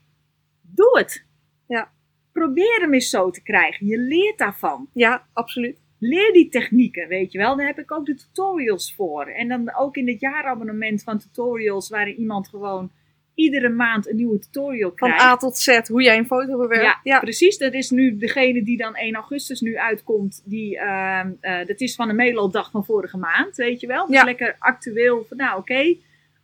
doe 0.77 0.97
het. 0.97 1.25
Ja. 1.67 1.91
Probeer 2.31 2.79
hem 2.81 2.93
eens 2.93 3.09
zo 3.09 3.29
te 3.29 3.43
krijgen. 3.43 3.87
Je 3.87 3.97
leert 3.97 4.37
daarvan. 4.37 4.89
Ja, 4.93 5.27
absoluut. 5.33 5.81
Leer 5.99 6.33
die 6.33 6.49
technieken, 6.49 7.07
weet 7.07 7.31
je 7.31 7.37
wel. 7.37 7.55
Daar 7.55 7.65
heb 7.65 7.79
ik 7.79 7.91
ook 7.91 8.05
de 8.05 8.15
tutorials 8.15 8.95
voor. 8.95 9.25
En 9.27 9.47
dan 9.47 9.75
ook 9.75 9.95
in 9.97 10.07
het 10.07 10.19
jaarabonnement 10.19 11.03
van 11.03 11.17
tutorials, 11.17 11.89
waarin 11.89 12.19
iemand 12.19 12.49
gewoon 12.49 12.91
iedere 13.35 13.69
maand 13.69 14.09
een 14.09 14.15
nieuwe 14.15 14.39
tutorial 14.39 14.91
Van 14.95 15.09
krijgt. 15.09 15.25
A 15.25 15.37
tot 15.37 15.57
Z, 15.57 15.87
hoe 15.87 16.03
jij 16.03 16.17
een 16.17 16.25
foto 16.25 16.57
bewerkt. 16.57 16.83
Ja, 16.83 16.99
ja. 17.03 17.19
precies. 17.19 17.57
Dat 17.57 17.73
is 17.73 17.89
nu 17.89 18.17
degene 18.17 18.63
die 18.63 18.77
dan 18.77 18.95
1 18.95 19.15
augustus 19.15 19.61
nu 19.61 19.77
uitkomt. 19.77 20.41
Die, 20.45 20.77
ehm, 20.77 21.31
eh, 21.39 21.65
dat 21.67 21.81
is 21.81 21.95
van 21.95 22.07
de 22.07 22.13
meeloopdag 22.13 22.71
van 22.71 22.85
vorige 22.85 23.17
maand, 23.17 23.55
weet 23.55 23.79
je 23.79 23.87
wel. 23.87 24.05
Dus 24.07 24.15
Ja. 24.15 24.23
lekker 24.23 24.55
actueel. 24.59 25.25
Van, 25.27 25.37
nou, 25.37 25.59
oké, 25.59 25.95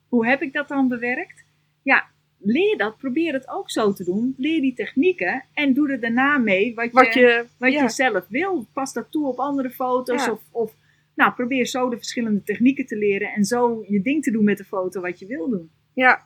hoe 0.07 0.27
heb 0.27 0.41
ik 0.41 0.53
dat 0.53 0.67
dan 0.67 0.87
bewerkt? 0.87 1.45
Ja, 1.83 2.05
leer 2.43 2.77
dat. 2.77 2.97
Probeer 2.97 3.33
het 3.33 3.49
ook 3.49 3.71
zo 3.71 3.93
te 3.93 4.03
doen. 4.03 4.33
Leer 4.37 4.61
die 4.61 4.73
technieken 4.73 5.45
en 5.53 5.73
doe 5.73 5.91
er 5.91 5.99
daarna 5.99 6.37
mee 6.37 6.75
wat 6.75 6.85
je, 6.85 6.91
Wat 6.91 7.13
je, 7.13 7.45
wat 7.57 7.71
ja. 7.71 7.81
je 7.81 7.89
zelf 7.89 8.25
wil. 8.29 8.67
Pas 8.73 8.93
dat 8.93 9.11
toe 9.11 9.27
op 9.27 9.39
andere 9.39 9.69
foto's. 9.69 10.25
Ja. 10.25 10.31
Of, 10.31 10.41
of 10.51 10.75
nou, 11.15 11.33
probeer 11.33 11.65
zo 11.65 11.89
de 11.89 11.97
verschillende 11.97 12.43
technieken 12.43 12.85
te 12.85 12.97
leren. 12.97 13.27
En 13.27 13.43
zo 13.43 13.85
je 13.87 14.01
ding 14.01 14.23
te 14.23 14.31
doen 14.31 14.43
met 14.43 14.57
de 14.57 14.65
foto 14.65 15.01
wat 15.01 15.19
je 15.19 15.25
wil 15.25 15.49
doen. 15.49 15.71
Ja, 15.93 16.25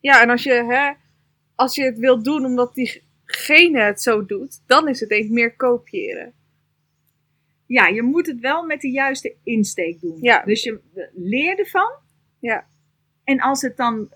ja 0.00 0.22
en 0.22 0.30
als 0.30 0.42
je, 0.42 0.52
hè, 0.52 0.92
als 1.54 1.74
je 1.74 1.82
het 1.84 1.98
wilt 1.98 2.24
doen 2.24 2.44
omdat 2.44 2.74
diegene 2.74 3.80
het 3.80 4.02
zo 4.02 4.26
doet, 4.26 4.62
dan 4.66 4.88
is 4.88 5.00
het 5.00 5.10
eens 5.10 5.28
meer 5.28 5.56
kopiëren. 5.56 6.32
ja, 7.66 7.86
je 7.86 8.02
moet 8.02 8.26
het 8.26 8.40
wel 8.40 8.64
met 8.64 8.80
de 8.80 8.90
juiste 8.90 9.36
insteek 9.42 10.00
doen. 10.00 10.18
Ja. 10.20 10.42
Dus 10.44 10.62
je 10.62 10.80
leert 11.14 11.58
ervan. 11.58 11.92
Ja. 12.40 12.66
En 13.24 13.40
als 13.40 13.62
het 13.62 13.76
dan, 13.76 14.08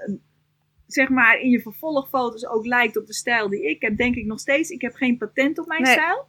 zeg 0.88 1.08
maar, 1.08 1.40
in 1.40 1.50
je 1.50 1.60
vervolgfoto's 1.60 2.46
ook 2.46 2.66
lijkt 2.66 2.96
op 2.96 3.06
de 3.06 3.14
stijl 3.14 3.48
die 3.48 3.62
ik 3.70 3.82
heb, 3.82 3.96
denk 3.96 4.14
ik 4.14 4.26
nog 4.26 4.40
steeds, 4.40 4.70
ik 4.70 4.80
heb 4.80 4.94
geen 4.94 5.16
patent 5.18 5.58
op 5.58 5.66
mijn 5.66 5.82
Nee. 5.82 5.92
stijl. 5.92 6.26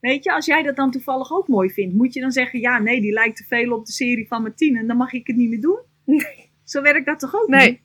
Weet 0.00 0.24
je, 0.24 0.32
als 0.32 0.46
jij 0.46 0.62
dat 0.62 0.76
dan 0.76 0.90
toevallig 0.90 1.32
ook 1.32 1.48
mooi 1.48 1.70
vindt, 1.70 1.94
moet 1.94 2.14
je 2.14 2.20
dan 2.20 2.30
zeggen, 2.32 2.60
ja, 2.60 2.78
nee, 2.78 3.00
die 3.00 3.12
lijkt 3.12 3.36
te 3.36 3.44
veel 3.44 3.72
op 3.76 3.86
de 3.86 3.92
serie 3.92 4.26
van 4.28 4.42
Martine, 4.42 4.78
en 4.78 4.86
dan 4.86 4.96
mag 4.96 5.12
ik 5.12 5.26
het 5.26 5.36
niet 5.36 5.48
meer 5.48 5.60
doen. 5.60 5.80
Nee. 6.04 6.50
Zo 6.64 6.82
werkt 6.82 7.06
dat 7.06 7.18
toch 7.18 7.34
ook 7.34 7.48
Nee. 7.48 7.70
niet? 7.70 7.80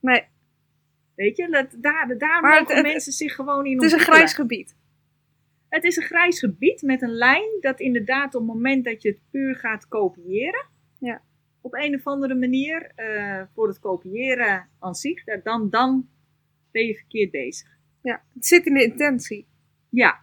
Nee, 0.00 0.22
Weet 1.14 1.36
je, 1.36 1.48
dat, 1.48 1.66
daar, 1.80 2.18
daar 2.18 2.40
Maar 2.40 2.50
mogen 2.50 2.66
het- 2.66 2.72
het- 2.84 2.92
mensen 2.92 3.12
zich 3.12 3.34
gewoon 3.34 3.66
in 3.66 3.74
het 3.74 3.82
is 3.82 3.92
een 3.92 3.98
grijs 3.98 4.34
gebied. 4.34 4.76
Het 5.68 5.84
is 5.84 5.96
een 5.96 6.02
grijs 6.02 6.38
gebied 6.38 6.82
met 6.82 7.02
een 7.02 7.10
lijn 7.14 7.48
dat 7.60 7.80
inderdaad 7.80 8.34
op 8.34 8.40
het 8.42 8.50
moment 8.54 8.84
dat 8.84 9.02
je 9.02 9.08
het 9.08 9.20
puur 9.30 9.54
gaat 9.56 9.88
kopiëren. 9.88 10.66
Op 11.62 11.74
een 11.74 11.94
of 11.94 12.04
andere 12.06 12.34
manier, 12.34 12.92
eh, 12.94 13.42
voor 13.54 13.68
het 13.68 13.78
kopiëren 13.78 14.68
aan 14.78 14.94
zich, 14.94 15.24
dan, 15.42 15.70
dan 15.70 16.08
ben 16.70 16.86
je 16.86 16.94
verkeerd 16.94 17.30
bezig. 17.30 17.68
Ja, 18.02 18.22
het 18.34 18.46
zit 18.46 18.66
in 18.66 18.74
de 18.74 18.84
intentie, 18.84 19.46
Ja. 19.88 20.20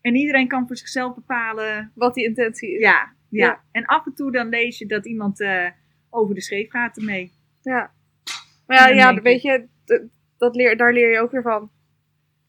En 0.00 0.14
iedereen 0.14 0.48
kan 0.48 0.66
voor 0.66 0.76
zichzelf 0.76 1.14
bepalen, 1.14 1.92
wat 1.94 2.14
die 2.14 2.24
intentie 2.24 2.74
is. 2.74 2.80
ja, 2.80 3.14
ja. 3.28 3.46
Ja. 3.46 3.64
En 3.72 3.84
af 3.84 4.06
en 4.06 4.14
toe 4.14 4.32
dan 4.32 4.48
lees 4.48 4.78
je 4.78 4.86
dat 4.86 5.06
iemand 5.06 5.40
eh, 5.40 5.70
over 6.10 6.34
de 6.34 6.40
scheef 6.40 6.70
gaat 6.70 6.96
ermee. 6.96 7.32
Ja. 7.62 7.92
Maar 8.66 8.76
ja, 8.76 8.86
ja 9.12 9.22
weet 9.22 9.42
je, 9.42 9.68
dat 10.38 10.54
leer, 10.56 10.76
daar 10.76 10.92
leer 10.92 11.10
je 11.10 11.20
ook 11.20 11.30
weer 11.30 11.42
van. 11.42 11.70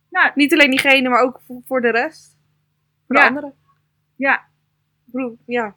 Nou, 0.09 0.31
Niet 0.35 0.53
alleen 0.53 0.69
diegene, 0.69 1.09
maar 1.09 1.21
ook 1.21 1.41
voor, 1.65 1.81
de 1.81 1.91
rest. 1.91 2.37
Voor 3.07 3.15
de 3.15 3.21
Ja. 3.21 3.27
anderen. 3.27 3.53
ja. 4.15 4.47
Ja. 5.45 5.75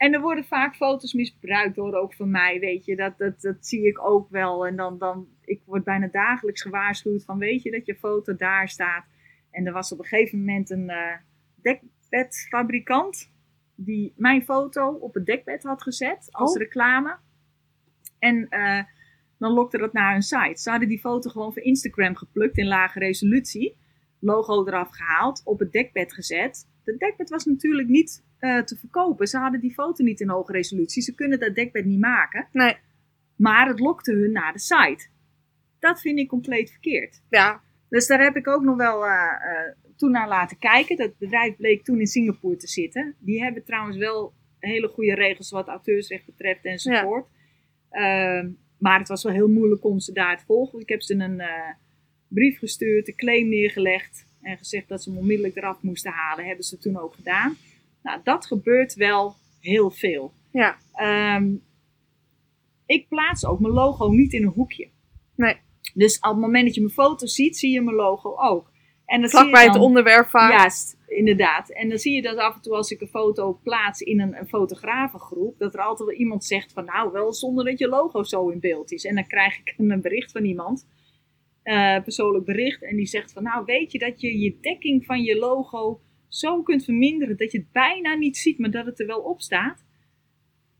En 0.00 0.14
er 0.14 0.20
worden 0.20 0.44
vaak 0.44 0.74
foto's 0.76 1.12
misbruikt 1.12 1.74
door 1.74 1.94
ook 1.94 2.14
van 2.14 2.30
mij, 2.30 2.60
weet 2.60 2.84
je. 2.84 2.96
Dat, 2.96 3.18
dat, 3.18 3.40
dat 3.40 3.66
zie 3.66 3.86
ik 3.86 4.04
ook 4.04 4.30
wel. 4.30 4.66
En 4.66 4.76
dan, 4.76 4.98
dan, 4.98 5.28
ik 5.44 5.62
word 5.64 5.84
bijna 5.84 6.06
dagelijks 6.06 6.62
gewaarschuwd 6.62 7.24
van, 7.24 7.38
weet 7.38 7.62
je 7.62 7.70
dat 7.70 7.86
je 7.86 7.94
foto 7.94 8.36
daar 8.36 8.68
staat. 8.68 9.04
En 9.50 9.66
er 9.66 9.72
was 9.72 9.92
op 9.92 9.98
een 9.98 10.04
gegeven 10.04 10.38
moment 10.38 10.70
een 10.70 10.88
eh, 10.90 11.16
dekbedfabrikant 11.62 13.32
die 13.74 14.12
mijn 14.16 14.42
foto 14.42 14.92
op 14.92 15.14
het 15.14 15.26
dekbed 15.26 15.62
had 15.62 15.82
gezet 15.82 16.28
als 16.30 16.52
Oh. 16.54 16.58
reclame. 16.58 17.18
En 18.18 18.48
eh, 18.48 18.82
dan 19.38 19.52
lokte 19.52 19.78
dat 19.78 19.92
naar 19.92 20.12
hun 20.12 20.22
site. 20.22 20.60
Ze 20.60 20.70
hadden 20.70 20.88
die 20.88 21.00
foto 21.00 21.30
gewoon 21.30 21.52
van 21.52 21.62
Instagram 21.62 22.16
geplukt 22.16 22.58
in 22.58 22.66
lage 22.66 22.98
resolutie. 22.98 23.76
Logo 24.18 24.66
eraf 24.66 24.90
gehaald, 24.90 25.42
op 25.44 25.58
het 25.58 25.72
dekbed 25.72 26.12
gezet. 26.12 26.68
Het 26.84 26.98
dekbed 26.98 27.30
was 27.30 27.44
natuurlijk 27.44 27.88
niet 27.88 28.28
eh, 28.40 28.62
te 28.62 28.76
verkopen. 28.76 29.26
Ze 29.26 29.38
hadden 29.38 29.60
die 29.60 29.72
foto 29.72 30.04
niet 30.04 30.20
in 30.20 30.28
hoge 30.28 30.52
resolutie. 30.52 31.02
Ze 31.02 31.14
kunnen 31.14 31.38
dat 31.38 31.54
dekbed 31.54 31.84
niet 31.84 32.00
maken. 32.00 32.48
Nee. 32.52 32.76
Maar 33.36 33.68
het 33.68 33.80
lokte 33.80 34.12
hun 34.12 34.32
naar 34.32 34.52
de 34.52 34.58
site. 34.58 35.08
Dat 35.78 36.00
vind 36.00 36.18
ik 36.18 36.28
compleet 36.28 36.70
verkeerd. 36.70 37.22
Ja, 37.30 37.60
Dus 37.88 38.06
daar 38.06 38.22
heb 38.22 38.36
ik 38.36 38.48
ook 38.48 38.62
nog 38.62 38.76
wel 38.76 39.06
eh, 39.06 39.12
eh, 39.12 39.74
toen 39.96 40.10
naar 40.10 40.28
laten 40.28 40.58
kijken. 40.58 40.96
Dat 40.96 41.18
bedrijf 41.18 41.56
bleek 41.56 41.84
toen 41.84 42.00
in 42.00 42.06
Singapore 42.06 42.56
te 42.56 42.66
zitten. 42.66 43.14
Die 43.18 43.42
hebben 43.42 43.64
trouwens 43.64 43.96
wel 43.96 44.32
hele 44.58 44.88
goede 44.88 45.14
regels 45.14 45.50
wat 45.50 45.68
auteursrecht 45.68 46.26
betreft 46.26 46.64
enzovoort. 46.64 47.26
Ehm, 47.90 48.48
maar 48.78 48.98
het 48.98 49.08
was 49.08 49.22
wel 49.22 49.32
heel 49.32 49.48
moeilijk 49.48 49.84
om 49.84 50.00
ze 50.00 50.12
daar 50.12 50.38
te 50.38 50.44
volgen. 50.44 50.80
Ik 50.80 50.88
heb 50.88 51.02
ze 51.02 51.14
een 51.14 51.42
brief 52.28 52.58
gestuurd, 52.58 53.08
een 53.08 53.16
claim 53.16 53.48
neergelegd 53.48 54.26
en 54.42 54.58
gezegd 54.58 54.88
dat 54.88 55.02
ze 55.02 55.10
hem 55.10 55.18
onmiddellijk 55.18 55.56
eraf 55.56 55.82
moesten 55.82 56.12
halen. 56.12 56.46
Hebben 56.46 56.64
ze 56.64 56.78
toen 56.78 56.98
ook 56.98 57.14
gedaan. 57.14 57.56
Nou, 58.02 58.20
dat 58.22 58.46
gebeurt 58.46 58.94
wel 58.94 59.34
heel 59.60 59.90
veel. 59.90 60.32
ja. 60.52 60.78
Ehm, 60.92 61.54
ik 62.86 63.08
plaats 63.08 63.46
ook 63.46 63.60
mijn 63.60 63.72
logo 63.72 64.08
niet 64.08 64.32
in 64.32 64.42
een 64.42 64.52
hoekje. 64.52 64.88
Nee. 65.36 65.56
Dus 65.94 66.18
op 66.18 66.30
het 66.30 66.40
moment 66.40 66.64
dat 66.64 66.74
je 66.74 66.80
mijn 66.80 66.92
foto 66.92 67.26
ziet, 67.26 67.56
zie 67.58 67.70
je 67.72 67.80
mijn 67.80 67.96
logo 67.96 68.36
ook. 68.36 68.70
En 69.06 69.20
dat 69.20 69.30
Vlak 69.30 69.42
zie 69.42 69.50
je 69.50 69.56
bij 69.56 69.66
het 69.66 69.82
onderwerp 69.82 70.28
vaak. 70.28 70.50
Juist, 70.52 70.98
inderdaad. 71.06 71.70
En 71.70 71.88
dan 71.88 71.98
zie 71.98 72.14
je 72.14 72.22
dat 72.22 72.36
af 72.36 72.54
en 72.54 72.62
toe 72.62 72.74
als 72.74 72.90
ik 72.90 73.00
een 73.00 73.08
foto 73.08 73.60
plaats 73.62 74.00
in 74.00 74.20
een, 74.20 74.38
een 74.38 74.48
fotografengroep, 74.48 75.58
dat 75.58 75.74
er 75.74 75.80
altijd 75.80 76.08
wel 76.08 76.18
iemand 76.18 76.44
zegt 76.44 76.72
van 76.72 76.84
nou, 76.84 77.12
wel 77.12 77.32
zonder 77.32 77.64
dat 77.64 77.78
je 77.78 77.88
logo 77.88 78.22
zo 78.22 78.48
in 78.48 78.60
beeld 78.60 78.92
is. 78.92 79.04
En 79.04 79.14
dan 79.14 79.26
krijg 79.26 79.58
ik 79.58 79.74
een 79.76 80.00
bericht 80.00 80.32
van 80.32 80.44
iemand, 80.44 80.86
eh, 81.62 82.02
persoonlijk 82.02 82.44
bericht, 82.44 82.82
en 82.82 82.96
die 82.96 83.06
zegt 83.06 83.32
van 83.32 83.42
nou, 83.42 83.64
weet 83.64 83.92
je 83.92 83.98
dat 83.98 84.20
je 84.20 84.38
je 84.38 84.58
dekking 84.60 85.04
van 85.04 85.22
je 85.22 85.38
logo 85.38 86.00
zo 86.30 86.62
kunt 86.62 86.84
verminderen 86.84 87.36
dat 87.36 87.52
je 87.52 87.58
het 87.58 87.72
bijna 87.72 88.14
niet 88.14 88.36
ziet, 88.36 88.58
maar 88.58 88.70
dat 88.70 88.86
het 88.86 89.00
er 89.00 89.06
wel 89.06 89.20
op 89.20 89.40
staat. 89.40 89.84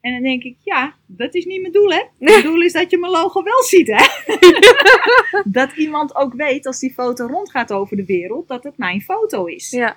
En 0.00 0.12
dan 0.12 0.22
denk 0.22 0.42
ik, 0.42 0.56
ja, 0.60 0.94
dat 1.06 1.34
is 1.34 1.44
niet 1.44 1.60
mijn 1.60 1.72
doel, 1.72 1.90
hè? 1.90 2.02
Mijn 2.18 2.42
doel 2.42 2.60
is 2.62 2.72
dat 2.72 2.90
je 2.90 2.98
mijn 2.98 3.12
logo 3.12 3.42
wel 3.42 3.62
ziet, 3.62 3.86
hè? 3.86 4.04
dat 5.60 5.72
iemand 5.76 6.14
ook 6.16 6.34
weet, 6.34 6.66
als 6.66 6.78
die 6.78 6.92
foto 6.92 7.26
rondgaat 7.26 7.72
over 7.72 7.96
de 7.96 8.04
wereld, 8.04 8.48
dat 8.48 8.64
het 8.64 8.76
mijn 8.78 9.00
foto 9.00 9.44
is. 9.44 9.70
Ja, 9.70 9.96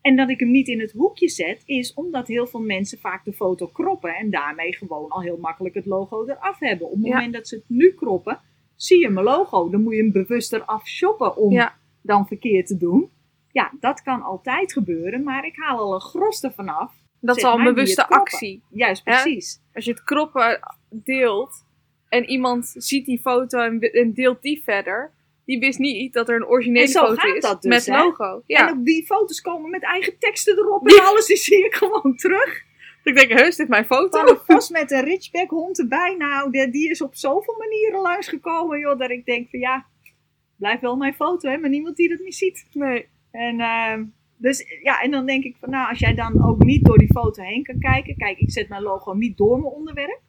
En 0.00 0.16
dat 0.16 0.30
ik 0.30 0.40
hem 0.40 0.50
niet 0.50 0.68
in 0.68 0.80
het 0.80 0.92
hoekje 0.92 1.28
zet, 1.28 1.62
is 1.66 1.94
omdat 1.94 2.28
heel 2.28 2.46
veel 2.46 2.60
mensen 2.60 2.98
vaak 2.98 3.24
de 3.24 3.32
foto 3.32 3.66
kroppen 3.66 4.14
en 4.14 4.30
daarmee 4.30 4.74
gewoon 4.76 5.08
al 5.10 5.22
heel 5.22 5.36
makkelijk 5.38 5.74
het 5.74 5.86
logo 5.86 6.24
eraf 6.26 6.58
hebben. 6.58 6.86
Op 6.90 6.94
het 6.96 7.04
Ja. 7.06 7.14
moment 7.14 7.32
dat 7.32 7.48
ze 7.48 7.54
het 7.54 7.64
nu 7.68 7.92
kroppen, 7.92 8.40
zie 8.76 9.00
je 9.00 9.08
mijn 9.08 9.26
logo. 9.26 9.70
Dan 9.70 9.82
moet 9.82 9.94
je 9.94 10.02
hem 10.02 10.12
bewuster 10.12 10.62
afshoppen 10.62 11.36
om 11.36 11.52
Ja. 11.52 11.76
dan 12.02 12.26
verkeerd 12.26 12.66
te 12.66 12.76
doen. 12.76 13.10
Ja, 13.54 13.72
dat 13.80 14.02
kan 14.02 14.22
altijd 14.22 14.72
gebeuren, 14.72 15.22
maar 15.22 15.44
ik 15.46 15.56
haal 15.56 15.78
al 15.78 15.94
een 15.94 16.00
gros 16.00 16.42
ervan 16.42 16.68
af. 16.68 16.92
dat 17.20 17.36
is 17.36 17.44
al 17.44 17.58
een 17.58 17.64
bewuste 17.64 18.08
actie. 18.08 18.62
Juist, 18.70 19.04
precies. 19.04 19.60
Als 19.74 19.84
je 19.84 19.90
het 19.90 20.04
kroppen 20.04 20.60
deelt 20.90 21.64
en 22.08 22.24
iemand 22.24 22.74
ziet 22.76 23.06
die 23.06 23.20
foto 23.20 23.58
en, 23.58 24.12
deelt 24.14 24.42
die 24.42 24.62
verder, 24.62 25.12
die 25.44 25.58
wist 25.58 25.78
niet 25.78 26.12
dat 26.12 26.28
er 26.28 26.36
een 26.36 26.46
originele 26.46 26.88
foto 26.88 27.32
is 27.32 27.42
dus, 27.42 27.60
met 27.60 27.86
hè? 27.86 28.02
logo. 28.02 28.42
Ja. 28.46 28.68
En 28.68 28.78
ook 28.78 28.84
die 28.84 29.04
foto's 29.06 29.40
komen 29.40 29.70
met 29.70 29.82
eigen 29.82 30.18
teksten 30.18 30.58
erop 30.58 30.88
en 30.88 31.04
alles, 31.04 31.26
die 31.26 31.36
zie 31.36 31.64
ik 31.64 31.74
gewoon 31.74 32.16
terug. 32.16 32.62
Ik 33.04 33.16
denk, 33.16 33.30
heus, 33.30 33.56
dit 33.56 33.66
is 33.66 33.68
mijn 33.68 33.86
foto. 33.86 34.18
Van 34.18 34.28
een 34.28 34.40
vos 34.46 34.70
met 34.70 34.90
een 34.90 35.04
Ridgeback 35.04 35.50
hond 35.50 35.78
erbij. 35.78 36.14
Nou, 36.18 36.50
die, 36.50 36.70
die 36.70 36.90
is 36.90 37.02
op 37.02 37.14
zoveel 37.14 37.56
manieren 37.58 38.00
langsgekomen, 38.00 38.78
joh. 38.78 38.98
Dat 38.98 39.10
ik 39.10 39.24
denk 39.24 39.50
van 39.50 39.58
ja, 39.58 39.86
blijf 40.56 40.80
wel 40.80 40.96
mijn 40.96 41.14
foto, 41.14 41.50
hè. 41.50 41.58
Maar 41.58 41.70
niemand 41.70 41.96
die 41.96 42.08
dat 42.08 42.18
niet 42.18 42.34
ziet. 42.34 42.66
Nee. 42.72 43.12
En, 43.34 43.60
ehm, 43.60 44.04
dus, 44.36 44.78
ja, 44.82 45.00
en 45.02 45.10
dan 45.10 45.26
denk 45.26 45.44
ik 45.44 45.56
van 45.56 45.70
nou, 45.70 45.88
als 45.88 45.98
jij 45.98 46.14
dan 46.14 46.44
ook 46.44 46.64
niet 46.64 46.84
door 46.84 46.98
die 46.98 47.12
foto 47.12 47.42
heen 47.42 47.62
kan 47.62 47.78
kijken. 47.78 48.16
Kijk, 48.16 48.38
ik 48.38 48.50
zet 48.50 48.68
mijn 48.68 48.82
logo 48.82 49.12
niet 49.12 49.36
door 49.36 49.60
mijn 49.60 49.72
onderwerp. 49.72 50.20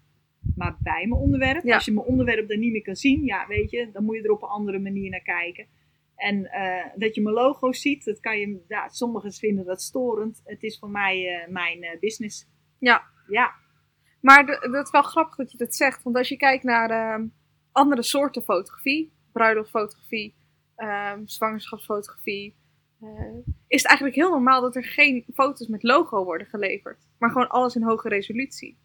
Maar 0.55 0.75
bij 0.79 1.07
mijn 1.07 1.21
onderwerp. 1.21 1.63
Ja. 1.63 1.73
Als 1.73 1.85
je 1.85 1.91
mijn 1.93 2.05
onderwerp 2.05 2.47
dan 2.49 2.59
niet 2.59 2.71
meer 2.71 2.81
kan 2.81 2.95
zien, 2.95 3.23
ja, 3.23 3.47
weet 3.47 3.71
je, 3.71 3.89
dan 3.91 4.03
moet 4.03 4.15
je 4.15 4.21
er 4.23 4.31
op 4.31 4.41
een 4.41 4.49
andere 4.49 4.79
manier 4.79 5.09
naar 5.09 5.21
kijken. 5.21 5.65
En 6.15 6.45
eh, 6.51 6.85
dat 6.95 7.15
je 7.15 7.21
mijn 7.21 7.35
logo 7.35 7.71
ziet, 7.73 8.05
dat 8.05 8.19
kan 8.19 8.39
je, 8.39 8.63
ja, 8.67 8.87
sommigen 8.89 9.31
vinden 9.31 9.65
dat 9.65 9.81
storend. 9.81 10.41
Het 10.43 10.63
is 10.63 10.79
voor 10.79 10.89
mij 10.89 11.27
eh, 11.27 11.47
mijn 11.51 11.83
eh, 11.83 11.99
business. 11.99 12.47
Ja. 12.79 13.03
Ja, 13.27 13.51
Maar 14.21 14.45
de- 14.45 14.67
dat 14.71 14.85
is 14.85 14.91
wel 14.91 15.01
grappig 15.01 15.35
dat 15.35 15.51
je 15.51 15.57
dat 15.57 15.75
zegt. 15.75 16.03
Want 16.03 16.15
als 16.15 16.29
je 16.29 16.37
kijkt 16.37 16.63
naar 16.63 16.89
ehm, 16.89 17.27
andere 17.71 18.03
soorten 18.03 18.41
fotografie, 18.43 19.13
bruiloftfotografie, 19.31 20.35
ehm, 20.75 21.25
zwangerschapsfotografie, 21.25 22.55
is 23.67 23.81
het 23.81 23.87
eigenlijk 23.87 24.17
heel 24.17 24.29
normaal 24.29 24.61
dat 24.61 24.75
er 24.75 24.83
geen 24.83 25.25
foto's 25.33 25.67
met 25.67 25.83
logo 25.83 26.23
worden 26.23 26.47
geleverd. 26.47 26.99
Maar 27.19 27.29
gewoon 27.29 27.49
alles 27.49 27.75
in 27.75 27.83
hoge 27.83 28.09
resolutie. 28.09 28.77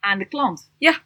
aan 0.00 0.18
de 0.18 0.28
klant. 0.28 0.72
Ja. 0.78 0.98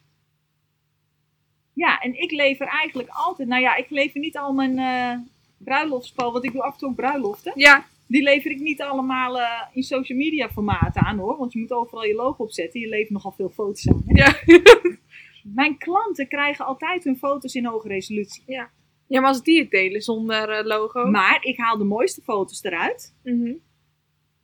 Ja, 1.72 2.00
en 2.00 2.20
ik 2.22 2.30
lever 2.30 2.66
eigenlijk 2.66 3.08
altijd, 3.08 3.48
nou 3.48 3.62
ja, 3.62 3.76
ik 3.76 3.90
lever 3.90 4.20
niet 4.20 4.38
al 4.38 4.52
mijn 4.52 4.78
eh 4.78 5.18
bruiloftspo, 5.58 6.32
want 6.32 6.44
ik 6.44 6.52
doe 6.52 6.62
af 6.62 6.72
en 6.72 6.78
toe 6.78 6.88
ook 6.88 6.94
bruiloften. 6.96 7.52
Ja, 7.54 7.86
Die 8.06 8.22
lever 8.22 8.50
ik 8.50 8.60
niet 8.60 8.82
allemaal 8.82 9.40
eh, 9.40 9.62
in 9.72 9.82
social 9.82 10.18
media 10.18 10.48
formaten 10.48 11.02
aan 11.02 11.18
hoor, 11.18 11.36
want 11.36 11.52
je 11.52 11.58
moet 11.58 11.72
overal 11.72 12.04
je 12.04 12.14
logo 12.14 12.42
opzetten. 12.42 12.80
Je 12.80 12.88
levert 12.88 13.10
nogal 13.10 13.32
veel 13.32 13.48
foto's 13.48 13.88
aan. 13.88 14.02
Hè? 14.06 14.22
ja. 14.22 14.34
Mijn 15.54 15.78
klanten 15.78 16.28
krijgen 16.28 16.64
altijd 16.66 17.04
hun 17.04 17.16
foto's 17.16 17.54
in 17.54 17.64
hoge 17.66 17.88
resolutie. 17.88 18.42
ja, 18.46 18.70
maar 19.08 19.24
als 19.24 19.42
die 19.42 19.58
het 19.60 19.70
delen 19.70 20.00
zonder 20.02 20.48
eh, 20.50 20.64
logo. 20.64 21.06
Maar 21.10 21.38
ik 21.44 21.56
haal 21.58 21.78
de 21.78 21.84
mooiste 21.84 22.22
foto's 22.22 22.62
eruit. 22.62 23.14
Mhm. 23.22 23.52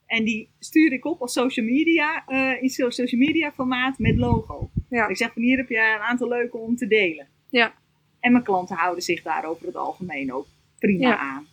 En 0.06 0.24
die 0.24 0.48
stuur 0.58 0.92
ik 0.92 1.04
op 1.04 1.20
als 1.20 1.32
social 1.32 1.66
media, 1.66 2.24
eh, 2.26 2.62
in 2.62 2.68
so- 2.70 2.90
social 2.90 3.20
media 3.20 3.52
formaat 3.52 3.98
met 3.98 4.16
logo. 4.16 4.70
Ja. 4.90 5.08
Ik 5.08 5.16
zeg 5.16 5.32
van 5.32 5.42
hier 5.42 5.56
heb 5.56 5.68
je 5.68 5.76
een 5.94 6.00
aantal 6.02 6.28
leuke 6.28 6.56
om 6.56 6.76
te 6.76 6.86
delen. 6.86 7.26
Ja. 7.50 7.74
En 8.20 8.32
mijn 8.32 8.44
klanten 8.44 8.76
houden 8.76 9.02
zich 9.02 9.22
daar 9.22 9.44
over 9.44 9.66
het 9.66 9.76
algemeen 9.76 10.32
ook 10.32 10.46
prima 10.78 11.08
Ja. 11.08 11.18
aan. 11.18 11.46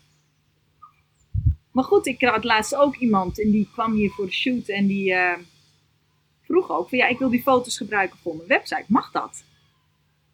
Maar 1.72 1.84
goed, 1.84 2.06
ik 2.08 2.22
had 2.22 2.44
laatst 2.44 2.76
ook 2.76 2.96
iemand 2.96 3.42
en 3.42 3.52
die 3.52 3.70
kwam 3.74 3.94
hier 3.94 4.10
voor 4.10 4.26
de 4.26 4.32
shoot 4.32 4.68
en 4.68 4.88
die 4.88 5.14
eh, 5.14 5.38
vroeg 6.42 6.70
ook 6.72 6.90
van 6.90 6.98
ja, 6.98 7.08
ik 7.08 7.18
wil 7.20 7.30
die 7.30 7.42
foto's 7.42 7.78
gebruiken 7.78 8.18
voor 8.20 8.36
mijn 8.36 8.48
website. 8.48 8.84
Mag 8.88 9.12
dat? 9.12 9.44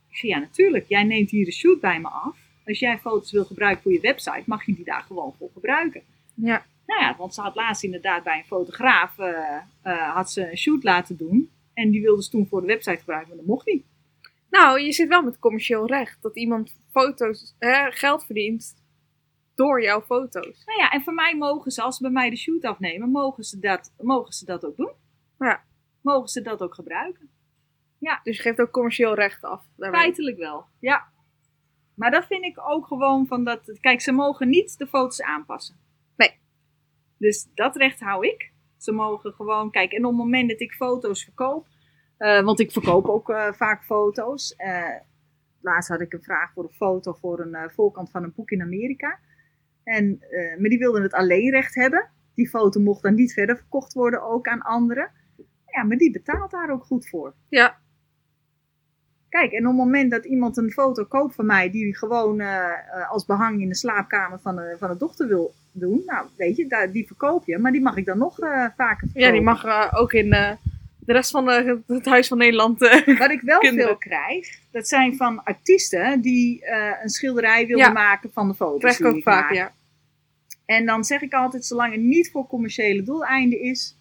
Ik 0.10 0.18
zei 0.18 0.32
ja, 0.32 0.40
natuurlijk. 0.40 0.86
Jij 0.88 1.04
neemt 1.04 1.30
hier 1.30 1.46
de 1.46 1.52
shoot 1.52 1.80
bij 1.80 2.00
me 2.00 2.08
af. 2.08 2.38
Als 2.66 2.80
jij 2.80 2.98
foto's 2.98 3.32
wil 3.32 3.46
gebruiken 3.46 3.84
voor 3.84 3.92
je 3.92 4.00
website, 4.00 4.44
mag 4.46 4.66
je 4.66 4.76
die 4.76 4.86
daar 4.86 5.02
gewoon 5.02 5.34
voor 5.38 5.50
gebruiken. 5.54 6.02
Ja. 6.34 6.66
Nou 6.86 7.02
ja, 7.02 7.16
want 7.18 7.34
ze 7.34 7.42
had 7.42 7.56
laatst 7.56 7.84
inderdaad 7.84 8.24
bij 8.24 8.38
een 8.38 8.46
fotograaf 8.46 9.20
eh, 9.20 9.58
eh, 9.82 10.14
had 10.16 10.32
ze 10.32 10.50
een 10.50 10.58
shoot 10.58 10.84
laten 10.84 11.18
doen. 11.18 11.50
En 11.74 11.90
die 11.90 12.02
wilde 12.02 12.24
ze 12.24 12.30
toen 12.30 12.48
voor 12.48 12.62
de 12.62 12.68
website 12.68 12.98
gebruiken, 12.98 13.30
maar 13.30 13.38
dat 13.38 13.48
mocht 13.48 13.66
niet. 13.66 13.86
Nou, 14.50 14.80
je 14.80 14.92
zit 14.92 15.08
wel 15.08 15.22
met 15.22 15.40
commercieel 15.40 15.88
recht. 15.88 16.22
Dat 16.22 16.36
iemand 16.36 16.76
foto's, 16.92 17.56
hè, 17.60 17.92
geld 17.92 18.26
verdient 18.26 18.76
door 19.56 19.82
jouw 19.82 20.02
foto's. 20.02 20.64
Nou 20.66 20.80
ja, 20.80 20.92
en 20.92 21.02
voor 21.02 21.14
mij 21.14 21.36
mogen 21.38 21.72
ze, 21.72 21.82
als 21.82 21.98
ze 21.98 22.02
bij 22.02 22.12
mij 22.12 22.30
de 22.30 22.36
shoot 22.36 22.64
afnemen, 22.64 23.10
mogen 23.10 23.44
ze 23.44 23.60
dat, 23.60 23.94
mogen 24.02 24.34
ze 24.34 24.46
dat 24.46 24.66
ook 24.66 24.78
doen. 24.78 24.92
Ja. 25.40 25.64
Mogen 26.02 26.30
ze 26.30 26.42
dat 26.42 26.62
ook 26.62 26.74
gebruiken. 26.74 27.30
Dus 28.24 28.36
je 28.36 28.42
geeft 28.42 28.60
ook 28.60 28.72
commercieel 28.72 29.14
recht 29.14 29.44
af. 29.44 29.64
Feitelijk 29.78 30.38
wel, 30.38 30.66
ja. 30.80 31.08
Maar 31.96 32.12
dat 32.12 32.26
vind 32.26 32.44
ik 32.44 32.60
ook 32.70 32.88
gewoon 32.88 33.28
van 33.28 33.44
dat... 33.44 33.78
Kijk, 33.80 34.02
ze 34.02 34.12
mogen 34.12 34.50
niet 34.50 34.78
de 34.78 34.88
foto's 34.88 35.22
aanpassen. 35.22 35.76
Nee. 36.16 36.40
Dus 37.18 37.48
dat 37.54 37.76
recht 37.76 38.00
hou 38.00 38.28
ik. 38.28 38.52
Ze 38.78 38.92
mogen 38.92 39.34
gewoon... 39.34 39.72
Kijk, 39.72 39.92
en 39.92 40.06
op 40.06 40.12
het 40.12 40.20
moment 40.20 40.50
dat 40.50 40.60
ik 40.60 40.72
foto's 40.74 41.24
verkoop... 41.24 41.68
eh, 42.18 42.42
want 42.42 42.60
ik 42.60 42.72
verkoop 42.72 43.06
ook 43.06 43.30
eh, 43.30 43.54
vaak 43.54 43.84
foto's. 43.84 44.56
eh, 44.56 45.00
laatst 45.62 45.90
had 45.90 46.02
ik 46.02 46.14
een 46.14 46.24
vraag 46.24 46.54
voor 46.54 46.64
een 46.64 46.76
foto 46.76 47.14
voor 47.14 47.40
een 47.40 47.72
voorkant 47.72 48.12
van 48.12 48.24
een 48.24 48.34
boek 48.36 48.52
in 48.52 48.62
Amerika. 48.62 49.20
En, 49.84 50.18
maar 50.60 50.70
die 50.70 50.80
wilden 50.80 51.02
het 51.02 51.14
alleenrecht 51.14 51.76
hebben. 51.76 52.10
Die 52.34 52.50
foto 52.50 52.80
mocht 52.80 53.04
dan 53.04 53.14
niet 53.14 53.34
verder 53.34 53.58
verkocht 53.58 53.94
worden, 53.94 54.24
ook 54.24 54.48
aan 54.48 54.62
anderen. 54.62 55.12
Ja, 55.66 55.84
maar 55.84 55.98
die 55.98 56.12
betaalt 56.12 56.52
daar 56.52 56.70
ook 56.70 56.84
goed 56.84 57.10
voor. 57.10 57.36
Ja, 57.50 57.80
Kijk, 59.40 59.52
en 59.52 59.62
op 59.68 59.68
het 59.68 59.76
moment 59.86 60.12
dat 60.12 60.26
iemand 60.26 60.58
een 60.58 60.72
foto 60.72 61.04
koopt 61.04 61.36
van 61.36 61.46
mij, 61.46 61.72
die 61.72 61.84
hij 61.84 61.92
gewoon 61.94 62.40
eh, 62.40 62.48
eh, 62.66 63.12
als 63.12 63.26
behang 63.26 63.62
in 63.62 63.68
de 63.70 63.76
slaapkamer 63.76 64.40
van 64.40 64.56
de, 64.56 64.76
van 64.80 64.90
de 64.90 64.98
dochter 64.98 65.28
wil 65.28 65.54
doen, 65.72 66.02
nou 66.06 66.28
weet 66.38 66.56
je, 66.56 66.68
daar, 66.68 66.92
die 66.92 67.08
verkoop 67.08 67.46
je, 67.46 67.58
maar 67.58 67.72
die 67.72 67.82
mag 67.82 67.98
ik 67.98 68.06
dan 68.06 68.18
nog 68.18 68.40
eh, 68.40 68.50
vaker 68.78 68.98
verkopen. 68.98 69.22
ja 69.22 69.32
die 69.32 69.42
mag 69.42 69.66
eh, 69.66 69.92
ook 69.96 70.14
in 70.14 70.32
eh, 70.34 70.52
de 71.00 71.14
rest 71.14 71.32
van 71.32 71.46
de, 71.46 71.80
het 71.88 72.06
Huis 72.06 72.28
van 72.28 72.38
Nederland. 72.38 72.82
eh, 72.82 73.18
Wat 73.20 73.32
ik 73.32 73.42
wel 73.42 73.60
Kinderen. 73.60 73.88
veel 73.88 73.98
krijg, 73.98 74.60
dat 74.72 74.88
zijn 74.88 75.16
van 75.16 75.44
artiesten 75.44 76.22
die 76.22 76.66
eh, 76.66 76.92
een 77.04 77.10
schilderij 77.10 77.68
willen 77.68 77.86
Ja. 77.86 77.92
maken 77.92 78.30
van 78.34 78.48
de 78.48 78.54
foto's. 78.54 78.80
krijg 78.80 79.00
ik 79.00 79.06
ook 79.06 79.24
vaak, 79.24 79.52
ja. 79.54 79.72
En 80.66 80.86
dan 80.86 81.04
zeg 81.04 81.22
ik 81.22 81.34
altijd, 81.34 81.66
zolang 81.66 81.92
het 81.94 82.02
niet 82.02 82.32
voor 82.32 82.48
commerciële 82.48 83.04
doeleinden 83.04 83.62
is, 83.62 83.98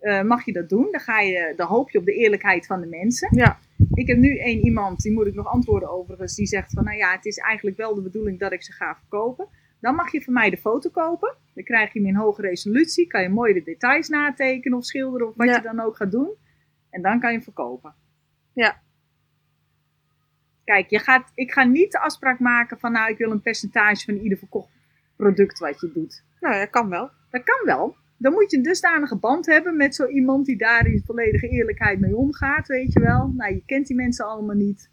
eh, 0.00 0.22
mag 0.22 0.44
je 0.44 0.52
dat 0.52 0.68
doen. 0.68 0.88
Dan, 0.90 1.00
ga 1.00 1.20
je, 1.20 1.52
dan 1.56 1.66
hoop 1.66 1.90
je 1.90 1.98
op 1.98 2.04
de 2.04 2.12
eerlijkheid 2.14 2.66
van 2.66 2.80
de 2.80 2.86
mensen. 2.86 3.28
Ja. 3.36 3.58
Ik 3.96 4.06
heb 4.06 4.16
nu 4.18 4.38
één 4.38 4.64
iemand, 4.64 5.00
die 5.00 5.12
moet 5.12 5.26
ik 5.26 5.34
nog 5.34 5.46
antwoorden 5.46 5.90
overigens, 5.90 6.34
die 6.34 6.46
zegt 6.46 6.72
van, 6.72 6.84
nou 6.84 6.96
ja, 6.96 7.12
het 7.12 7.24
is 7.24 7.38
eigenlijk 7.38 7.76
wel 7.76 7.94
de 7.94 8.02
bedoeling 8.02 8.38
dat 8.38 8.52
ik 8.52 8.62
ze 8.62 8.72
ga 8.72 8.96
verkopen. 8.96 9.48
Dan 9.80 9.94
mag 9.94 10.12
je 10.12 10.22
van 10.22 10.32
mij 10.32 10.50
de 10.50 10.56
foto 10.56 10.90
kopen. 10.90 11.36
Dan 11.54 11.64
krijg 11.64 11.92
je 11.92 11.98
hem 11.98 12.08
in 12.08 12.14
hoge 12.14 12.42
resolutie. 12.42 13.06
Kan 13.06 13.22
je 13.22 13.28
mooi 13.28 13.52
de 13.52 13.62
details 13.62 14.08
natekenen 14.08 14.78
of 14.78 14.84
schilderen 14.84 15.28
of 15.28 15.34
wat 15.36 15.46
Ja. 15.46 15.56
je 15.56 15.62
dan 15.62 15.80
ook 15.80 15.96
gaat 15.96 16.10
doen. 16.10 16.34
En 16.90 17.02
dan 17.02 17.20
kan 17.20 17.30
je 17.30 17.34
hem 17.36 17.44
verkopen. 17.44 17.94
Ja. 18.52 18.82
Kijk, 20.64 20.90
je 20.90 20.98
gaat, 20.98 21.32
ik 21.34 21.52
ga 21.52 21.64
niet 21.64 21.92
de 21.92 21.98
afspraak 22.00 22.38
maken 22.38 22.78
van, 22.78 22.92
nou, 22.92 23.10
ik 23.10 23.18
wil 23.18 23.30
een 23.30 23.40
percentage 23.42 24.04
van 24.04 24.14
ieder 24.14 24.38
verkocht 24.38 24.70
product 25.16 25.58
wat 25.58 25.80
je 25.80 25.90
doet. 25.92 26.24
Nou 26.40 26.54
ja, 26.54 26.64
kan 26.66 26.88
wel. 26.88 27.10
Dat 27.30 27.42
kan 27.44 27.64
wel. 27.64 27.96
Dan 28.18 28.32
moet 28.32 28.50
je 28.50 28.56
een 28.56 28.62
dusdanige 28.62 29.16
band 29.16 29.46
hebben 29.46 29.76
met 29.76 29.94
zo 29.94 30.06
iemand 30.06 30.46
die 30.46 30.56
daar 30.56 30.86
in 30.86 31.02
volledige 31.04 31.48
eerlijkheid 31.48 32.00
mee 32.00 32.16
omgaat, 32.16 32.66
weet 32.66 32.92
je 32.92 33.00
wel. 33.00 33.32
Nou, 33.36 33.54
je 33.54 33.62
kent 33.66 33.86
die 33.86 33.96
mensen 33.96 34.26
allemaal 34.26 34.56
niet. 34.56 34.90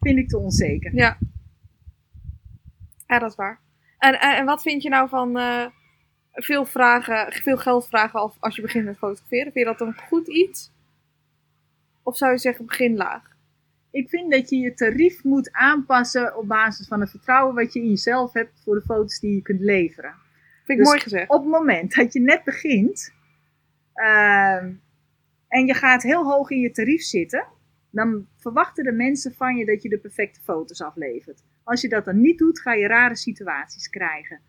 Vind 0.00 0.18
ik 0.18 0.28
te 0.28 0.38
onzeker. 0.38 0.94
Ja. 0.94 1.18
Ja, 3.06 3.18
dat 3.18 3.30
is 3.30 3.36
waar. 3.36 3.60
En, 3.98 4.20
en, 4.20 4.36
en 4.36 4.44
wat 4.44 4.62
vind 4.62 4.82
je 4.82 4.88
nou 4.88 5.08
van 5.08 5.38
eh, 5.38 5.66
veel 6.32 6.64
vragen, 6.64 7.32
veel 7.32 7.56
geld 7.56 7.86
vragen 7.86 8.20
als, 8.20 8.36
als 8.40 8.56
je 8.56 8.62
begint 8.62 8.84
met 8.84 8.98
fotograferen? 8.98 9.52
Vind 9.52 9.66
je 9.66 9.76
dat 9.76 9.80
een 9.80 9.94
goed 9.94 10.28
iets? 10.28 10.72
Of 12.02 12.16
zou 12.16 12.32
je 12.32 12.38
zeggen 12.38 12.66
begin 12.66 12.96
laag? 12.96 13.30
Ik 13.90 14.08
vind 14.08 14.30
dat 14.30 14.50
je 14.50 14.56
je 14.56 14.74
tarief 14.74 15.24
moet 15.24 15.52
aanpassen 15.52 16.36
op 16.36 16.48
basis 16.48 16.88
van 16.88 17.00
het 17.00 17.10
vertrouwen 17.10 17.54
wat 17.54 17.72
je 17.72 17.80
in 17.80 17.88
jezelf 17.88 18.32
hebt 18.32 18.60
voor 18.64 18.74
de 18.74 18.82
foto's 18.82 19.20
die 19.20 19.34
je 19.34 19.42
kunt 19.42 19.60
leveren. 19.60 20.14
Vind 20.76 20.88
ik 20.88 20.92
Dus 20.92 20.94
mooi 20.94 21.00
gezegd. 21.00 21.30
Op 21.30 21.42
het 21.42 21.50
moment 21.50 21.94
dat 21.94 22.12
je 22.12 22.20
net 22.20 22.44
begint 22.44 23.14
ehm, 23.94 24.72
en 25.48 25.66
je 25.66 25.74
gaat 25.74 26.02
heel 26.02 26.24
hoog 26.24 26.50
in 26.50 26.60
je 26.60 26.70
tarief 26.70 27.02
zitten, 27.02 27.46
dan 27.90 28.26
verwachten 28.36 28.84
de 28.84 28.92
mensen 28.92 29.34
van 29.34 29.56
je 29.56 29.64
dat 29.64 29.82
je 29.82 29.88
de 29.88 29.98
perfecte 29.98 30.40
foto's 30.40 30.82
aflevert. 30.82 31.42
Als 31.64 31.80
je 31.80 31.88
dat 31.88 32.04
dan 32.04 32.20
niet 32.20 32.38
doet, 32.38 32.60
ga 32.60 32.72
je 32.72 32.86
rare 32.86 33.16
situaties 33.16 33.88
krijgen. 33.88 34.40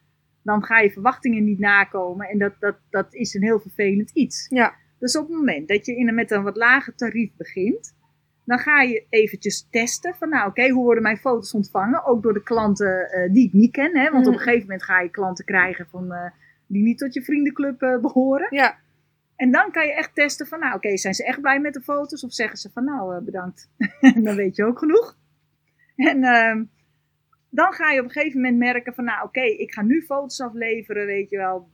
Dan 0.43 0.63
ga 0.63 0.80
je 0.80 0.91
verwachtingen 0.91 1.43
niet 1.43 1.59
nakomen 1.59 2.28
en 2.28 2.38
dat, 2.38 2.53
dat, 2.59 2.78
dat 2.89 3.13
is 3.13 3.34
een 3.34 3.43
heel 3.43 3.59
vervelend 3.59 4.11
iets. 4.11 4.47
Ja. 4.49 4.76
Dus 4.99 5.17
op 5.17 5.28
het 5.28 5.38
moment 5.38 5.67
dat 5.67 5.86
je 5.86 5.95
in 5.95 6.07
een, 6.07 6.15
met 6.15 6.32
een 6.32 6.43
wat 6.43 6.55
lager 6.55 6.95
tarief 6.95 7.36
begint, 7.38 7.95
dan 8.45 8.59
ga 8.59 8.81
je 8.81 9.05
eventjes 9.09 9.67
testen 9.71 10.15
van 10.15 10.29
nou 10.29 10.47
oké, 10.49 10.69
hoe 10.69 10.83
worden 10.83 11.03
mijn 11.03 11.17
foto's 11.17 11.53
ontvangen? 11.53 12.05
Ook 12.05 12.23
door 12.23 12.33
de 12.33 12.43
klanten 12.43 13.09
eh, 13.11 13.31
die 13.33 13.45
ik 13.47 13.53
niet 13.53 13.71
ken. 13.71 13.97
Hè? 13.97 14.11
Want 14.11 14.27
op 14.27 14.33
een 14.33 14.39
Mhm. 14.39 14.43
gegeven 14.43 14.61
moment 14.67 14.83
ga 14.83 14.99
je 15.01 15.09
klanten 15.09 15.45
krijgen 15.45 15.87
van, 15.89 16.11
eh, 16.11 16.31
die 16.67 16.83
niet 16.83 16.97
tot 16.97 17.13
je 17.13 17.21
vriendenclub 17.23 17.81
eh, 17.81 17.97
behoren. 17.99 18.47
Ja, 18.49 18.81
En 19.35 19.51
dan 19.51 19.71
kan 19.71 19.85
je 19.87 19.93
echt 19.93 20.15
testen 20.15 20.47
van 20.47 20.59
nou 20.59 20.75
oké, 20.75 20.97
zijn 20.97 21.13
ze 21.13 21.25
echt 21.25 21.41
blij 21.41 21.59
met 21.59 21.73
de 21.73 21.81
foto's? 21.81 22.23
Of 22.23 22.33
zeggen 22.33 22.57
ze 22.57 22.69
van 22.73 22.83
nou 22.83 23.21
bedankt. 23.23 23.69
Dan 24.23 24.35
weet 24.35 24.55
je 24.55 24.65
ook 24.65 24.79
genoeg. 24.79 25.17
En 25.95 26.23
ehm, 26.23 26.63
dan 27.49 27.73
ga 27.73 27.91
je 27.91 27.99
op 27.99 28.05
een 28.05 28.11
gegeven 28.11 28.41
moment 28.41 28.57
merken 28.59 28.93
van 28.93 29.03
nou 29.03 29.23
oké, 29.25 29.41
ik 29.41 29.73
ga 29.73 29.81
nu 29.81 30.01
foto's 30.01 30.41
afleveren, 30.41 31.05
weet 31.05 31.29
je 31.29 31.37
wel, 31.37 31.67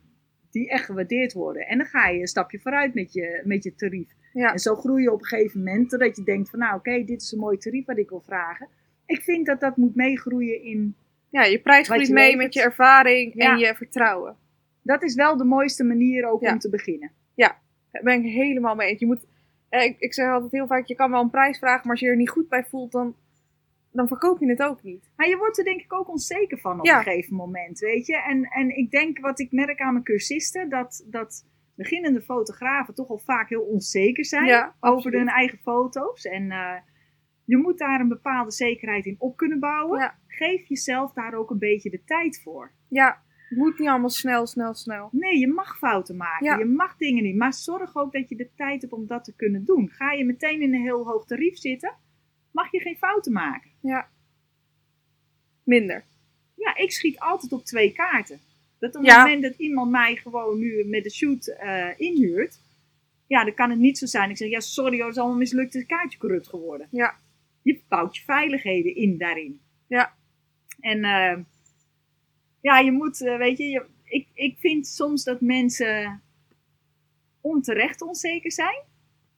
die 0.50 0.70
echt 0.70 0.84
gewaardeerd 0.84 1.32
worden. 1.32 1.66
En 1.66 1.78
dan 1.78 1.86
ga 1.86 2.08
je 2.08 2.20
een 2.20 2.26
stapje 2.26 2.58
vooruit 2.60 2.94
met 2.94 3.12
je, 3.12 3.42
met 3.44 3.64
je 3.64 3.74
tarief. 3.74 4.08
Ja. 4.32 4.52
En 4.52 4.58
zo 4.58 4.74
groei 4.74 5.02
je 5.02 5.12
op 5.12 5.20
een 5.20 5.26
gegeven 5.26 5.58
moment, 5.64 5.90
totdat 5.90 6.16
je 6.16 6.22
denkt 6.22 6.50
van 6.50 6.58
nou 6.58 6.74
oké, 6.76 7.04
dit 7.04 7.22
is 7.22 7.32
een 7.32 7.38
mooi 7.38 7.56
tarief 7.58 7.86
wat 7.86 7.98
ik 7.98 8.08
wil 8.08 8.20
vragen. 8.20 8.68
Ik 9.06 9.22
vind 9.22 9.46
dat 9.46 9.60
dat 9.60 9.76
moet 9.76 9.94
meegroeien 9.94 10.62
in, 10.62 10.94
ja 11.30 11.42
je 11.44 11.60
prijs 11.60 11.88
groeit 11.88 12.06
je 12.06 12.12
mee 12.12 12.24
levert. 12.24 12.42
met 12.44 12.54
je 12.54 12.62
ervaring 12.62 13.32
Ja. 13.34 13.52
en 13.52 13.58
je 13.58 13.74
vertrouwen. 13.74 14.36
dat 14.82 15.02
is 15.02 15.14
wel 15.14 15.36
de 15.36 15.44
mooiste 15.44 15.84
manier 15.84 16.26
ook 16.30 16.40
Ja. 16.42 16.52
om 16.52 16.58
te 16.58 16.70
beginnen. 16.70 17.10
Ja. 17.34 17.58
Daar 17.90 18.02
ben 18.02 18.24
ik 18.24 18.32
helemaal 18.32 18.74
mee 18.74 18.88
eens. 18.88 19.00
Je 19.00 19.06
moet, 19.06 19.24
eh, 19.68 19.84
ik, 19.84 19.96
ik 19.98 20.14
zeg 20.14 20.28
altijd 20.28 20.52
heel 20.52 20.66
vaak, 20.66 20.86
je 20.86 20.94
kan 20.94 21.10
wel 21.10 21.22
een 21.22 21.30
prijs 21.30 21.58
vragen, 21.58 21.80
maar 21.82 21.90
als 21.90 22.00
je 22.00 22.06
er 22.06 22.16
niet 22.16 22.30
goed 22.30 22.48
bij 22.48 22.64
voelt, 22.64 22.92
dan, 22.92 23.16
dan 23.92 24.08
verkoop 24.08 24.40
je 24.40 24.46
het 24.48 24.62
ook 24.62 24.82
niet. 24.82 25.10
Maar 25.16 25.28
je 25.28 25.36
wordt 25.36 25.58
er 25.58 25.64
denk 25.64 25.80
ik 25.80 25.92
ook 25.92 26.08
onzeker 26.08 26.58
van 26.58 26.78
op 26.78 26.86
Ja. 26.86 26.96
een 26.98 27.02
gegeven 27.04 27.34
moment, 27.36 27.78
weet 27.78 28.06
je. 28.06 28.22
En, 28.22 28.44
en 28.44 28.76
ik 28.76 28.90
denk 28.90 29.18
wat 29.18 29.40
ik 29.40 29.52
merk 29.52 29.80
aan 29.80 29.92
mijn 29.92 30.04
cursisten, 30.04 30.68
dat, 30.68 31.06
dat 31.10 31.44
beginnende 31.82 32.22
fotografen 32.22 32.94
toch 32.94 33.08
al 33.08 33.18
vaak 33.18 33.48
heel 33.48 33.62
onzeker 33.62 34.24
zijn 34.24 34.46
Ja, 34.46 34.76
over 34.80 35.12
hun 35.12 35.28
eigen 35.28 35.58
foto's. 35.58 36.24
En 36.24 36.50
eh, 36.50 36.76
je 37.44 37.56
moet 37.56 37.78
daar 37.78 38.00
een 38.00 38.08
bepaalde 38.08 38.50
zekerheid 38.50 39.06
in 39.06 39.16
op 39.18 39.36
kunnen 39.36 39.60
bouwen. 39.60 40.00
Ja. 40.00 40.18
Geef 40.26 40.68
jezelf 40.68 41.12
daar 41.12 41.34
ook 41.34 41.50
een 41.50 41.58
beetje 41.58 41.90
de 41.90 42.04
tijd 42.04 42.40
voor. 42.42 42.72
Ja, 42.88 43.22
het 43.48 43.58
moet 43.58 43.78
niet 43.78 43.88
allemaal 43.88 44.08
snel, 44.08 44.46
snel, 44.46 44.74
snel. 44.74 45.08
Nee, 45.12 45.38
je 45.38 45.48
mag 45.48 45.78
fouten 45.78 46.16
maken. 46.16 46.46
Ja. 46.46 46.58
Je 46.58 46.64
mag 46.64 46.96
dingen 46.96 47.22
niet. 47.22 47.36
Maar 47.36 47.54
zorg 47.54 47.96
ook 47.96 48.12
dat 48.12 48.28
je 48.28 48.36
de 48.36 48.50
tijd 48.54 48.80
hebt 48.80 48.92
om 48.92 49.06
dat 49.06 49.24
te 49.24 49.34
kunnen 49.34 49.64
doen. 49.64 49.90
Ga 49.90 50.12
je 50.12 50.24
meteen 50.24 50.62
in 50.62 50.74
een 50.74 50.82
heel 50.82 51.06
hoog 51.06 51.26
tarief 51.26 51.58
zitten, 51.58 51.94
mag 52.52 52.72
je 52.72 52.80
geen 52.80 52.96
fouten 52.96 53.32
maken. 53.32 53.70
Ja. 53.82 54.08
Minder. 55.64 56.04
Ja, 56.54 56.76
ik 56.76 56.92
schiet 56.92 57.18
altijd 57.18 57.52
op 57.52 57.64
twee 57.64 57.92
kaarten. 57.92 58.40
Dat 58.80 58.96
op 58.96 59.02
het 59.02 59.10
Ja. 59.10 59.22
moment 59.22 59.42
dat 59.42 59.54
iemand 59.56 59.90
mij 59.90 60.16
gewoon 60.16 60.58
nu 60.58 60.84
met 60.86 61.04
de 61.04 61.10
shoot 61.10 61.46
eh, 61.46 61.88
inhuurt, 61.96 62.60
ja, 63.26 63.44
dan 63.44 63.54
kan 63.54 63.70
het 63.70 63.78
niet 63.78 63.98
zo 63.98 64.06
zijn. 64.06 64.30
Ik 64.30 64.36
zeg, 64.36 64.48
ja, 64.48 64.60
sorry 64.60 64.96
hoor, 64.96 65.06
het 65.06 65.14
is 65.14 65.20
allemaal 65.20 65.38
mislukt, 65.38 65.74
het 65.74 65.86
kaartje 65.86 66.18
corrupt 66.18 66.48
geworden. 66.48 66.88
Ja. 66.90 67.14
Je 67.62 67.80
bouwt 67.88 68.16
je 68.16 68.22
veiligheden 68.22 68.94
in 68.94 69.18
daarin. 69.18 69.60
Ja. 69.86 70.14
En 70.80 71.04
eh, 71.04 71.38
ja, 72.60 72.78
je 72.78 72.92
moet, 72.92 73.20
eh, 73.26 73.36
weet 73.38 73.58
je, 73.58 73.68
je 73.68 73.84
ik, 74.04 74.26
ik 74.34 74.58
vind 74.58 74.86
soms 74.86 75.24
dat 75.24 75.40
mensen 75.40 76.22
onterecht 77.40 78.02
onzeker 78.02 78.52
zijn. 78.52 78.82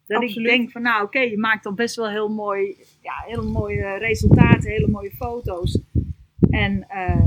Dat 0.06 0.22
Absoluut. 0.22 0.50
ik 0.50 0.56
denk 0.56 0.70
van, 0.70 0.82
nou 0.82 1.04
oké, 1.04 1.18
je 1.20 1.38
maakt 1.38 1.66
al 1.66 1.74
best 1.74 1.96
wel 1.96 2.08
heel 2.10 2.28
mooi, 2.28 2.76
ja, 3.02 3.12
hele 3.26 3.42
mooie 3.42 3.96
resultaten, 3.98 4.70
hele 4.70 4.88
mooie 4.88 5.10
foto's. 5.10 5.80
En 6.50 6.88
ehm, 6.88 7.26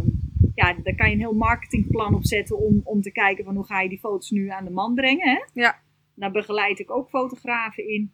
ja, 0.56 0.74
daar 0.84 0.96
kan 0.96 1.08
je 1.08 1.14
een 1.14 1.20
heel 1.20 1.34
marketingplan 1.34 2.16
op 2.16 2.26
zetten 2.26 2.58
om, 2.60 2.82
om 2.84 3.02
te 3.02 3.12
kijken 3.12 3.44
van 3.44 3.56
hoe 3.56 3.66
ga 3.66 3.82
je 3.82 3.90
die 3.90 4.00
foto's 4.00 4.30
nu 4.30 4.50
aan 4.50 4.66
de 4.66 4.72
man 4.72 4.94
brengen. 4.94 5.30
Hè? 5.30 5.62
Ja. 5.62 5.82
Daar 6.16 6.32
begeleid 6.32 6.80
ik 6.80 6.92
ook 6.92 7.10
fotografen 7.10 7.88
in. 7.88 8.12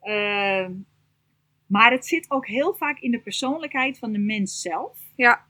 Ehm, 0.00 0.72
maar 1.66 1.90
het 1.90 2.06
zit 2.06 2.30
ook 2.30 2.46
heel 2.46 2.74
vaak 2.74 2.98
in 3.00 3.10
de 3.10 3.20
persoonlijkheid 3.20 3.98
van 3.98 4.12
de 4.12 4.18
mens 4.18 4.60
zelf. 4.60 4.98
Ja. 5.16 5.44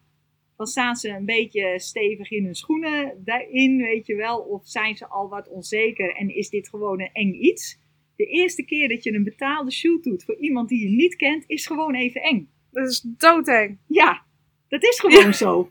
Dan 0.57 0.67
staan 0.67 0.97
ze 0.97 1.09
een 1.09 1.25
beetje 1.25 1.79
stevig 1.81 2.31
in 2.31 2.45
hun 2.45 2.55
schoenen 2.55 3.23
daarin, 3.25 3.77
weet 3.77 4.07
je 4.07 4.15
wel. 4.15 4.39
Of 4.39 4.67
zijn 4.69 4.97
ze 4.97 5.07
al 5.07 5.29
wat 5.29 5.49
onzeker 5.49 6.15
en 6.15 6.35
is 6.35 6.49
dit 6.49 6.69
gewoon 6.69 7.01
een 7.01 7.11
eng 7.13 7.33
iets. 7.33 7.79
De 8.17 8.27
eerste 8.27 8.65
keer 8.65 8.89
dat 8.89 9.03
je 9.03 9.13
een 9.13 9.25
betaalde 9.25 9.73
shoot 9.73 10.03
doet 10.05 10.25
voor 10.25 10.37
iemand 10.37 10.69
die 10.69 10.91
je 10.91 10.97
niet 10.97 11.17
kent, 11.17 11.45
is 11.47 11.67
gewoon 11.67 11.95
even 11.95 12.23
eng. 12.23 12.49
Dat 12.71 12.89
is 12.89 13.01
doodeng. 13.01 13.79
Ja, 13.87 14.23
dat 14.69 14.83
is 14.83 15.01
gewoon 15.01 15.25
Ja. 15.25 15.33
zo. 15.33 15.71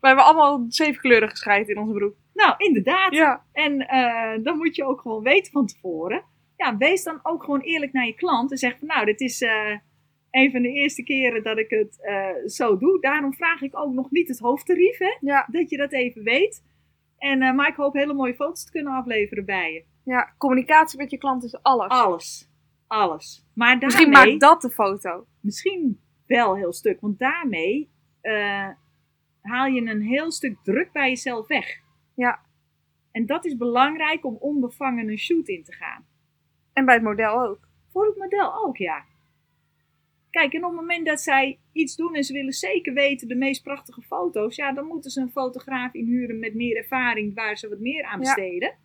We 0.00 0.06
hebben 0.06 0.24
allemaal 0.24 0.64
zeven 0.68 1.00
kleuren 1.00 1.28
gescheiden 1.28 1.74
in 1.74 1.80
onze 1.80 1.92
broek. 1.94 2.16
Nou, 2.34 2.54
inderdaad. 2.56 3.14
Ja. 3.14 3.44
En 3.52 3.78
eh, 3.86 4.44
dan 4.44 4.56
moet 4.56 4.76
je 4.76 4.84
ook 4.84 5.00
gewoon 5.00 5.22
weten 5.22 5.52
van 5.52 5.66
tevoren. 5.66 6.22
Ja, 6.56 6.76
wees 6.76 7.02
dan 7.02 7.20
ook 7.22 7.44
gewoon 7.44 7.60
eerlijk 7.60 7.92
naar 7.92 8.06
je 8.06 8.14
klant 8.14 8.50
en 8.50 8.58
zeg 8.58 8.78
van 8.78 8.88
nou, 8.88 9.04
dit 9.04 9.20
is 9.20 9.40
eh, 9.42 9.76
een 10.30 10.50
van 10.50 10.62
de 10.62 10.72
eerste 10.72 11.02
keren 11.02 11.42
dat 11.42 11.58
ik 11.58 11.70
het 11.70 12.02
eh, 12.02 12.46
zo 12.46 12.78
doe. 12.78 13.00
Daarom 13.00 13.34
vraag 13.34 13.60
ik 13.60 13.78
ook 13.78 13.92
nog 13.92 14.10
niet 14.10 14.28
het 14.28 14.38
hoofdtarief, 14.38 14.98
hè? 14.98 15.16
Ja. 15.20 15.46
Dat 15.50 15.70
je 15.70 15.76
dat 15.76 15.92
even 15.92 16.22
weet. 16.22 16.66
En, 17.18 17.54
maar 17.54 17.68
ik 17.68 17.74
hoop 17.76 17.94
hele 17.94 18.14
mooie 18.14 18.34
foto's 18.34 18.64
te 18.64 18.70
kunnen 18.70 18.92
afleveren 18.92 19.44
bij 19.44 19.72
je. 19.72 19.84
Ja, 20.04 20.34
communicatie 20.38 20.98
met 20.98 21.10
je 21.10 21.18
klant 21.18 21.44
is 21.44 21.62
alles. 21.62 21.88
Alles. 21.88 22.50
Alles. 22.86 23.46
Maar 23.54 23.68
daarmee, 23.68 23.86
Misschien 23.86 24.10
maakt 24.10 24.40
dat 24.40 24.62
de 24.62 24.70
foto. 24.70 25.26
misschien 25.40 26.00
wel 26.26 26.56
heel 26.56 26.72
stuk. 26.72 27.00
Want 27.00 27.18
daarmee 27.18 27.90
haal 29.48 29.66
je 29.66 29.80
een 29.80 30.02
heel 30.02 30.32
stuk 30.32 30.56
druk 30.62 30.92
bij 30.92 31.08
jezelf 31.08 31.46
weg. 31.46 31.80
Ja. 32.14 32.40
En 33.12 33.26
dat 33.26 33.44
is 33.44 33.56
belangrijk 33.56 34.24
om 34.24 34.36
onbevangen 34.36 35.08
een 35.08 35.18
shoot 35.18 35.48
in 35.48 35.64
te 35.64 35.72
gaan. 35.72 36.06
En 36.72 36.84
bij 36.84 36.94
het 36.94 37.02
model 37.04 37.42
ook. 37.48 37.68
Voor 37.92 38.06
het 38.06 38.16
model 38.16 38.64
ook, 38.64 38.76
ja. 38.76 39.04
Kijk, 40.30 40.52
en 40.52 40.64
op 40.64 40.70
het 40.70 40.80
moment 40.80 41.06
dat 41.06 41.20
zij 41.20 41.58
iets 41.72 41.96
doen 41.96 42.14
en 42.14 42.24
ze 42.24 42.32
willen 42.32 42.52
zeker 42.52 42.92
weten 42.94 43.28
de 43.28 43.34
meest 43.36 43.62
prachtige 43.62 44.02
foto's, 44.02 44.56
ja, 44.56 44.72
dan 44.72 44.86
moeten 44.86 45.10
ze 45.10 45.20
een 45.20 45.30
fotograaf 45.30 45.94
inhuren 45.94 46.38
met 46.38 46.54
meer 46.54 46.76
ervaring 46.76 47.34
waar 47.34 47.56
ze 47.56 47.68
wat 47.68 47.78
meer 47.78 48.04
aan 48.04 48.20
Ja. 48.20 48.34
besteden. 48.34 48.78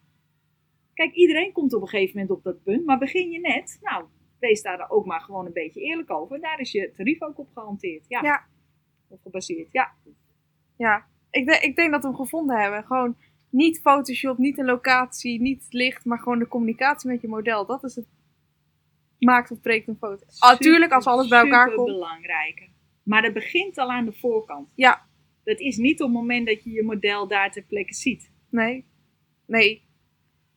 Kijk, 0.94 1.14
iedereen 1.14 1.52
komt 1.52 1.74
op 1.74 1.82
een 1.82 1.88
gegeven 1.88 2.20
moment 2.20 2.38
op 2.38 2.44
dat 2.44 2.64
punt, 2.64 2.86
maar 2.86 2.98
begin 2.98 3.32
je 3.32 3.40
net, 3.40 3.78
nou, 3.82 4.06
wees 4.40 4.62
daar 4.62 4.78
dan 4.78 4.90
ook 4.90 5.06
maar 5.06 5.22
gewoon 5.22 5.46
een 5.46 5.54
beetje 5.54 5.82
eerlijk 5.82 6.12
over. 6.12 6.40
Daar 6.40 6.60
is 6.60 6.72
je 6.72 6.92
tarief 6.96 7.22
ook 7.22 7.38
op 7.38 7.50
gehanteerd. 7.54 8.06
Ja. 8.08 8.22
Ja. 8.22 8.46
Of 9.08 9.22
gebaseerd, 9.22 9.72
ja. 9.72 9.94
Ja. 10.78 11.06
Ik, 11.32 11.46
denk- 11.46 11.62
ik 11.62 11.76
denk 11.76 11.92
dat 11.92 12.02
we 12.02 12.08
hem 12.08 12.16
gevonden 12.18 12.62
hebben. 12.62 12.84
Gewoon 12.84 13.16
niet 13.50 13.80
Photoshop, 13.82 14.38
niet 14.38 14.58
een 14.58 14.66
locatie, 14.66 15.42
niet 15.42 15.64
het 15.64 15.74
licht, 15.74 16.06
maar 16.06 16.18
gewoon 16.20 16.40
de 16.40 16.48
communicatie 16.48 17.10
met 17.10 17.22
je 17.22 17.28
model. 17.28 17.66
Dat 17.66 17.84
is 17.84 17.96
het. 17.96 18.06
Maakt 19.20 19.52
of 19.52 19.62
breekt 19.62 19.88
een 19.88 19.98
foto. 19.98 20.26
Ah, 20.40 20.58
tuurlijk, 20.58 20.92
als 20.92 21.06
alles 21.06 21.28
bij 21.28 21.40
elkaar 21.40 21.74
komt. 21.74 21.86
belangrijk. 21.88 22.70
Maar 23.04 23.22
dat 23.22 23.34
begint 23.34 23.78
al 23.78 23.92
aan 23.92 24.06
de 24.06 24.14
voorkant. 24.14 24.70
Ja. 24.76 25.06
Dat 25.44 25.60
is 25.60 25.78
niet 25.78 26.02
op 26.02 26.08
het 26.08 26.18
moment 26.18 26.48
dat 26.48 26.64
je 26.64 26.70
je 26.72 26.84
model 26.84 27.28
daar 27.28 27.52
ter 27.52 27.64
plekke 27.64 27.94
ziet. 27.94 28.32
Nee. 28.50 28.86
Nee. 29.46 29.88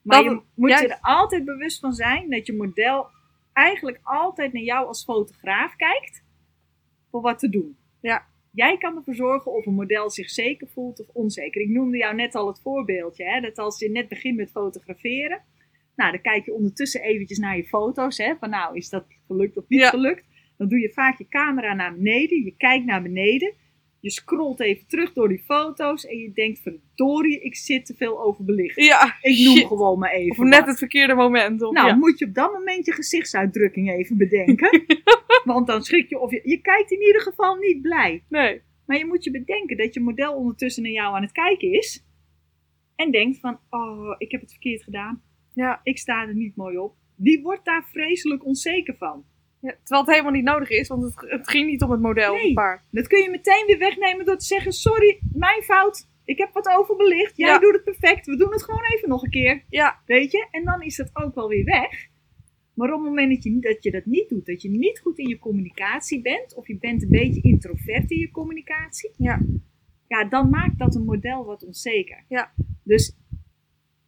Maar 0.01 0.23
Dat- 0.23 0.31
je 0.33 0.41
moet 0.55 0.69
juist. 0.69 0.83
je 0.83 0.89
er 0.89 0.99
altijd 1.01 1.45
bewust 1.45 1.79
van 1.79 1.93
zijn 1.93 2.29
dat 2.29 2.45
je 2.45 2.53
model 2.55 3.07
eigenlijk 3.53 3.99
altijd 4.03 4.53
naar 4.53 4.63
jou 4.63 4.87
als 4.87 5.03
fotograaf 5.03 5.75
kijkt 5.75 6.23
voor 7.11 7.21
wat 7.21 7.39
te 7.39 7.49
doen. 7.49 7.77
Ja. 8.01 8.25
Jij 8.63 8.77
kan 8.77 8.95
ervoor 8.95 9.15
zorgen 9.15 9.51
of 9.51 9.65
een 9.65 9.73
model 9.73 10.09
zich 10.09 10.29
zeker 10.29 10.67
voelt 10.67 10.99
of 10.99 11.07
onzeker. 11.13 11.61
Ik 11.61 11.69
noemde 11.69 11.97
jou 11.97 12.15
net 12.15 12.35
al 12.35 12.47
het 12.47 12.61
voorbeeldje, 12.61 13.23
hè, 13.23 13.41
dat 13.41 13.57
als 13.57 13.79
je 13.79 13.89
net 13.89 14.07
begint 14.07 14.37
met 14.37 14.51
fotograferen, 14.51 15.41
nou, 15.95 16.11
dan 16.11 16.21
kijk 16.21 16.45
je 16.45 16.53
ondertussen 16.53 17.01
eventjes 17.01 17.37
naar 17.37 17.57
je 17.57 17.63
foto's, 17.67 18.17
hè, 18.17 18.35
van 18.39 18.49
nou, 18.49 18.75
is 18.75 18.89
dat 18.89 19.05
gelukt 19.27 19.57
of 19.57 19.67
niet 19.67 19.79
Ja. 19.79 19.89
gelukt? 19.89 20.25
Dan 20.57 20.67
doe 20.67 20.79
je 20.79 20.93
vaak 20.93 21.17
je 21.17 21.27
camera 21.27 21.73
naar 21.73 21.93
beneden, 21.95 22.43
je 22.43 22.53
kijkt 22.57 22.85
naar 22.85 23.01
beneden, 23.01 23.53
je 23.99 24.11
scrolt 24.11 24.59
even 24.59 24.87
terug 24.87 25.13
door 25.13 25.27
die 25.27 25.43
foto's 25.45 26.05
en 26.05 26.17
je 26.17 26.31
denkt, 26.33 26.59
verdorie, 26.59 27.41
ik 27.41 27.55
zit 27.55 27.85
te 27.85 27.95
veel 27.95 28.21
overbelicht. 28.21 28.75
Ja. 28.83 29.17
Ik 29.21 29.45
noem 29.45 29.55
shit. 29.55 29.67
gewoon 29.67 29.99
maar 29.99 30.11
even. 30.11 30.43
Of 30.43 30.49
net 30.49 30.59
wat. 30.59 30.67
het 30.67 30.77
verkeerde 30.77 31.13
moment. 31.13 31.61
Of, 31.61 31.73
Nou, 31.73 31.87
ja. 31.87 31.95
moet 31.95 32.19
je 32.19 32.25
op 32.25 32.33
dat 32.33 32.53
moment 32.53 32.85
je 32.85 32.91
gezichtsuitdrukking 32.91 33.91
even 33.91 34.17
bedenken. 34.17 34.83
Want 35.43 35.67
dan 35.67 35.83
schrik 35.83 36.09
je 36.09 36.19
of 36.19 36.31
je. 36.31 36.41
Je 36.43 36.61
kijkt 36.61 36.91
in 36.91 37.01
ieder 37.01 37.21
geval 37.21 37.55
niet 37.55 37.81
blij. 37.81 38.23
Nee. 38.29 38.61
Maar 38.85 38.97
je 38.97 39.05
moet 39.05 39.23
je 39.23 39.31
bedenken 39.31 39.77
dat 39.77 39.93
je 39.93 39.99
model 39.99 40.35
ondertussen 40.35 40.83
naar 40.83 40.91
jou 40.91 41.15
aan 41.15 41.21
het 41.21 41.31
kijken 41.31 41.71
is. 41.71 42.05
En 42.95 43.11
denkt 43.11 43.39
van, 43.39 43.59
oh, 43.69 44.15
ik 44.17 44.31
heb 44.31 44.41
het 44.41 44.51
verkeerd 44.51 44.83
gedaan. 44.83 45.21
Ja. 45.53 45.79
Ik 45.83 45.97
sta 45.97 46.27
er 46.27 46.35
niet 46.35 46.55
mooi 46.55 46.77
op. 46.77 46.95
Die 47.15 47.41
wordt 47.41 47.65
daar 47.65 47.87
vreselijk 47.91 48.45
onzeker 48.45 48.95
van. 48.97 49.25
Ja, 49.61 49.71
terwijl 49.83 50.01
het 50.01 50.09
helemaal 50.11 50.31
niet 50.31 50.43
nodig 50.43 50.69
is, 50.69 50.87
want 50.87 51.03
het, 51.03 51.31
het 51.31 51.49
ging 51.49 51.67
niet 51.69 51.81
om 51.81 51.91
het 51.91 52.01
model. 52.01 52.33
Nee. 52.33 52.53
paar. 52.53 52.83
Dat 52.91 53.07
kun 53.07 53.21
je 53.21 53.29
meteen 53.29 53.63
weer 53.65 53.77
wegnemen 53.77 54.25
door 54.25 54.37
te 54.37 54.45
zeggen, 54.45 54.71
sorry, 54.71 55.19
mijn 55.33 55.61
fout. 55.63 56.07
Ik 56.25 56.37
heb 56.37 56.53
wat 56.53 56.67
overbelicht. 56.67 57.37
Jij 57.37 57.47
Ja. 57.49 57.59
doet 57.59 57.73
het 57.73 57.83
perfect. 57.83 58.25
We 58.25 58.37
doen 58.37 58.51
het 58.51 58.63
gewoon 58.63 58.83
even 58.95 59.09
nog 59.09 59.23
een 59.23 59.29
keer. 59.29 59.63
Ja. 59.69 59.99
Weet 60.05 60.31
je? 60.31 60.47
En 60.51 60.63
dan 60.63 60.81
is 60.81 60.95
dat 60.95 61.09
ook 61.13 61.35
wel 61.35 61.47
weer 61.47 61.63
weg. 61.63 62.07
Maar 62.73 62.93
op 62.93 62.99
het 62.99 63.07
moment 63.09 63.33
dat 63.33 63.43
je, 63.43 63.59
dat 63.59 63.83
je 63.83 63.91
dat 63.91 64.05
niet 64.05 64.29
doet, 64.29 64.45
dat 64.45 64.61
je 64.61 64.69
niet 64.69 64.99
goed 64.99 65.17
in 65.19 65.27
je 65.27 65.39
communicatie 65.39 66.21
bent, 66.21 66.55
of 66.55 66.67
je 66.67 66.77
bent 66.77 67.03
een 67.03 67.09
beetje 67.09 67.41
introvert 67.41 68.11
in 68.11 68.17
je 68.19 68.31
communicatie, 68.31 69.11
Ja. 69.17 69.39
ja, 70.07 70.25
dan 70.25 70.49
maakt 70.49 70.79
dat 70.79 70.95
een 70.95 71.05
model 71.05 71.45
wat 71.45 71.65
onzeker. 71.65 72.23
Ja. 72.27 72.51
Dus 72.83 73.15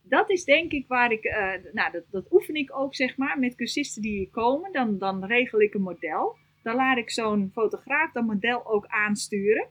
dat 0.10 0.30
is 0.30 0.44
denk 0.44 0.72
ik 0.72 0.88
waar 0.88 1.12
ik, 1.12 1.24
eh, 1.24 1.52
nou, 1.74 1.92
dat, 1.92 2.04
dat 2.12 2.32
oefen 2.32 2.54
ik 2.56 2.76
ook 2.78 2.96
zeg 2.96 3.18
maar 3.18 3.40
met 3.40 3.56
cursisten 3.56 4.02
die 4.02 4.18
hier 4.18 4.30
komen. 4.30 4.72
Dan, 4.72 4.98
dan 4.98 5.26
regel 5.26 5.62
ik 5.62 5.74
een 5.74 5.82
model. 5.82 6.38
Dan 6.64 6.76
laat 6.76 6.98
ik 6.98 7.12
zo'n 7.12 7.50
fotograaf 7.54 8.12
dat 8.12 8.26
model 8.26 8.66
ook 8.68 8.86
aansturen. 8.88 9.68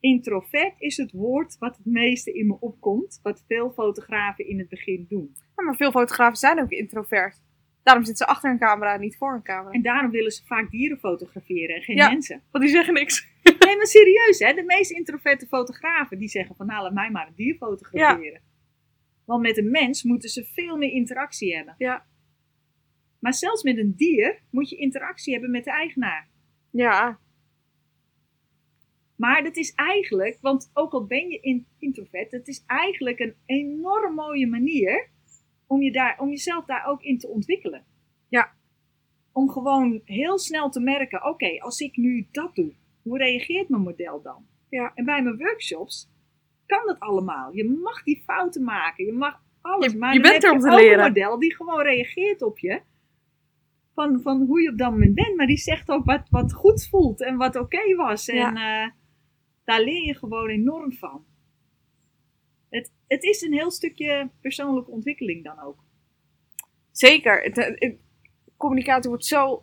Introvert 0.00 0.74
is 0.78 0.96
het 0.96 1.12
woord 1.12 1.56
wat 1.58 1.76
het 1.76 1.86
meeste 1.86 2.32
in 2.32 2.46
me 2.46 2.56
opkomt, 2.60 3.20
wat 3.22 3.44
veel 3.46 3.70
fotografen 3.70 4.48
in 4.48 4.58
het 4.58 4.68
begin 4.68 5.06
doen. 5.08 5.30
Ja, 5.56 5.64
maar 5.64 5.76
veel 5.76 5.90
fotografen 5.90 6.36
zijn 6.36 6.60
ook 6.60 6.70
introvert. 6.70 7.42
Daarom 7.82 8.04
zitten 8.04 8.26
ze 8.26 8.32
achter 8.32 8.50
een 8.50 8.58
camera 8.58 8.94
en 8.94 9.00
niet 9.00 9.16
voor 9.16 9.34
een 9.34 9.42
camera. 9.42 9.70
En 9.70 9.82
daarom 9.82 10.10
willen 10.10 10.30
ze 10.30 10.44
vaak 10.44 10.70
dieren 10.70 10.98
fotograferen 10.98 11.76
en 11.76 11.82
geen 11.82 11.96
Ja. 11.96 12.10
mensen. 12.10 12.42
Want 12.50 12.64
die 12.64 12.72
zeggen 12.72 12.94
niks. 12.94 13.26
Nee, 13.58 13.76
maar 13.76 13.86
serieus, 13.86 14.38
hè? 14.38 14.52
De 14.52 14.64
meest 14.64 14.90
introverte 14.90 15.46
fotografen 15.46 16.18
die 16.18 16.28
zeggen 16.28 16.56
van 16.56 16.66
nou, 16.66 16.82
laat 16.82 16.92
mij 16.92 17.10
maar 17.10 17.26
een 17.26 17.34
dier 17.36 17.54
fotograferen. 17.56 18.40
Want 19.28 19.42
met 19.42 19.58
een 19.58 19.70
mens 19.70 20.02
moeten 20.02 20.28
ze 20.28 20.44
veel 20.44 20.76
meer 20.76 20.90
interactie 20.90 21.56
hebben. 21.56 21.74
Ja. 21.78 22.06
Maar 23.18 23.34
zelfs 23.34 23.62
met 23.62 23.78
een 23.78 23.94
dier 23.96 24.42
moet 24.50 24.70
je 24.70 24.76
interactie 24.76 25.32
hebben 25.32 25.50
met 25.50 25.64
de 25.64 25.70
eigenaar. 25.70 26.28
Ja. 26.70 27.18
Maar 29.16 29.42
dat 29.42 29.56
is 29.56 29.72
eigenlijk, 29.74 30.38
want 30.40 30.70
ook 30.74 30.92
al 30.92 31.06
ben 31.06 31.28
je 31.28 31.40
in- 31.40 31.66
introvert, 31.78 32.30
het 32.30 32.48
is 32.48 32.64
eigenlijk 32.66 33.18
een 33.18 33.34
enorm 33.46 34.14
mooie 34.14 34.46
manier 34.46 35.10
om, 35.66 35.82
je 35.82 35.92
daar, 35.92 36.18
om 36.18 36.28
jezelf 36.28 36.64
daar 36.64 36.86
ook 36.86 37.02
in 37.02 37.18
te 37.18 37.28
ontwikkelen. 37.28 37.84
Ja. 38.28 38.52
Om 39.32 39.50
gewoon 39.50 40.00
heel 40.04 40.38
snel 40.38 40.70
te 40.70 40.80
merken, 40.80 41.24
oké, 41.24 41.58
als 41.58 41.80
ik 41.80 41.96
nu 41.96 42.26
dat 42.30 42.54
doe, 42.54 42.74
hoe 43.02 43.18
reageert 43.18 43.68
mijn 43.68 43.82
model 43.82 44.22
dan? 44.22 44.46
Ja. 44.68 44.92
En 44.94 45.04
bij 45.04 45.22
mijn 45.22 45.38
workshops 45.38 46.10
kan 46.68 46.86
dat 46.86 47.00
allemaal. 47.00 47.54
Je 47.54 47.64
mag 47.82 48.02
die 48.02 48.22
fouten 48.26 48.64
maken, 48.64 49.04
je 49.04 49.12
mag 49.12 49.40
alles. 49.60 49.92
Je- 49.92 49.98
maar 49.98 50.14
je 50.14 50.20
bent 50.20 50.44
er 50.44 50.50
om 50.52 50.58
te 50.58 50.70
leren. 50.74 50.98
een 51.04 51.06
model 51.12 51.38
die 51.38 51.54
gewoon 51.54 51.82
reageert 51.82 52.42
op 52.42 52.58
je. 52.58 52.80
Van, 53.94 54.20
van 54.22 54.42
hoe 54.46 54.62
je 54.62 54.70
op 54.70 54.78
dat 54.78 54.90
moment 54.90 55.14
bent. 55.14 55.36
Maar 55.36 55.46
die 55.46 55.56
zegt 55.56 55.90
ook 55.90 56.04
wat, 56.04 56.22
wat 56.30 56.52
goed 56.52 56.88
voelt 56.88 57.22
en 57.22 57.36
wat 57.36 57.56
oké 57.56 57.94
was. 57.94 58.28
En 58.28 58.56
eh, 58.56 58.88
daar 59.64 59.80
leer 59.80 60.04
je 60.06 60.14
gewoon 60.14 60.48
enorm 60.48 60.92
van. 60.92 61.24
Het, 62.70 62.92
het 63.06 63.22
is 63.22 63.40
een 63.42 63.52
heel 63.52 63.70
stukje 63.70 64.30
persoonlijke 64.40 64.90
ontwikkeling 64.90 65.44
dan 65.44 65.60
ook. 65.62 65.76
Zeker. 66.92 67.42
Het, 67.42 67.56
het- 67.56 67.80
het- 67.80 67.96
communicatie 68.56 69.10
wordt 69.10 69.24
zo... 69.26 69.62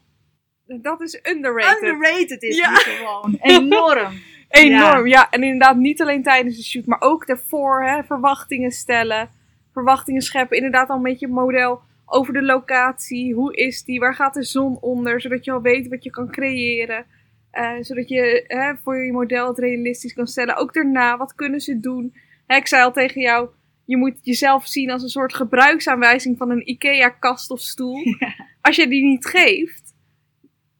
Dat 0.65 1.01
is 1.01 1.19
underrated. 1.31 1.83
Underrated 1.83 2.43
is 2.43 2.57
Ja. 2.57 2.69
die 2.69 2.77
gewoon. 2.77 3.35
Enorm. 3.41 4.13
Enorm, 4.55 5.07
ja. 5.07 5.29
En 5.29 5.43
inderdaad 5.43 5.77
niet 5.77 6.01
alleen 6.01 6.23
tijdens 6.23 6.55
de 6.57 6.63
shoot, 6.63 6.85
maar 6.85 7.01
ook 7.01 7.27
daarvoor. 7.27 7.83
Hè, 7.83 8.03
verwachtingen 8.03 8.71
stellen, 8.71 9.29
verwachtingen 9.73 10.21
scheppen. 10.21 10.57
Inderdaad 10.57 10.89
al 10.89 10.95
een 10.95 11.03
beetje 11.03 11.25
een 11.25 11.33
model 11.33 11.81
over 12.05 12.33
de 12.33 12.43
locatie. 12.43 13.33
Hoe 13.33 13.55
is 13.55 13.83
die? 13.83 13.99
Waar 13.99 14.15
gaat 14.15 14.33
de 14.33 14.43
zon 14.43 14.77
onder? 14.81 15.21
Zodat 15.21 15.45
je 15.45 15.51
al 15.51 15.61
weet 15.61 15.87
wat 15.87 16.03
je 16.03 16.09
kan 16.09 16.31
creëren. 16.31 17.05
Eh, 17.51 17.71
zodat 17.79 18.09
je 18.09 18.43
hè, 18.47 18.73
voor 18.83 19.05
je 19.05 19.11
model 19.11 19.47
het 19.47 19.59
realistisch 19.59 20.13
kan 20.13 20.27
stellen. 20.27 20.55
Ook 20.55 20.73
daarna, 20.73 21.17
wat 21.17 21.35
kunnen 21.35 21.59
ze 21.59 21.79
doen? 21.79 22.13
Hè, 22.47 22.55
ik 22.55 22.67
zei 22.67 22.83
al 22.83 22.91
tegen 22.91 23.21
jou, 23.21 23.49
je 23.85 23.97
moet 23.97 24.19
jezelf 24.21 24.67
zien 24.67 24.91
als 24.91 25.03
een 25.03 25.09
soort 25.09 25.35
gebruiksaanwijzing 25.35 26.37
van 26.37 26.49
een 26.49 26.69
IKEA-kast 26.69 27.51
of 27.51 27.59
stoel. 27.59 27.97
Als 28.61 28.75
je 28.75 28.87
die 28.87 29.03
niet 29.03 29.25
geeft, 29.25 29.84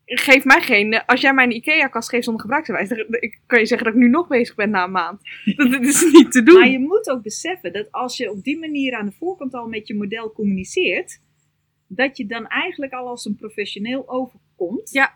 geef 0.06 0.44
mij 0.44 0.60
geen. 0.60 1.04
Als 1.06 1.20
jij 1.20 1.34
mij 1.34 1.44
een 1.44 1.54
IKEA-kast 1.54 2.08
geeft 2.08 2.24
zonder 2.24 2.48
dan 2.48 3.06
ik 3.10 3.40
kan 3.46 3.58
je 3.58 3.66
zeggen 3.66 3.86
dat 3.86 3.94
ik 3.96 4.00
nu 4.02 4.08
nog 4.08 4.28
bezig 4.28 4.54
ben 4.54 4.70
na 4.70 4.84
een 4.84 4.90
maand. 4.90 5.20
Dat, 5.56 5.70
dat 5.70 5.82
is 5.82 6.10
niet 6.12 6.32
te 6.32 6.42
doen. 6.42 6.58
Maar 6.58 6.68
je 6.68 6.78
moet 6.78 7.10
ook 7.10 7.22
beseffen 7.22 7.72
dat 7.72 7.92
als 7.92 8.16
je 8.16 8.30
op 8.30 8.42
die 8.44 8.58
manier 8.58 8.94
aan 8.94 9.06
de 9.06 9.12
voorkant 9.12 9.54
al 9.54 9.68
met 9.68 9.86
je 9.86 9.94
model 9.94 10.32
communiceert, 10.32 11.20
dat 11.86 12.16
je 12.16 12.26
dan 12.26 12.46
eigenlijk 12.46 12.92
al 12.92 13.06
als 13.08 13.24
een 13.24 13.36
professioneel 13.36 14.08
overkomt. 14.08 14.90
Ja, 14.90 15.14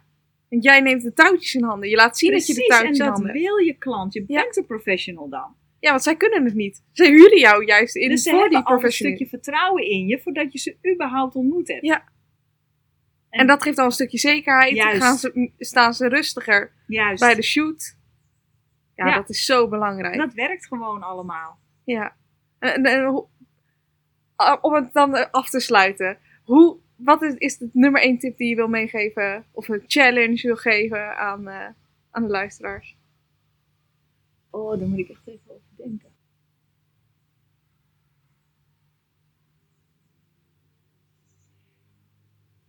Want 0.49 0.64
jij 0.64 0.80
neemt 0.80 1.03
de 1.03 1.12
touwtjes 1.12 1.55
in 1.55 1.62
handen. 1.64 1.88
Je 1.88 1.97
laat 1.97 2.18
zien 2.18 2.32
dat 2.32 2.47
je 2.47 2.55
de 2.55 2.66
touwtjes 2.66 2.88
en 2.88 2.93
in 2.93 2.99
dat 2.99 3.09
handen 3.09 3.26
hebt. 3.32 3.41
wil 3.45 3.57
je 3.57 3.74
klant. 3.78 4.12
Je 4.14 4.24
Ja. 4.26 4.43
bent 4.43 4.57
een 4.57 4.66
professional 4.66 5.28
dan. 5.28 5.55
Ja, 5.80 5.91
want 5.91 6.03
zij 6.03 6.16
kunnen 6.16 6.45
het 6.45 6.55
niet. 6.55 6.82
Ze 6.93 7.05
huren 7.05 7.38
jou 7.38 7.64
juist 7.64 7.97
in 7.97 8.09
dus 8.09 8.22
ze 8.22 8.30
voor 8.30 8.49
die 8.49 8.57
hebben 8.57 8.76
al 8.76 8.84
een 8.84 8.93
stukje 8.93 9.26
vertrouwen 9.26 9.84
in 9.91 10.07
je 10.07 10.18
voordat 10.18 10.53
je 10.53 10.59
ze 10.59 10.76
überhaupt 10.95 11.34
ontmoet 11.34 11.68
hebt. 11.68 11.86
Ja. 11.86 12.05
En 13.31 13.47
dat 13.47 13.62
geeft 13.62 13.78
al 13.78 13.85
een 13.85 13.91
stukje 13.91 14.18
zekerheid. 14.18 14.76
Dan 14.76 14.87
Juist. 14.87 15.03
Gaan 15.03 15.16
ze, 15.16 15.51
staan 15.59 15.95
ze 15.95 16.09
rustiger 16.09 16.72
Juist. 16.87 17.20
bij 17.20 17.35
de 17.35 17.43
shoot. 17.43 17.97
Ja, 18.95 19.07
Ja. 19.07 19.14
dat 19.14 19.28
is 19.31 19.45
zo 19.45 19.68
belangrijk. 19.68 20.16
Dat 20.16 20.35
werkt 20.35 20.66
gewoon 20.66 21.03
allemaal. 21.03 21.59
Ja. 21.85 22.16
En, 22.59 23.07
om 24.61 24.74
het 24.74 24.93
dan 24.93 25.31
af 25.31 25.51
te 25.51 25.61
sluiten. 25.61 26.18
Hoe, 26.45 26.76
wat 26.97 27.22
is, 27.22 27.35
is 27.35 27.59
de 27.59 27.70
nummer 27.72 28.03
één 28.03 28.18
tip 28.18 28.37
die 28.37 28.49
je 28.49 28.55
wil 28.55 28.68
meegeven? 28.68 29.45
Of 29.53 29.68
een 29.68 29.85
challenge 29.87 30.47
wil 30.47 30.57
geven 30.57 31.16
aan, 31.16 31.49
eh, 31.49 31.66
aan 32.11 32.22
de 32.22 32.28
luisteraars? 32.28 32.97
Oh, 34.51 34.78
daar 34.78 34.89
moet 34.89 34.99
ik 34.99 35.09
echt 35.09 35.26
even 35.26 35.51
over 35.51 35.62
denken. 35.76 36.09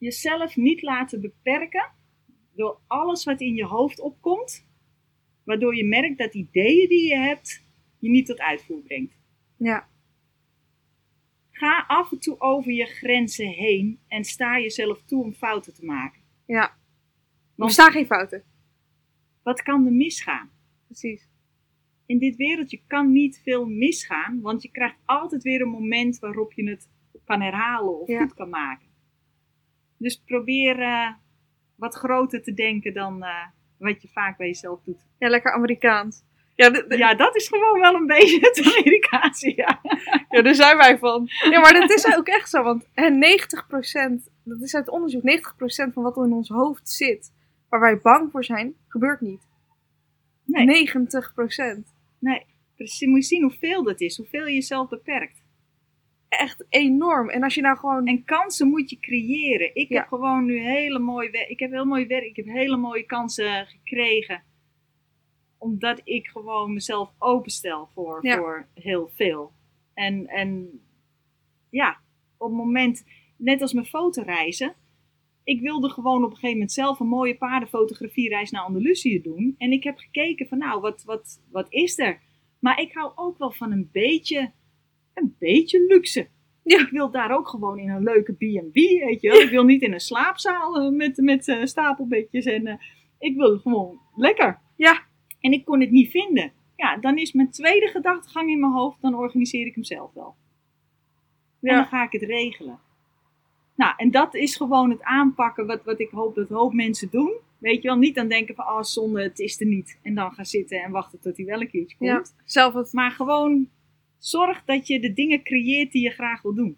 Jezelf 0.01 0.55
niet 0.55 0.81
laten 0.81 1.21
beperken 1.21 1.91
door 2.55 2.79
alles 2.87 3.23
wat 3.23 3.41
in 3.41 3.55
je 3.55 3.65
hoofd 3.65 3.99
opkomt, 3.99 4.67
waardoor 5.43 5.75
je 5.75 5.85
merkt 5.85 6.17
dat 6.17 6.33
ideeën 6.33 6.87
die 6.89 7.07
je 7.07 7.17
hebt 7.17 7.65
je 7.99 8.09
niet 8.09 8.25
tot 8.25 8.39
uitvoer 8.39 8.81
brengt. 8.81 9.13
Ja. 9.57 9.89
Ga 11.51 11.83
af 11.87 12.11
en 12.11 12.19
toe 12.19 12.39
over 12.39 12.71
je 12.71 12.85
grenzen 12.85 13.47
heen 13.47 13.99
en 14.07 14.23
sta 14.23 14.59
jezelf 14.59 15.01
toe 15.05 15.23
om 15.23 15.33
fouten 15.33 15.73
te 15.73 15.85
maken. 15.85 16.21
Ja. 16.45 16.63
Er 16.69 16.77
Want- 17.55 17.71
staan 17.71 17.91
geen 17.91 18.05
fouten. 18.05 18.43
Wat 19.43 19.61
kan 19.61 19.85
er 19.85 19.91
misgaan? 19.93 20.49
Precies. 20.85 21.29
in 22.05 22.19
dit 22.19 22.35
wereldje 22.35 22.81
kan 22.87 23.11
niet 23.11 23.41
veel 23.43 23.65
misgaan, 23.65 24.41
want 24.41 24.61
je 24.61 24.71
krijgt 24.71 24.97
altijd 25.05 25.43
weer 25.43 25.61
een 25.61 25.67
moment 25.69 26.19
waarop 26.19 26.53
je 26.53 26.69
het 26.69 26.89
kan 27.25 27.41
herhalen 27.41 27.99
of 28.01 28.07
Ja. 28.07 28.19
goed 28.21 28.33
kan 28.33 28.49
maken. 28.49 28.87
Dus 30.01 30.21
probeer 30.25 30.79
eh, 30.79 31.11
wat 31.75 31.95
groter 31.95 32.43
te 32.43 32.53
denken 32.53 32.93
dan 32.93 33.23
eh, 33.23 33.45
wat 33.77 34.01
je 34.01 34.07
vaak 34.07 34.37
bij 34.37 34.47
jezelf 34.47 34.81
doet. 34.83 35.05
Ja, 35.19 35.29
lekker 35.29 35.53
Amerikaans. 35.53 36.23
Ja, 36.55 36.85
Ja, 36.87 37.15
dat 37.15 37.35
is 37.35 37.47
gewoon 37.47 37.79
wel 37.79 37.95
een 37.95 38.07
beetje 38.07 38.39
het 38.39 38.65
Amerikaanse, 38.77 39.53
ja. 39.55 39.81
ja, 40.29 40.41
daar 40.41 40.55
zijn 40.55 40.77
wij 40.77 40.97
van. 40.97 41.29
Ja, 41.49 41.59
maar 41.59 41.73
dat 41.73 41.91
is 41.91 42.17
ook 42.17 42.27
echt 42.27 42.49
zo. 42.49 42.63
Want 42.63 42.87
hè, 42.93 43.09
90%, 43.09 44.31
dat 44.43 44.61
is 44.61 44.75
uit 44.75 44.89
onderzoek, 44.89 45.21
90% 45.21 45.93
van 45.93 46.03
wat 46.03 46.17
er 46.17 46.25
in 46.25 46.33
ons 46.33 46.49
hoofd 46.49 46.89
zit, 46.89 47.33
waar 47.69 47.79
wij 47.79 47.99
bang 48.01 48.31
voor 48.31 48.43
zijn, 48.43 48.75
gebeurt 48.87 49.21
niet. 49.21 49.47
Nee, 50.45 50.89
90%. 50.89 50.93
nee. 52.19 52.45
Precies, 52.75 53.07
moet 53.07 53.17
je 53.17 53.35
zien 53.35 53.41
hoeveel 53.41 53.83
dat 53.83 54.01
is, 54.01 54.17
hoeveel 54.17 54.45
je 54.45 54.53
jezelf 54.53 54.89
beperkt. 54.89 55.40
Echt 56.31 56.65
enorm. 56.69 57.29
En 57.29 57.43
als 57.43 57.55
je 57.55 57.61
nou 57.61 57.77
gewoon... 57.77 58.07
En 58.07 58.23
kansen 58.23 58.67
moet 58.67 58.89
je 58.89 58.99
creëren. 58.99 59.75
Ik 59.75 59.89
Ja. 59.89 59.97
heb 59.99 60.07
gewoon 60.07 60.45
nu 60.45 60.59
hele 60.59 60.99
mooie 60.99 61.29
werk. 61.31 61.49
Ik 61.49 61.59
heb 61.59 61.71
heel 61.71 61.85
mooi 61.85 62.05
werk. 62.07 62.23
Ik 62.25 62.35
heb 62.35 62.45
hele 62.45 62.77
mooie 62.77 63.03
kansen 63.05 63.65
gekregen. 63.67 64.43
Omdat 65.57 66.01
ik 66.03 66.27
gewoon 66.27 66.73
mezelf 66.73 67.11
openstel 67.17 67.89
voor, 67.93 68.19
Ja. 68.25 68.37
voor 68.37 68.67
heel 68.73 69.09
veel. 69.15 69.51
En, 69.93 70.27
en 70.27 70.81
ja, 71.69 71.99
op 72.37 72.47
het 72.47 72.57
moment, 72.57 73.05
net 73.37 73.61
als 73.61 73.73
mijn 73.73 73.85
fotoreizen. 73.85 74.75
Ik 75.43 75.61
wilde 75.61 75.89
gewoon 75.89 76.17
op 76.23 76.29
een 76.29 76.35
gegeven 76.35 76.51
moment 76.53 76.71
zelf 76.71 76.99
een 76.99 77.07
mooie 77.07 77.37
paardenfotografiereis 77.37 78.51
naar 78.51 78.61
Andalusië 78.63 79.21
doen. 79.21 79.55
En 79.57 79.71
ik 79.71 79.83
heb 79.83 79.97
gekeken 79.97 80.47
van 80.47 80.57
nou, 80.57 80.81
wat, 80.81 81.03
wat, 81.03 81.41
wat 81.51 81.71
is 81.73 81.99
er? 81.99 82.21
Maar 82.59 82.79
ik 82.81 82.93
hou 82.93 83.11
ook 83.15 83.37
wel 83.37 83.51
van 83.51 83.71
een 83.71 83.89
beetje, 83.91 84.51
een 85.13 85.35
beetje 85.39 85.85
luxe. 85.87 86.27
Ja. 86.63 86.79
Ik 86.79 86.89
wil 86.89 87.11
daar 87.11 87.31
ook 87.37 87.47
gewoon 87.47 87.79
in 87.79 87.89
een 87.89 88.03
leuke 88.03 88.33
B&B, 88.33 88.73
weet 88.73 89.21
je 89.21 89.29
wel. 89.29 89.39
Ik 89.41 89.49
wil 89.49 89.63
niet 89.63 89.81
in 89.81 89.93
een 89.93 89.99
slaapzaal 89.99 90.81
eh, 90.81 90.89
met, 90.89 91.17
met 91.17 91.47
eh, 91.47 91.65
stapelbedjes. 91.65 92.45
En, 92.45 92.67
eh, 92.67 92.75
ik 93.19 93.35
wil 93.35 93.57
gewoon 93.59 93.99
lekker. 94.15 94.59
Ja. 94.75 95.01
En 95.39 95.51
ik 95.51 95.65
kon 95.65 95.79
het 95.79 95.91
niet 95.91 96.09
vinden. 96.11 96.51
Ja, 96.75 96.97
dan 96.97 97.17
is 97.17 97.31
mijn 97.31 97.49
tweede 97.51 97.87
gedachtegang 97.87 98.49
in 98.49 98.59
mijn 98.59 98.71
hoofd, 98.71 99.01
dan 99.01 99.15
organiseer 99.15 99.65
ik 99.65 99.73
hem 99.75 99.83
zelf 99.83 100.13
wel. 100.13 100.35
En 101.61 101.67
dan 101.69 101.75
Ja. 101.77 101.83
ga 101.83 102.03
ik 102.03 102.11
het 102.11 102.21
regelen. 102.21 102.79
Nou, 103.75 103.93
en 103.97 104.11
dat 104.11 104.35
is 104.35 104.55
gewoon 104.55 104.89
het 104.89 105.03
aanpakken 105.03 105.65
wat, 105.67 105.83
wat 105.83 105.99
ik 105.99 106.09
hoop 106.09 106.35
dat 106.35 106.49
hoop 106.49 106.73
mensen 106.73 107.09
doen. 107.11 107.33
Weet 107.57 107.81
je 107.81 107.87
wel, 107.87 107.97
niet 107.97 108.15
dan 108.15 108.27
denken 108.27 108.55
van, 108.55 108.65
oh 108.65 108.81
zonde, 108.81 109.21
het 109.23 109.39
is 109.39 109.59
er 109.59 109.65
niet. 109.67 109.99
En 110.01 110.15
dan 110.15 110.31
gaan 110.31 110.45
zitten 110.45 110.81
en 110.83 110.91
wachten 110.91 111.19
tot 111.19 111.37
hij 111.37 111.45
wel 111.45 111.61
een 111.61 111.69
keertje 111.69 111.95
Ja, 111.99 112.15
komt. 112.15 112.35
zelf 112.45 112.73
het... 112.73 112.93
Maar 112.93 113.11
gewoon 113.11 113.69
zorg 114.23 114.63
dat 114.63 114.87
je 114.87 114.99
de 114.99 115.13
dingen 115.13 115.43
creëert 115.43 115.91
die 115.91 116.03
je 116.03 116.09
graag 116.09 116.41
wil 116.41 116.55
doen. 116.55 116.77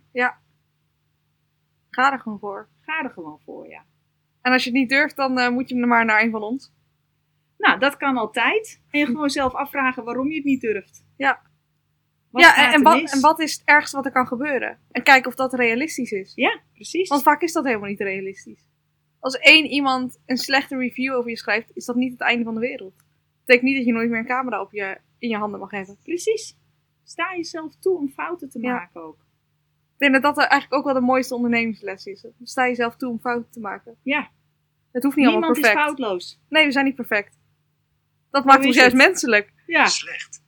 Ga 1.89 2.11
er 2.11 2.19
gewoon 2.19 2.39
voor. 2.39 2.69
Ga 2.81 3.03
er 3.03 3.09
gewoon 3.09 3.39
voor, 3.45 3.69
ja. 3.69 3.85
En 4.41 4.51
als 4.51 4.63
je 4.63 4.69
het 4.69 4.79
niet 4.79 4.89
durft, 4.89 5.15
dan 5.15 5.39
eh, 5.39 5.49
moet 5.49 5.69
je 5.69 5.75
hem 5.75 5.87
maar 5.87 6.05
naar 6.05 6.21
een 6.21 6.31
van 6.31 6.43
ons. 6.43 6.73
Nou, 7.57 7.79
dat 7.79 7.97
kan 7.97 8.17
altijd. 8.17 8.81
En 8.89 8.99
je 8.99 9.05
gewoon 9.15 9.29
zelf 9.29 9.53
afvragen 9.53 10.03
waarom 10.03 10.29
je 10.29 10.35
het 10.35 10.43
niet 10.43 10.61
durft. 10.61 11.05
Ja. 11.17 11.41
Wat 12.29 12.41
ja, 12.41 12.67
en, 12.67 12.73
en, 12.73 12.83
wat, 12.83 13.11
en 13.11 13.21
wat 13.21 13.39
is 13.39 13.53
het 13.53 13.61
ergste 13.65 13.95
wat 13.95 14.05
er 14.05 14.11
kan 14.11 14.27
gebeuren? 14.27 14.79
En 14.91 15.03
kijken 15.03 15.29
of 15.29 15.35
dat 15.35 15.53
realistisch 15.53 16.11
is. 16.11 16.31
Ja, 16.35 16.61
precies. 16.73 17.09
Want 17.09 17.23
vaak 17.23 17.41
is 17.41 17.53
dat 17.53 17.65
helemaal 17.65 17.89
niet 17.89 17.99
realistisch. 17.99 18.67
Als 19.19 19.37
één 19.37 19.65
iemand 19.65 20.21
een 20.25 20.37
slechte 20.37 20.77
review 20.77 21.13
over 21.13 21.29
je 21.29 21.37
schrijft, 21.37 21.71
is 21.73 21.85
dat 21.85 21.95
niet 21.95 22.11
het 22.11 22.21
einde 22.21 22.43
van 22.43 22.53
de 22.53 22.59
wereld. 22.59 22.95
Dat 22.97 23.45
betekent 23.45 23.69
niet 23.69 23.77
dat 23.77 23.85
je 23.85 23.93
nooit 23.93 24.09
meer 24.09 24.19
een 24.19 24.25
camera 24.25 24.61
op 24.61 24.71
je, 24.71 24.97
in 25.17 25.29
je 25.29 25.37
handen 25.37 25.59
mag 25.59 25.71
hebben. 25.71 25.97
Precies. 26.03 26.57
Sta 27.04 27.36
jezelf 27.36 27.76
toe 27.80 27.97
om 27.97 28.10
fouten 28.10 28.49
te 28.49 28.60
Ja. 28.62 28.74
maken 28.74 29.01
ook. 29.01 29.18
Ik 29.93 29.99
denk 30.12 30.14
dat 30.14 30.22
dat 30.36 30.38
eigenlijk 30.38 30.74
ook 30.74 30.84
wel 30.86 30.93
de 30.93 31.06
mooiste 31.06 31.36
ondernemingsles 31.36 32.06
is. 32.06 32.26
Sta 32.43 32.68
jezelf 32.68 32.95
toe 32.95 33.10
om 33.10 33.20
fouten 33.20 33.51
te 33.51 33.60
maken. 33.60 33.97
Ja. 34.04 34.32
Het 34.91 35.04
hoeft 35.04 35.16
niet 35.16 35.28
allemaal 35.28 35.51
Niemand 35.51 35.66
is 35.66 35.72
perfect. 35.74 35.97
foutloos. 35.99 36.39
Nee, 36.49 36.66
we 36.66 36.72
zijn 36.72 36.86
niet 36.86 36.95
perfect. 36.95 37.38
Dat 38.32 38.45
maakt 38.45 38.58
ons 38.58 38.68
is 38.68 38.76
juist 38.76 38.91
het? 38.95 39.01
menselijk. 39.01 39.54
Ja. 39.68 39.86
Slecht. 39.88 40.43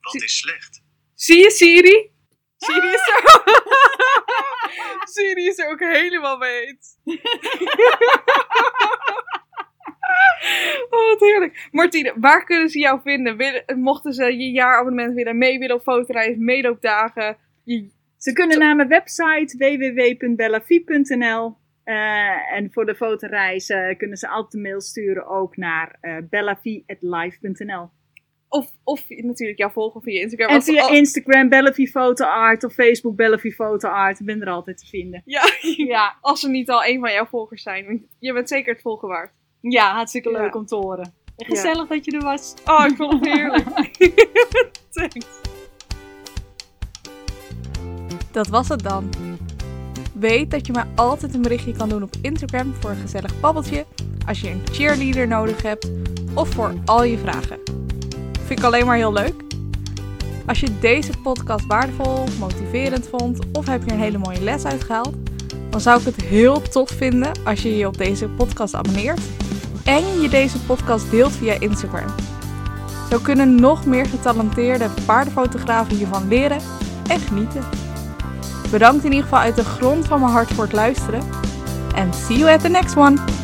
Wat 0.00 0.22
is 0.22 0.38
slecht? 0.38 0.82
Zie 1.14 1.36
je 1.38 1.50
Siri? 1.50 2.10
Siri 2.56 2.86
is 2.88 3.08
er, 3.08 3.22
Siri 5.14 5.46
is 5.46 5.58
er 5.58 5.70
ook 5.70 5.80
helemaal 5.80 6.36
mee 6.38 6.66
eens. 6.66 6.96
oh, 10.90 11.08
wat 11.08 11.20
heerlijk. 11.20 11.68
Martine, 11.70 12.14
waar 12.16 12.44
kunnen 12.44 12.68
ze 12.68 12.78
jou 12.78 13.00
vinden? 13.04 13.62
Mochten 13.76 14.12
ze 14.12 14.24
je 14.24 14.50
jaarabonnement 14.50 15.14
willen, 15.14 15.38
mee 15.38 15.58
willen 15.58 15.76
op 15.76 15.82
fotoreis, 15.82 16.36
meeloopdagen? 16.36 17.36
Je, 17.64 17.90
Ze 18.16 18.32
kunnen 18.32 18.58
naar 18.58 18.76
mijn 18.76 18.88
website 18.88 19.56
www.bellavie.nl 19.58 21.56
eh, 21.84 22.52
en 22.52 22.72
voor 22.72 22.86
de 22.86 22.94
fotoreis 22.94 23.68
eh, 23.68 23.96
kunnen 23.96 24.16
ze 24.16 24.28
altijd 24.28 24.54
een 24.54 24.62
mail 24.62 24.80
sturen 24.80 25.26
ook 25.26 25.56
naar 25.56 25.98
uh, 26.02 26.16
bellavie.live.nl. 26.30 27.90
Of, 28.48 28.70
of 28.84 29.04
natuurlijk 29.08 29.58
jou 29.58 29.72
volgen 29.72 30.02
via 30.02 30.20
Instagram. 30.20 30.54
En 30.54 30.62
via 30.62 30.82
al- 30.82 30.94
Instagram 30.94 31.48
Bellavie 31.48 31.88
Photo 31.88 32.24
Art 32.24 32.64
of 32.64 32.72
Facebook 32.72 33.16
Bellavie 33.16 33.54
Photo 33.54 33.88
Art. 33.88 34.20
Ik 34.20 34.26
ben 34.26 34.40
er 34.40 34.48
altijd 34.48 34.78
te 34.78 34.86
vinden. 34.86 35.22
Ja, 35.24 35.42
ja, 35.76 36.16
als 36.20 36.44
er 36.44 36.50
niet 36.50 36.70
al 36.70 36.84
een 36.84 37.00
van 37.00 37.12
jouw 37.12 37.26
volgers 37.26 37.62
zijn. 37.62 38.06
Je 38.18 38.32
bent 38.32 38.48
zeker 38.48 38.72
het 38.72 38.82
volgen 38.82 39.08
waard. 39.08 39.32
Ja, 39.62 39.94
hartstikke 39.94 40.30
Ja. 40.30 40.38
leuk 40.40 40.54
om 40.54 40.66
te 40.66 40.74
horen. 40.74 41.12
En 41.36 41.46
gezellig 41.46 41.88
dat 41.88 42.04
je 42.04 42.10
er 42.10 42.22
was. 42.22 42.54
Oh, 42.64 42.84
ik 42.88 42.96
vond 42.96 43.12
het 43.12 43.24
heerlijk. 43.26 44.12
Thanks. 44.94 45.26
Dat 48.30 48.46
was 48.48 48.68
het 48.68 48.82
dan. 48.82 49.10
Weet 50.14 50.50
dat 50.50 50.66
je 50.66 50.72
mij 50.72 50.84
altijd 50.94 51.34
een 51.34 51.42
berichtje 51.42 51.72
kan 51.72 51.88
doen 51.88 52.02
op 52.02 52.14
Instagram 52.22 52.74
voor 52.80 52.90
een 52.90 52.96
gezellig 53.00 53.40
babbeltje, 53.40 53.84
als 54.26 54.40
je 54.40 54.50
een 54.50 54.62
cheerleader 54.72 55.28
nodig 55.28 55.62
hebt 55.62 55.90
of 56.34 56.48
voor 56.48 56.74
al 56.84 57.04
je 57.04 57.18
vragen. 57.18 57.58
Vind 58.44 58.58
ik 58.58 58.64
alleen 58.64 58.86
maar 58.86 58.96
heel 58.96 59.12
leuk. 59.12 59.34
Als 60.46 60.60
je 60.60 60.78
deze 60.78 61.12
podcast 61.22 61.66
waardevol, 61.66 62.24
motiverend 62.38 63.08
vond 63.08 63.38
of 63.52 63.66
heb 63.66 63.84
je 63.84 63.92
een 63.92 64.00
hele 64.00 64.18
mooie 64.18 64.40
les 64.40 64.64
uitgehaald, 64.64 65.14
dan 65.70 65.80
zou 65.80 65.98
ik 66.00 66.04
het 66.04 66.20
heel 66.22 66.62
tof 66.62 66.90
vinden 66.90 67.32
als 67.44 67.62
je 67.62 67.76
je 67.76 67.86
op 67.86 67.98
deze 67.98 68.28
podcast 68.28 68.74
abonneert 68.74 69.20
en 69.84 70.20
je 70.20 70.28
deze 70.28 70.58
podcast 70.58 71.10
deelt 71.10 71.32
via 71.32 71.60
Instagram. 71.60 72.06
Zo 73.10 73.18
kunnen 73.18 73.54
nog 73.54 73.86
meer 73.86 74.06
getalenteerde 74.06 74.88
paardenfotografen 75.06 75.96
hiervan 75.96 76.28
leren 76.28 76.60
en 77.08 77.20
genieten. 77.20 77.64
Bedankt 78.70 79.04
in 79.04 79.10
ieder 79.10 79.24
geval 79.24 79.38
uit 79.38 79.56
de 79.56 79.64
grond 79.64 80.06
van 80.06 80.20
mijn 80.20 80.32
hart 80.32 80.52
voor 80.52 80.64
het 80.64 80.72
luisteren. 80.72 81.22
En 81.94 82.14
see 82.14 82.38
you 82.38 82.52
at 82.52 82.60
the 82.60 82.68
next 82.68 82.96
one! 82.96 83.41